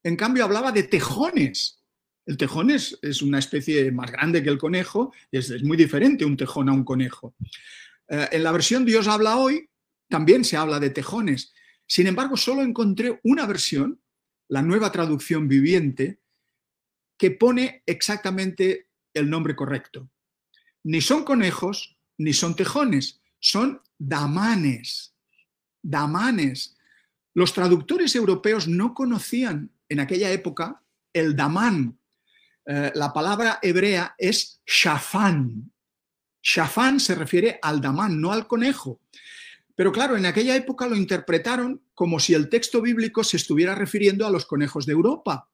en 0.01 0.15
cambio, 0.15 0.45
hablaba 0.45 0.71
de 0.71 0.83
tejones. 0.83 1.83
El 2.25 2.37
tejón 2.37 2.69
es, 2.69 2.97
una 3.21 3.39
especie 3.39 3.91
más 3.91 4.13
grande 4.13 4.41
que 4.41 4.49
el 4.49 4.57
conejo, 4.57 5.13
es, 5.29 5.61
muy 5.61 5.75
diferente 5.75 6.23
un 6.23 6.37
tejón 6.37 6.69
a 6.69 6.71
un 6.71 6.85
conejo. 6.85 7.35
Eh, 8.07 8.29
en 8.31 8.43
la 8.43 8.53
versión 8.53 8.85
Dios 8.85 9.09
habla 9.09 9.35
hoy, 9.35 9.69
también 10.07 10.45
se 10.45 10.55
habla 10.55 10.79
de 10.79 10.91
tejones. 10.91 11.53
Sin 11.85 12.07
embargo, 12.07 12.37
solo 12.37 12.61
encontré 12.61 13.19
una 13.23 13.45
versión, 13.45 13.99
la 14.47 14.61
nueva 14.61 14.89
traducción 14.89 15.49
viviente, 15.49 16.19
que 17.19 17.31
pone 17.31 17.83
exactamente 17.85 18.87
el 19.13 19.29
nombre 19.29 19.55
correcto. 19.55 20.09
Ni 20.83 21.01
son 21.01 21.25
conejos, 21.25 21.97
ni 22.17 22.33
son 22.33 22.55
tejones, 22.55 23.21
son 23.39 23.81
damanes. 23.97 25.13
Damanes. 25.81 26.77
Los 27.33 27.53
traductores 27.53 28.15
europeos 28.15 28.67
no 28.67 28.93
conocían 28.93 29.69
en 29.89 29.99
aquella 29.99 30.31
época 30.31 30.81
el 31.13 31.35
damán. 31.35 31.99
Eh, 32.65 32.91
la 32.95 33.11
palabra 33.11 33.59
hebrea 33.61 34.15
es 34.17 34.61
shafán. 34.65 35.71
Shafán 36.41 37.01
se 37.01 37.15
refiere 37.15 37.59
al 37.61 37.81
damán, 37.81 38.21
no 38.21 38.31
al 38.31 38.47
conejo. 38.47 39.01
Pero 39.75 39.91
claro, 39.91 40.15
en 40.15 40.25
aquella 40.25 40.55
época 40.55 40.87
lo 40.87 40.95
interpretaron 40.95 41.81
como 41.93 42.19
si 42.19 42.33
el 42.33 42.47
texto 42.47 42.81
bíblico 42.81 43.25
se 43.25 43.35
estuviera 43.35 43.75
refiriendo 43.75 44.25
a 44.25 44.31
los 44.31 44.45
conejos 44.45 44.85
de 44.85 44.93
Europa. 44.93 45.49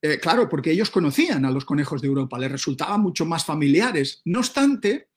Eh, 0.00 0.18
claro, 0.18 0.48
porque 0.48 0.70
ellos 0.70 0.90
conocían 0.90 1.44
a 1.44 1.50
los 1.50 1.64
conejos 1.64 2.00
de 2.00 2.08
Europa, 2.08 2.38
les 2.38 2.52
resultaban 2.52 3.00
mucho 3.00 3.26
más 3.26 3.44
familiares. 3.44 4.22
No 4.24 4.40
obstante, 4.40 5.08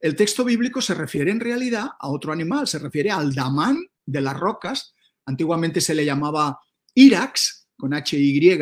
el 0.00 0.14
texto 0.14 0.44
bíblico 0.44 0.80
se 0.80 0.94
refiere 0.94 1.30
en 1.30 1.40
realidad 1.40 1.88
a 1.98 2.08
otro 2.08 2.32
animal, 2.32 2.68
se 2.68 2.78
refiere 2.78 3.10
al 3.10 3.34
damán 3.34 3.78
de 4.06 4.20
las 4.20 4.38
rocas. 4.38 4.94
Antiguamente 5.26 5.80
se 5.80 5.94
le 5.94 6.04
llamaba 6.04 6.60
irax, 6.94 7.68
con 7.76 7.94
H-Y, 7.94 8.60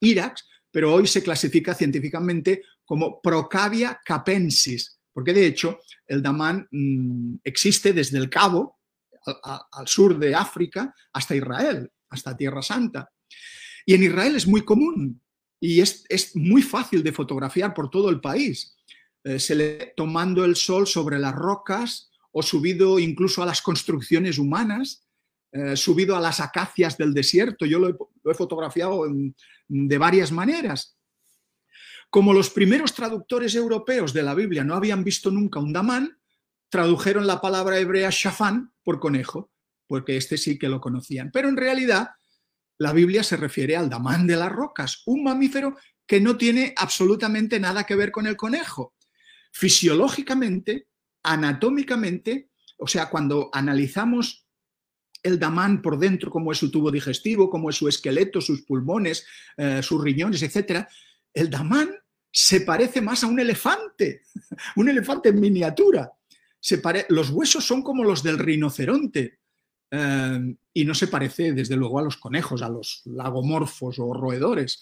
irax, 0.00 0.44
pero 0.70 0.94
hoy 0.94 1.06
se 1.06 1.22
clasifica 1.22 1.74
científicamente 1.74 2.62
como 2.84 3.20
Procavia 3.20 4.00
capensis, 4.04 5.00
porque 5.12 5.32
de 5.32 5.46
hecho 5.46 5.80
el 6.06 6.22
damán 6.22 6.68
mm, 6.70 7.36
existe 7.42 7.92
desde 7.92 8.18
el 8.18 8.30
Cabo, 8.30 8.78
al 9.72 9.88
sur 9.88 10.16
de 10.18 10.34
África, 10.36 10.94
hasta 11.12 11.34
Israel, 11.34 11.90
hasta 12.10 12.36
Tierra 12.36 12.62
Santa. 12.62 13.10
Y 13.86 13.94
en 13.94 14.02
Israel 14.02 14.34
es 14.34 14.46
muy 14.46 14.62
común 14.62 15.22
y 15.60 15.80
es, 15.80 16.34
muy 16.34 16.60
fácil 16.60 17.02
de 17.02 17.12
fotografiar 17.12 17.72
por 17.72 17.88
todo 17.88 18.10
el 18.10 18.20
país. 18.20 18.76
Eh, 19.24 19.38
se 19.38 19.54
le 19.54 19.94
tomando 19.96 20.44
el 20.44 20.56
sol 20.56 20.86
sobre 20.86 21.18
las 21.18 21.34
rocas 21.34 22.10
o 22.32 22.42
subido 22.42 22.98
incluso 22.98 23.42
a 23.42 23.46
las 23.46 23.62
construcciones 23.62 24.38
humanas, 24.38 25.06
eh, 25.52 25.76
subido 25.76 26.16
a 26.16 26.20
las 26.20 26.40
acacias 26.40 26.98
del 26.98 27.14
desierto. 27.14 27.64
Yo 27.64 27.78
lo 27.78 27.88
he, 27.88 28.34
fotografiado 28.34 29.06
de 29.68 29.98
varias 29.98 30.32
maneras. 30.32 30.98
Como 32.10 32.34
los 32.34 32.50
primeros 32.50 32.92
traductores 32.92 33.54
europeos 33.54 34.12
de 34.12 34.22
la 34.22 34.34
Biblia 34.34 34.64
no 34.64 34.74
habían 34.74 35.04
visto 35.04 35.30
nunca 35.30 35.60
un 35.60 35.72
damán, 35.72 36.18
tradujeron 36.68 37.26
la 37.26 37.40
palabra 37.40 37.78
hebrea 37.78 38.10
shafán 38.10 38.72
por 38.82 38.98
conejo, 38.98 39.50
porque 39.86 40.16
este 40.16 40.36
sí 40.36 40.58
que 40.58 40.68
lo 40.68 40.80
conocían. 40.80 41.30
Pero 41.32 41.48
en 41.48 41.56
realidad 41.56 42.10
la 42.78 42.92
Biblia 42.92 43.22
se 43.22 43.36
refiere 43.36 43.76
al 43.76 43.88
damán 43.88 44.26
de 44.26 44.36
las 44.36 44.52
rocas, 44.52 45.02
un 45.06 45.24
mamífero 45.24 45.76
que 46.06 46.20
no 46.20 46.36
tiene 46.36 46.72
absolutamente 46.76 47.58
nada 47.58 47.84
que 47.84 47.96
ver 47.96 48.12
con 48.12 48.26
el 48.26 48.36
conejo. 48.36 48.94
Fisiológicamente, 49.52 50.88
anatómicamente, 51.22 52.50
o 52.78 52.86
sea, 52.86 53.08
cuando 53.08 53.50
analizamos 53.52 54.46
el 55.22 55.38
damán 55.38 55.82
por 55.82 55.98
dentro, 55.98 56.30
como 56.30 56.52
es 56.52 56.58
su 56.58 56.70
tubo 56.70 56.90
digestivo, 56.90 57.50
como 57.50 57.70
es 57.70 57.76
su 57.76 57.88
esqueleto, 57.88 58.40
sus 58.40 58.62
pulmones, 58.62 59.26
eh, 59.56 59.82
sus 59.82 60.02
riñones, 60.02 60.42
etc., 60.42 60.86
el 61.34 61.50
damán 61.50 61.90
se 62.30 62.60
parece 62.60 63.00
más 63.00 63.24
a 63.24 63.26
un 63.26 63.40
elefante, 63.40 64.22
un 64.76 64.88
elefante 64.88 65.30
en 65.30 65.40
miniatura. 65.40 66.12
los 67.08 67.30
huesos 67.30 67.64
son 67.64 67.82
como 67.82 68.04
los 68.04 68.22
del 68.22 68.38
rinoceronte, 68.38 69.40
Em, 69.90 70.56
y 70.72 70.84
no 70.84 70.94
se 70.94 71.06
parece, 71.06 71.52
desde 71.52 71.76
luego, 71.76 71.98
a 71.98 72.02
los 72.02 72.16
conejos, 72.16 72.62
a 72.62 72.68
los 72.68 73.02
lagomorfos 73.04 73.98
o 73.98 74.12
roedores. 74.12 74.80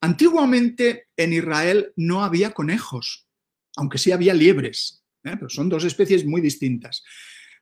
Antiguamente 0.00 1.08
en 1.16 1.32
Israel 1.32 1.92
no 1.96 2.22
había 2.22 2.52
conejos, 2.52 3.26
aunque 3.76 3.98
sí 3.98 4.12
había 4.12 4.34
liebres, 4.34 5.02
¿eh? 5.24 5.34
pero 5.34 5.48
son 5.48 5.68
dos 5.68 5.84
especies 5.84 6.24
muy 6.24 6.40
distintas. 6.40 7.02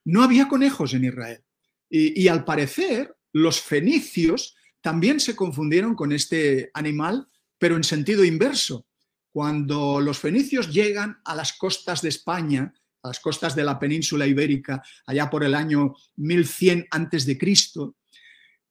No 0.05 0.23
había 0.23 0.49
conejos 0.49 0.93
en 0.95 1.05
Israel. 1.05 1.43
Y, 1.89 2.27
al 2.27 2.45
parecer, 2.45 3.15
los 3.33 3.61
fenicios 3.61 4.57
también 4.81 5.21
se 5.21 5.37
confundieron 5.37 5.95
con 5.95 6.11
este 6.13 6.71
animal, 6.75 7.29
pero 7.59 7.77
en 7.77 7.85
sentido 7.85 8.25
inverso. 8.25 8.87
Cuando 9.33 10.01
los 10.01 10.19
fenicios 10.19 10.73
llegan 10.73 11.21
a 11.25 11.37
las 11.37 11.53
costas 11.53 12.03
de 12.03 12.09
España, 12.09 12.75
las 13.07 13.21
costas 13.21 13.55
de 13.55 13.65
la 13.65 13.79
península 13.79 14.27
ibérica, 14.27 14.83
allá 15.07 15.31
por 15.31 15.45
el 15.45 15.55
año 15.55 15.95
1100 16.17 16.89
a.C., 16.91 17.39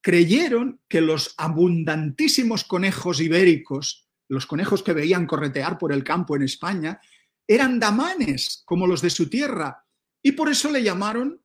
creyeron 0.01 0.81
que 0.87 1.01
los 1.01 1.33
abundantísimos 1.37 2.63
conejos 2.63 3.21
ibéricos, 3.21 4.07
los 4.27 4.45
conejos 4.45 4.83
que 4.83 4.93
veían 4.93 5.25
corretear 5.25 5.77
por 5.77 5.91
el 5.91 6.03
campo 6.03 6.35
en 6.35 6.43
España, 6.43 6.99
eran 7.47 7.79
damanes 7.79 8.61
como 8.65 8.87
los 8.87 9.01
de 9.01 9.09
su 9.09 9.29
tierra, 9.29 9.83
y 10.21 10.33
por 10.33 10.49
eso 10.49 10.69
le 10.71 10.83
llamaron 10.83 11.41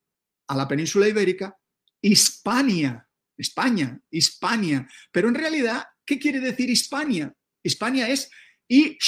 a 0.48 0.56
la 0.56 0.66
península 0.66 1.06
ibérica 1.06 1.56
Hispania, 2.02 3.06
España, 3.36 4.00
Hispania. 4.10 4.88
Pero 5.12 5.28
en 5.28 5.34
realidad, 5.34 5.84
¿qué 6.04 6.18
quiere 6.18 6.40
decir 6.40 6.70
Hispania? 6.70 7.32
Hispania 7.62 8.08
es 8.08 8.30
y 8.68 8.98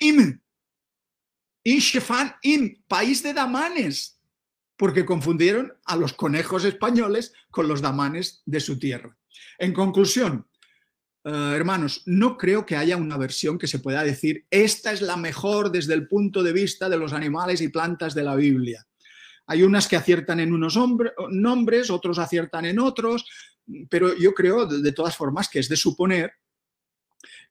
im, 0.00 0.40
y 1.62 1.78
Shefan 1.78 2.34
in, 2.42 2.82
país 2.88 3.22
de 3.22 3.34
damanes, 3.34 4.18
porque 4.76 5.04
confundieron 5.04 5.72
a 5.84 5.96
los 5.96 6.12
conejos 6.14 6.64
españoles 6.64 7.32
con 7.50 7.68
los 7.68 7.82
damanes 7.82 8.42
de 8.46 8.60
su 8.60 8.78
tierra. 8.78 9.16
En 9.58 9.72
conclusión, 9.72 10.46
eh, 11.24 11.52
hermanos, 11.54 12.02
no 12.06 12.38
creo 12.38 12.64
que 12.64 12.76
haya 12.76 12.96
una 12.96 13.18
versión 13.18 13.58
que 13.58 13.66
se 13.66 13.78
pueda 13.78 14.02
decir, 14.02 14.46
esta 14.50 14.92
es 14.92 15.02
la 15.02 15.16
mejor 15.16 15.70
desde 15.70 15.94
el 15.94 16.08
punto 16.08 16.42
de 16.42 16.52
vista 16.52 16.88
de 16.88 16.96
los 16.96 17.12
animales 17.12 17.60
y 17.60 17.68
plantas 17.68 18.14
de 18.14 18.22
la 18.22 18.34
Biblia. 18.36 18.86
Hay 19.46 19.62
unas 19.62 19.88
que 19.88 19.96
aciertan 19.96 20.40
en 20.40 20.52
unos 20.52 20.78
nombres, 21.30 21.90
otros 21.90 22.18
aciertan 22.18 22.64
en 22.64 22.78
otros, 22.78 23.26
pero 23.90 24.16
yo 24.16 24.32
creo 24.32 24.64
de 24.64 24.92
todas 24.92 25.16
formas 25.16 25.48
que 25.48 25.58
es 25.58 25.68
de 25.68 25.76
suponer 25.76 26.32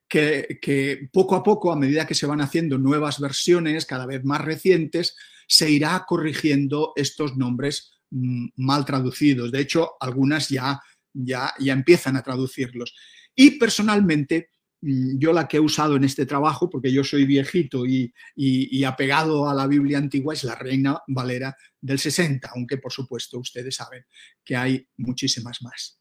que, 0.09 1.09
poco 1.13 1.35
a 1.35 1.43
poco, 1.43 1.71
a 1.71 1.75
medida 1.75 2.07
que 2.07 2.15
se 2.15 2.25
van 2.25 2.41
haciendo 2.41 2.77
nuevas 2.77 3.19
versiones 3.19 3.85
cada 3.85 4.05
vez 4.05 4.25
más 4.25 4.41
recientes, 4.41 5.15
se 5.47 5.69
irá 5.69 6.03
corrigiendo 6.07 6.93
estos 6.95 7.37
nombres 7.37 7.91
mm, 8.09 8.47
mal 8.57 8.85
traducidos. 8.85 9.51
De 9.51 9.61
hecho, 9.61 9.91
algunas 9.99 10.49
ya, 10.49 10.81
ya, 11.13 11.53
ya 11.59 11.73
empiezan 11.73 12.17
a 12.17 12.23
traducirlos. 12.23 12.95
Y 13.35 13.51
personalmente 13.51 14.49
mm, 14.81 15.19
yo 15.19 15.31
la 15.31 15.47
que 15.47 15.57
he 15.57 15.61
usado 15.61 15.95
en 15.95 16.03
este 16.03 16.25
trabajo, 16.25 16.69
porque 16.69 16.91
yo 16.91 17.03
soy 17.03 17.25
viejito 17.25 17.85
y, 17.85 18.11
y, 18.35 18.83
apegado 18.83 19.47
a 19.47 19.53
la 19.53 19.67
Biblia 19.67 19.99
antigua, 19.99 20.33
es 20.33 20.43
la 20.43 20.55
Reina 20.55 20.99
Valera 21.07 21.55
del 21.79 21.99
60, 21.99 22.49
aunque 22.55 22.77
por 22.77 22.91
supuesto 22.91 23.37
ustedes 23.39 23.75
saben 23.75 24.03
que 24.43 24.55
hay 24.55 24.87
muchísimas 24.97 25.61
más. 25.61 25.98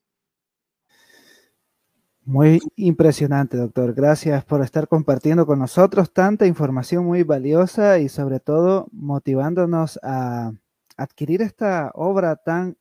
Muy 2.28 2.60
impresionante, 2.76 3.56
doctor. 3.56 3.94
Gracias 3.94 4.44
por 4.44 4.60
estar 4.60 4.86
compartiendo 4.86 5.46
con 5.46 5.58
nosotros 5.60 6.12
tanta 6.12 6.44
información 6.46 7.06
muy 7.06 7.22
valiosa 7.22 8.00
y 8.00 8.10
sobre 8.10 8.38
todo 8.38 8.86
motivándonos 8.92 9.98
a 10.02 10.52
adquirir 10.98 11.40
esta 11.40 11.90
obra 11.94 12.36
tan 12.36 12.76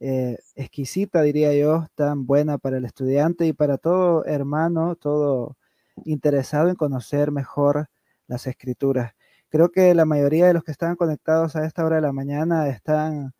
eh, 0.00 0.38
exquisita, 0.54 1.20
diría 1.20 1.54
yo, 1.54 1.86
tan 1.96 2.24
buena 2.26 2.56
para 2.56 2.78
el 2.78 2.86
estudiante 2.86 3.46
y 3.46 3.52
para 3.52 3.76
todo 3.76 4.24
hermano, 4.24 4.96
todo 4.96 5.58
interesado 6.06 6.70
en 6.70 6.76
conocer 6.76 7.30
mejor 7.30 7.90
las 8.26 8.46
escrituras. 8.46 9.12
Creo 9.50 9.70
que 9.70 9.94
la 9.94 10.06
mayoría 10.06 10.46
de 10.46 10.54
los 10.54 10.64
que 10.64 10.72
están 10.72 10.96
conectados 10.96 11.56
a 11.56 11.66
esta 11.66 11.84
hora 11.84 11.96
de 11.96 12.02
la 12.02 12.12
mañana 12.12 12.68
están 12.70 13.34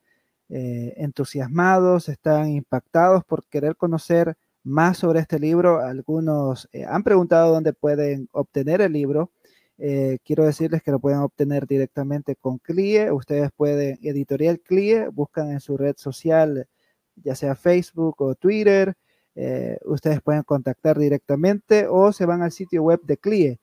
eh, 0.50 0.92
entusiasmados, 0.98 2.10
están 2.10 2.50
impactados 2.50 3.24
por 3.24 3.46
querer 3.46 3.76
conocer 3.76 4.36
más 4.64 4.98
sobre 4.98 5.20
este 5.20 5.38
libro. 5.38 5.80
Algunos 5.80 6.68
eh, 6.72 6.84
han 6.84 7.02
preguntado 7.02 7.52
dónde 7.52 7.72
pueden 7.72 8.28
obtener 8.32 8.80
el 8.80 8.92
libro. 8.92 9.32
Eh, 9.78 10.18
quiero 10.24 10.44
decirles 10.44 10.82
que 10.82 10.90
lo 10.92 11.00
pueden 11.00 11.20
obtener 11.20 11.66
directamente 11.66 12.36
con 12.36 12.58
CLIE. 12.58 13.10
Ustedes 13.12 13.50
pueden, 13.56 13.98
editorial 14.02 14.60
CLIE, 14.60 15.08
buscan 15.08 15.50
en 15.50 15.60
su 15.60 15.76
red 15.76 15.96
social, 15.96 16.68
ya 17.16 17.34
sea 17.34 17.54
Facebook 17.56 18.20
o 18.22 18.34
Twitter. 18.34 18.94
Eh, 19.34 19.78
ustedes 19.84 20.20
pueden 20.22 20.42
contactar 20.42 20.98
directamente 20.98 21.86
o 21.88 22.12
se 22.12 22.26
van 22.26 22.42
al 22.42 22.52
sitio 22.52 22.82
web 22.82 23.00
de 23.04 23.16
CLIE 23.16 23.60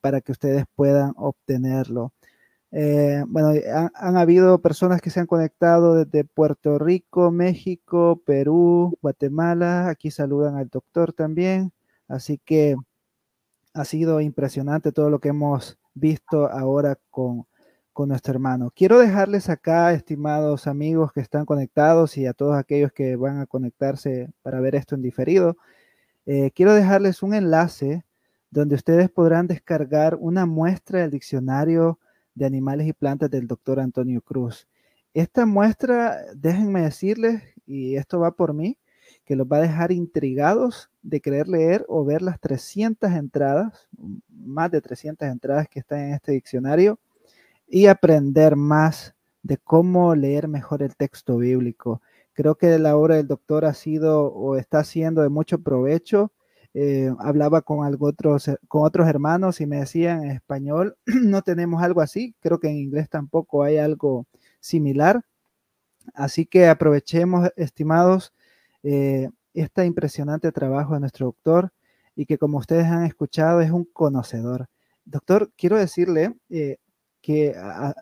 para 0.00 0.20
que 0.20 0.32
ustedes 0.32 0.64
puedan 0.76 1.12
obtenerlo. 1.16 2.12
Eh, 2.72 3.24
bueno, 3.28 3.52
han, 3.94 4.16
habido 4.16 4.60
personas 4.60 5.00
que 5.00 5.10
se 5.10 5.20
han 5.20 5.26
conectado 5.26 6.04
desde 6.04 6.24
Puerto 6.24 6.78
Rico, 6.78 7.30
México, 7.30 8.20
Perú, 8.24 8.98
Guatemala. 9.02 9.88
Aquí 9.88 10.10
saludan 10.10 10.56
al 10.56 10.68
doctor 10.68 11.12
también. 11.12 11.72
Así 12.08 12.38
que 12.44 12.76
ha 13.74 13.84
sido 13.84 14.20
impresionante 14.20 14.92
todo 14.92 15.10
lo 15.10 15.20
que 15.20 15.28
hemos 15.28 15.78
visto 15.94 16.50
ahora 16.50 16.98
con, 17.10 17.46
con 17.92 18.10
nuestro 18.10 18.34
hermano. 18.34 18.70
Quiero 18.74 18.98
dejarles 18.98 19.48
acá, 19.48 19.92
estimados 19.94 20.66
amigos 20.66 21.12
que 21.12 21.20
están 21.20 21.46
conectados 21.46 22.18
y 22.18 22.26
a 22.26 22.34
todos 22.34 22.56
aquellos 22.56 22.92
que 22.92 23.16
van 23.16 23.40
a 23.40 23.46
conectarse 23.46 24.30
para 24.42 24.60
ver 24.60 24.74
esto 24.74 24.94
en 24.94 25.00
diferido, 25.02 25.56
eh, 26.26 26.50
quiero 26.54 26.74
dejarles 26.74 27.22
un 27.22 27.32
enlace 27.32 28.04
donde 28.50 28.74
ustedes 28.74 29.08
podrán 29.08 29.46
descargar 29.46 30.16
una 30.16 30.44
muestra 30.44 31.00
del 31.00 31.10
diccionario 31.10 31.98
de 32.36 32.46
animales 32.46 32.86
y 32.86 32.92
plantas 32.92 33.30
del 33.30 33.48
doctor 33.48 33.80
Antonio 33.80 34.20
Cruz. 34.20 34.68
Esta 35.12 35.46
muestra, 35.46 36.18
déjenme 36.34 36.82
decirles, 36.82 37.42
y 37.66 37.96
esto 37.96 38.20
va 38.20 38.30
por 38.30 38.52
mí, 38.52 38.78
que 39.24 39.34
los 39.34 39.46
va 39.46 39.56
a 39.56 39.62
dejar 39.62 39.90
intrigados 39.90 40.90
de 41.02 41.20
querer 41.20 41.48
leer 41.48 41.84
o 41.88 42.04
ver 42.04 42.22
las 42.22 42.38
300 42.38 43.10
entradas, 43.10 43.88
más 44.28 44.70
de 44.70 44.80
300 44.80 45.26
entradas 45.26 45.68
que 45.68 45.80
están 45.80 46.00
en 46.00 46.14
este 46.14 46.32
diccionario, 46.32 47.00
y 47.66 47.86
aprender 47.86 48.54
más 48.54 49.14
de 49.42 49.56
cómo 49.56 50.14
leer 50.14 50.46
mejor 50.46 50.82
el 50.82 50.94
texto 50.94 51.38
bíblico. 51.38 52.02
Creo 52.34 52.56
que 52.56 52.78
la 52.78 52.96
obra 52.96 53.16
del 53.16 53.26
doctor 53.26 53.64
ha 53.64 53.72
sido 53.72 54.26
o 54.26 54.56
está 54.56 54.84
siendo 54.84 55.22
de 55.22 55.30
mucho 55.30 55.58
provecho 55.58 56.30
eh, 56.78 57.10
hablaba 57.20 57.62
con, 57.62 57.86
algo 57.86 58.08
otros, 58.08 58.48
eh, 58.48 58.58
con 58.68 58.84
otros 58.84 59.08
hermanos 59.08 59.62
y 59.62 59.66
me 59.66 59.78
decían 59.78 60.24
en 60.24 60.32
español, 60.32 60.98
no 61.06 61.40
tenemos 61.40 61.82
algo 61.82 62.02
así, 62.02 62.34
creo 62.40 62.60
que 62.60 62.68
en 62.68 62.76
inglés 62.76 63.08
tampoco 63.08 63.62
hay 63.62 63.78
algo 63.78 64.26
similar. 64.60 65.22
Así 66.12 66.44
que 66.44 66.68
aprovechemos, 66.68 67.48
estimados, 67.56 68.34
eh, 68.82 69.30
este 69.54 69.86
impresionante 69.86 70.52
trabajo 70.52 70.92
de 70.92 71.00
nuestro 71.00 71.24
doctor 71.26 71.72
y 72.14 72.26
que 72.26 72.36
como 72.36 72.58
ustedes 72.58 72.84
han 72.84 73.06
escuchado 73.06 73.62
es 73.62 73.70
un 73.70 73.86
conocedor. 73.86 74.68
Doctor, 75.06 75.50
quiero 75.56 75.78
decirle 75.78 76.36
que 77.22 77.54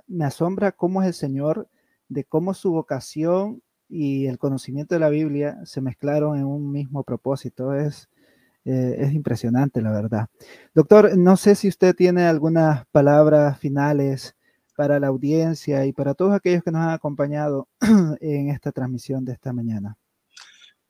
me 0.08 0.24
asombra 0.24 0.72
cómo 0.72 1.00
es 1.00 1.06
el 1.06 1.14
Señor, 1.14 1.68
de 2.08 2.24
cómo 2.24 2.54
su 2.54 2.72
vocación 2.72 3.62
y 3.88 4.26
el 4.26 4.38
conocimiento 4.38 4.96
de 4.96 5.00
la 5.00 5.10
Biblia 5.10 5.60
se 5.64 5.80
mezclaron 5.80 6.36
en 6.36 6.44
un 6.44 6.72
mismo 6.72 7.04
propósito. 7.04 7.72
Es, 7.74 8.08
eh, 8.64 8.96
es 8.98 9.12
impresionante, 9.12 9.82
la 9.82 9.92
verdad. 9.92 10.28
Doctor, 10.74 11.16
no 11.18 11.36
sé 11.36 11.54
si 11.54 11.68
usted 11.68 11.94
tiene 11.94 12.24
algunas 12.24 12.86
palabras 12.86 13.58
finales 13.58 14.36
para 14.74 14.98
la 14.98 15.08
audiencia 15.08 15.84
y 15.86 15.92
para 15.92 16.14
todos 16.14 16.32
aquellos 16.32 16.62
que 16.64 16.70
nos 16.70 16.82
han 16.82 16.90
acompañado 16.90 17.68
en 18.20 18.50
esta 18.50 18.72
transmisión 18.72 19.24
de 19.24 19.32
esta 19.32 19.52
mañana. 19.52 19.96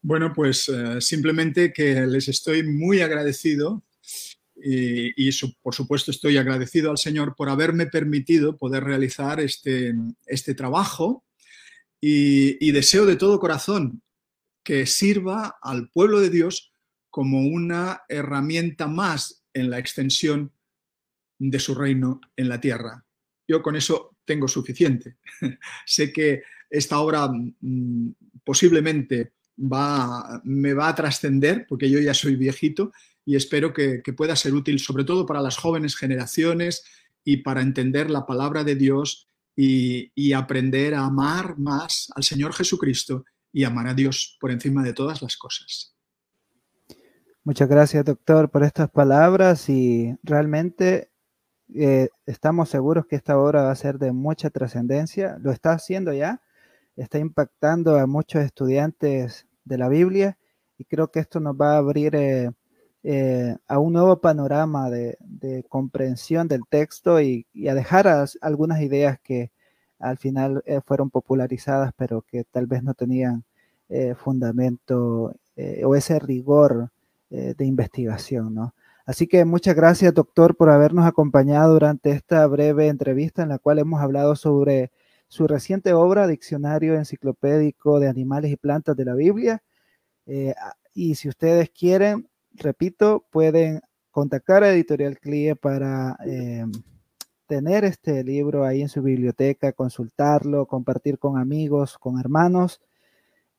Bueno, 0.01 0.33
pues 0.33 0.69
eh, 0.69 1.01
simplemente 1.01 1.73
que 1.73 2.07
les 2.07 2.29
estoy 2.29 2.63
muy 2.63 3.01
agradecido 3.01 3.83
y, 4.57 5.31
por 5.63 5.75
supuesto 5.75 6.13
estoy 6.13 6.37
agradecido 6.37 6.91
al 6.91 6.97
Señor 6.97 7.35
por 7.37 7.51
haberme 7.51 7.87
permitido 7.87 8.57
poder 8.57 8.85
realizar 8.85 9.41
este, 9.41 9.95
este 10.27 10.55
trabajo 10.55 11.25
y 12.01 12.71
deseo 12.71 13.05
de 13.05 13.17
todo 13.17 13.41
corazón 13.41 14.03
que 14.63 14.87
sirva 14.87 15.57
al 15.61 15.91
pueblo 15.91 16.21
de 16.21 16.31
Dios 16.31 16.74
como 17.15 17.43
una 17.43 18.03
herramienta 18.09 18.89
más 18.89 19.45
en 19.53 19.71
la 19.71 19.79
extensión 19.79 20.51
de 21.39 21.61
su 21.61 21.73
reino 21.73 22.21
en 22.37 22.49
la 22.49 22.61
tierra. 22.61 23.05
Yo 23.47 23.63
con 23.63 23.77
eso 23.77 24.17
tengo 24.25 24.49
suficiente. 24.49 25.19
sé 25.87 26.13
que 26.13 26.43
esta 26.69 26.99
obra 26.99 27.29
mm, 27.29 28.15
posiblemente 28.43 29.35
va, 29.57 30.43
me 30.43 30.75
va 30.75 30.89
a 30.89 30.95
trascender, 30.97 31.67
porque 31.69 31.89
yo 31.89 32.01
ya 32.01 32.15
soy 32.15 32.35
viejito, 32.35 32.91
y 33.25 33.37
espero 33.37 33.73
que, 33.73 34.03
pueda 34.17 34.35
ser 34.35 34.53
útil 34.53 34.81
sobre 34.81 35.05
todo 35.05 35.25
para 35.25 35.41
las 35.41 35.57
jóvenes 35.57 35.95
generaciones 35.95 36.83
y 37.23 37.37
para 37.37 37.63
entender 37.63 38.11
la 38.11 38.27
palabra 38.27 38.65
de 38.65 38.75
Dios 38.75 39.29
y, 39.55 40.11
y 40.17 40.33
aprender 40.33 40.95
a 40.95 41.05
amar 41.05 41.57
más 41.61 42.09
al 42.17 42.25
Señor 42.25 42.55
Jesucristo 42.55 43.25
y 43.53 43.63
amar 43.63 43.87
a 43.87 43.95
Dios 43.95 44.37
por 44.41 44.51
encima 44.51 44.83
de 44.83 44.95
todas 44.95 45.23
las 45.23 45.37
cosas. 45.37 45.94
Muchas 47.47 47.69
gracias, 47.69 48.07
doctor, 48.07 48.51
por 48.51 48.65
estas 48.65 48.89
palabras 48.89 49.69
y 49.69 50.17
realmente 50.23 51.11
eh, 51.75 52.09
estamos 52.25 52.71
seguros 52.71 53.05
que 53.05 53.17
esta 53.17 53.39
obra 53.39 53.65
va 53.65 53.71
a 53.71 53.75
ser 53.75 53.99
de 53.99 54.13
mucha 54.13 54.49
trascendencia. 54.49 55.37
Lo 55.43 55.51
está 55.53 55.73
haciendo 55.73 56.15
ya, 56.15 56.41
está 56.97 57.19
impactando 57.19 57.99
a 57.99 58.07
muchos 58.07 58.43
estudiantes 58.43 59.47
de 59.67 59.77
la 59.77 59.91
Biblia 59.91 60.39
y 60.79 60.87
creo 60.87 61.09
que 61.11 61.21
esto 61.21 61.39
nos 61.39 61.55
va 61.55 61.75
a 61.75 61.79
abrir 61.79 62.15
eh, 62.17 62.51
eh, 63.03 63.57
a 63.69 63.79
un 63.79 63.93
nuevo 63.93 64.23
panorama 64.23 64.89
de, 64.89 65.19
comprensión 65.69 66.49
del 66.49 66.63
texto 66.67 67.21
y, 67.21 67.47
a 67.69 67.75
dejar 67.75 68.07
algunas 68.41 68.81
ideas 68.81 69.19
que 69.23 69.53
al 69.99 70.17
final 70.17 70.65
fueron 70.87 71.11
popularizadas 71.11 71.93
pero 71.95 72.23
que 72.23 72.45
tal 72.45 72.67
vez 72.67 72.83
no 72.83 72.95
tenían 72.95 73.45
fundamento 74.17 75.35
o 75.85 75.95
ese 75.95 76.19
rigor 76.19 76.91
eh, 77.37 77.55
de 77.59 77.67
investigación, 77.67 78.55
¿no? 78.55 78.75
Así 79.05 79.27
que 79.27 79.45
muchas 79.45 79.75
gracias, 79.75 80.15
doctor, 80.15 80.57
por 80.57 80.71
habernos 80.71 81.05
acompañado 81.05 81.73
durante 81.73 82.13
esta 82.13 82.47
breve 82.47 82.87
entrevista 82.87 83.43
en 83.43 83.49
la 83.49 83.59
cual 83.59 83.81
hemos 83.81 84.01
hablado 84.01 84.37
sobre 84.37 84.93
su 85.27 85.49
reciente 85.49 85.93
obra, 85.95 86.29
Diccionario 86.29 86.95
Enciclopédico 86.95 87.99
de 87.99 88.07
Animales 88.09 88.53
y 88.53 88.57
Plantas 88.57 88.97
de 88.97 89.05
la 89.05 89.17
Biblia. 89.17 89.65
Eh, 90.27 90.55
y 90.95 91.17
si 91.17 91.29
ustedes 91.29 91.71
quieren, 91.71 92.29
repito, 92.53 93.27
pueden 93.33 93.81
contactar 94.13 94.63
a 94.63 94.71
Editorial 94.71 95.19
CLIE 95.19 95.57
para 95.57 96.17
eh, 96.25 96.65
tener 97.49 97.85
este 97.85 98.23
libro 98.23 98.65
ahí 98.65 98.81
en 98.81 98.89
su 98.89 99.03
biblioteca, 99.03 99.73
consultarlo, 99.73 100.67
compartir 100.67 101.19
con 101.19 101.37
amigos, 101.37 101.99
con 101.99 102.21
hermanos 102.21 102.81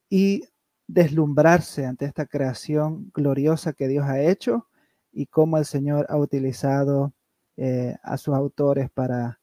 y 0.09 0.45
deslumbrarse 0.87 1.85
ante 1.85 2.05
esta 2.05 2.25
creación 2.25 3.11
gloriosa 3.13 3.73
que 3.73 3.87
Dios 3.87 4.05
ha 4.05 4.21
hecho 4.21 4.67
y 5.11 5.27
cómo 5.27 5.57
el 5.57 5.65
Señor 5.65 6.05
ha 6.09 6.17
utilizado 6.17 7.13
eh, 7.57 7.95
a 8.03 8.17
sus 8.17 8.35
autores 8.35 8.89
para, 8.91 9.39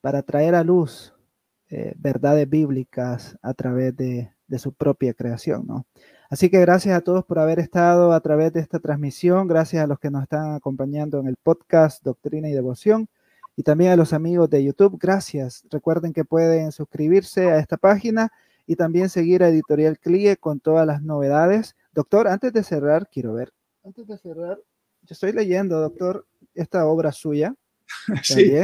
para 0.00 0.22
traer 0.22 0.54
a 0.54 0.64
luz 0.64 1.14
eh, 1.70 1.94
verdades 1.96 2.50
bíblicas 2.50 3.38
a 3.40 3.54
través 3.54 3.96
de, 3.96 4.30
su 4.58 4.74
propia 4.74 5.14
creación. 5.14 5.66
¿no? 5.66 5.86
Así 6.28 6.50
que 6.50 6.60
gracias 6.60 6.94
a 6.94 7.00
todos 7.00 7.24
por 7.24 7.38
haber 7.38 7.58
estado 7.58 8.12
a 8.12 8.20
través 8.20 8.52
de 8.52 8.60
esta 8.60 8.78
transmisión, 8.80 9.48
gracias 9.48 9.82
a 9.82 9.86
los 9.86 9.98
que 9.98 10.10
nos 10.10 10.24
están 10.24 10.54
acompañando 10.54 11.18
en 11.20 11.28
el 11.28 11.36
podcast 11.42 12.04
Doctrina 12.04 12.50
y 12.50 12.52
Devoción 12.52 13.08
y 13.56 13.62
también 13.62 13.92
a 13.92 13.96
los 13.96 14.12
amigos 14.12 14.50
de 14.50 14.62
YouTube, 14.64 14.98
gracias. 15.00 15.64
Recuerden 15.70 16.12
que 16.12 16.26
pueden 16.26 16.72
suscribirse 16.72 17.50
a 17.50 17.58
esta 17.58 17.78
página 17.78 18.30
y 18.66 18.76
también 18.76 19.08
seguir 19.08 19.42
a 19.42 19.48
Editorial 19.48 19.98
CLIE 19.98 20.36
con 20.36 20.60
todas 20.60 20.86
las 20.86 21.02
novedades. 21.02 21.76
Doctor, 21.92 22.28
antes 22.28 22.52
de 22.52 22.62
cerrar, 22.62 23.08
quiero 23.10 23.34
ver, 23.34 23.52
antes 23.84 24.06
de 24.06 24.16
cerrar, 24.16 24.58
yo 25.02 25.12
estoy 25.12 25.32
leyendo, 25.32 25.80
doctor, 25.80 26.26
esta 26.54 26.86
obra 26.86 27.10
suya. 27.10 27.54
sí, 28.22 28.54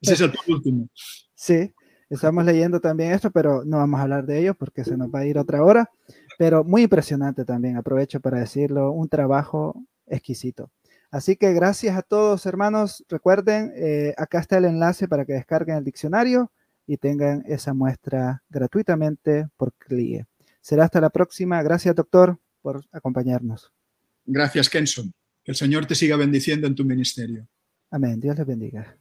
ese 0.00 0.14
es 0.14 0.20
el 0.20 0.32
último. 0.48 0.88
Sí, 1.34 1.74
estamos 2.08 2.44
leyendo 2.44 2.80
también 2.80 3.12
esto, 3.12 3.30
pero 3.30 3.64
no 3.64 3.78
vamos 3.78 3.98
a 3.98 4.04
hablar 4.04 4.26
de 4.26 4.38
ello 4.38 4.54
porque 4.54 4.84
se 4.84 4.96
nos 4.96 5.08
va 5.08 5.20
a 5.20 5.26
ir 5.26 5.38
otra 5.38 5.64
hora. 5.64 5.90
Pero 6.38 6.64
muy 6.64 6.82
impresionante 6.82 7.44
también, 7.44 7.76
aprovecho 7.76 8.20
para 8.20 8.38
decirlo, 8.38 8.92
un 8.92 9.08
trabajo 9.08 9.84
exquisito. 10.06 10.70
Así 11.10 11.36
que 11.36 11.52
gracias 11.52 11.96
a 11.96 12.02
todos, 12.02 12.46
hermanos. 12.46 13.04
Recuerden, 13.08 13.72
eh, 13.74 14.14
acá 14.16 14.38
está 14.38 14.58
el 14.58 14.66
enlace 14.66 15.08
para 15.08 15.24
que 15.24 15.32
descarguen 15.32 15.76
el 15.76 15.84
diccionario 15.84 16.52
y 16.86 16.96
tengan 16.96 17.44
esa 17.46 17.74
muestra 17.74 18.42
gratuitamente 18.48 19.48
por 19.56 19.72
CLIE. 19.74 20.26
Será 20.60 20.84
hasta 20.84 21.00
la 21.00 21.10
próxima. 21.10 21.62
Gracias, 21.62 21.94
doctor, 21.94 22.38
por 22.62 22.84
acompañarnos. 22.92 23.72
Gracias, 24.26 24.68
Kenson. 24.68 25.12
Que 25.42 25.52
el 25.52 25.56
Señor 25.56 25.86
te 25.86 25.94
siga 25.94 26.16
bendiciendo 26.16 26.66
en 26.66 26.74
tu 26.74 26.84
ministerio. 26.84 27.48
Amén. 27.90 28.20
Dios 28.20 28.36
les 28.36 28.46
bendiga. 28.46 28.96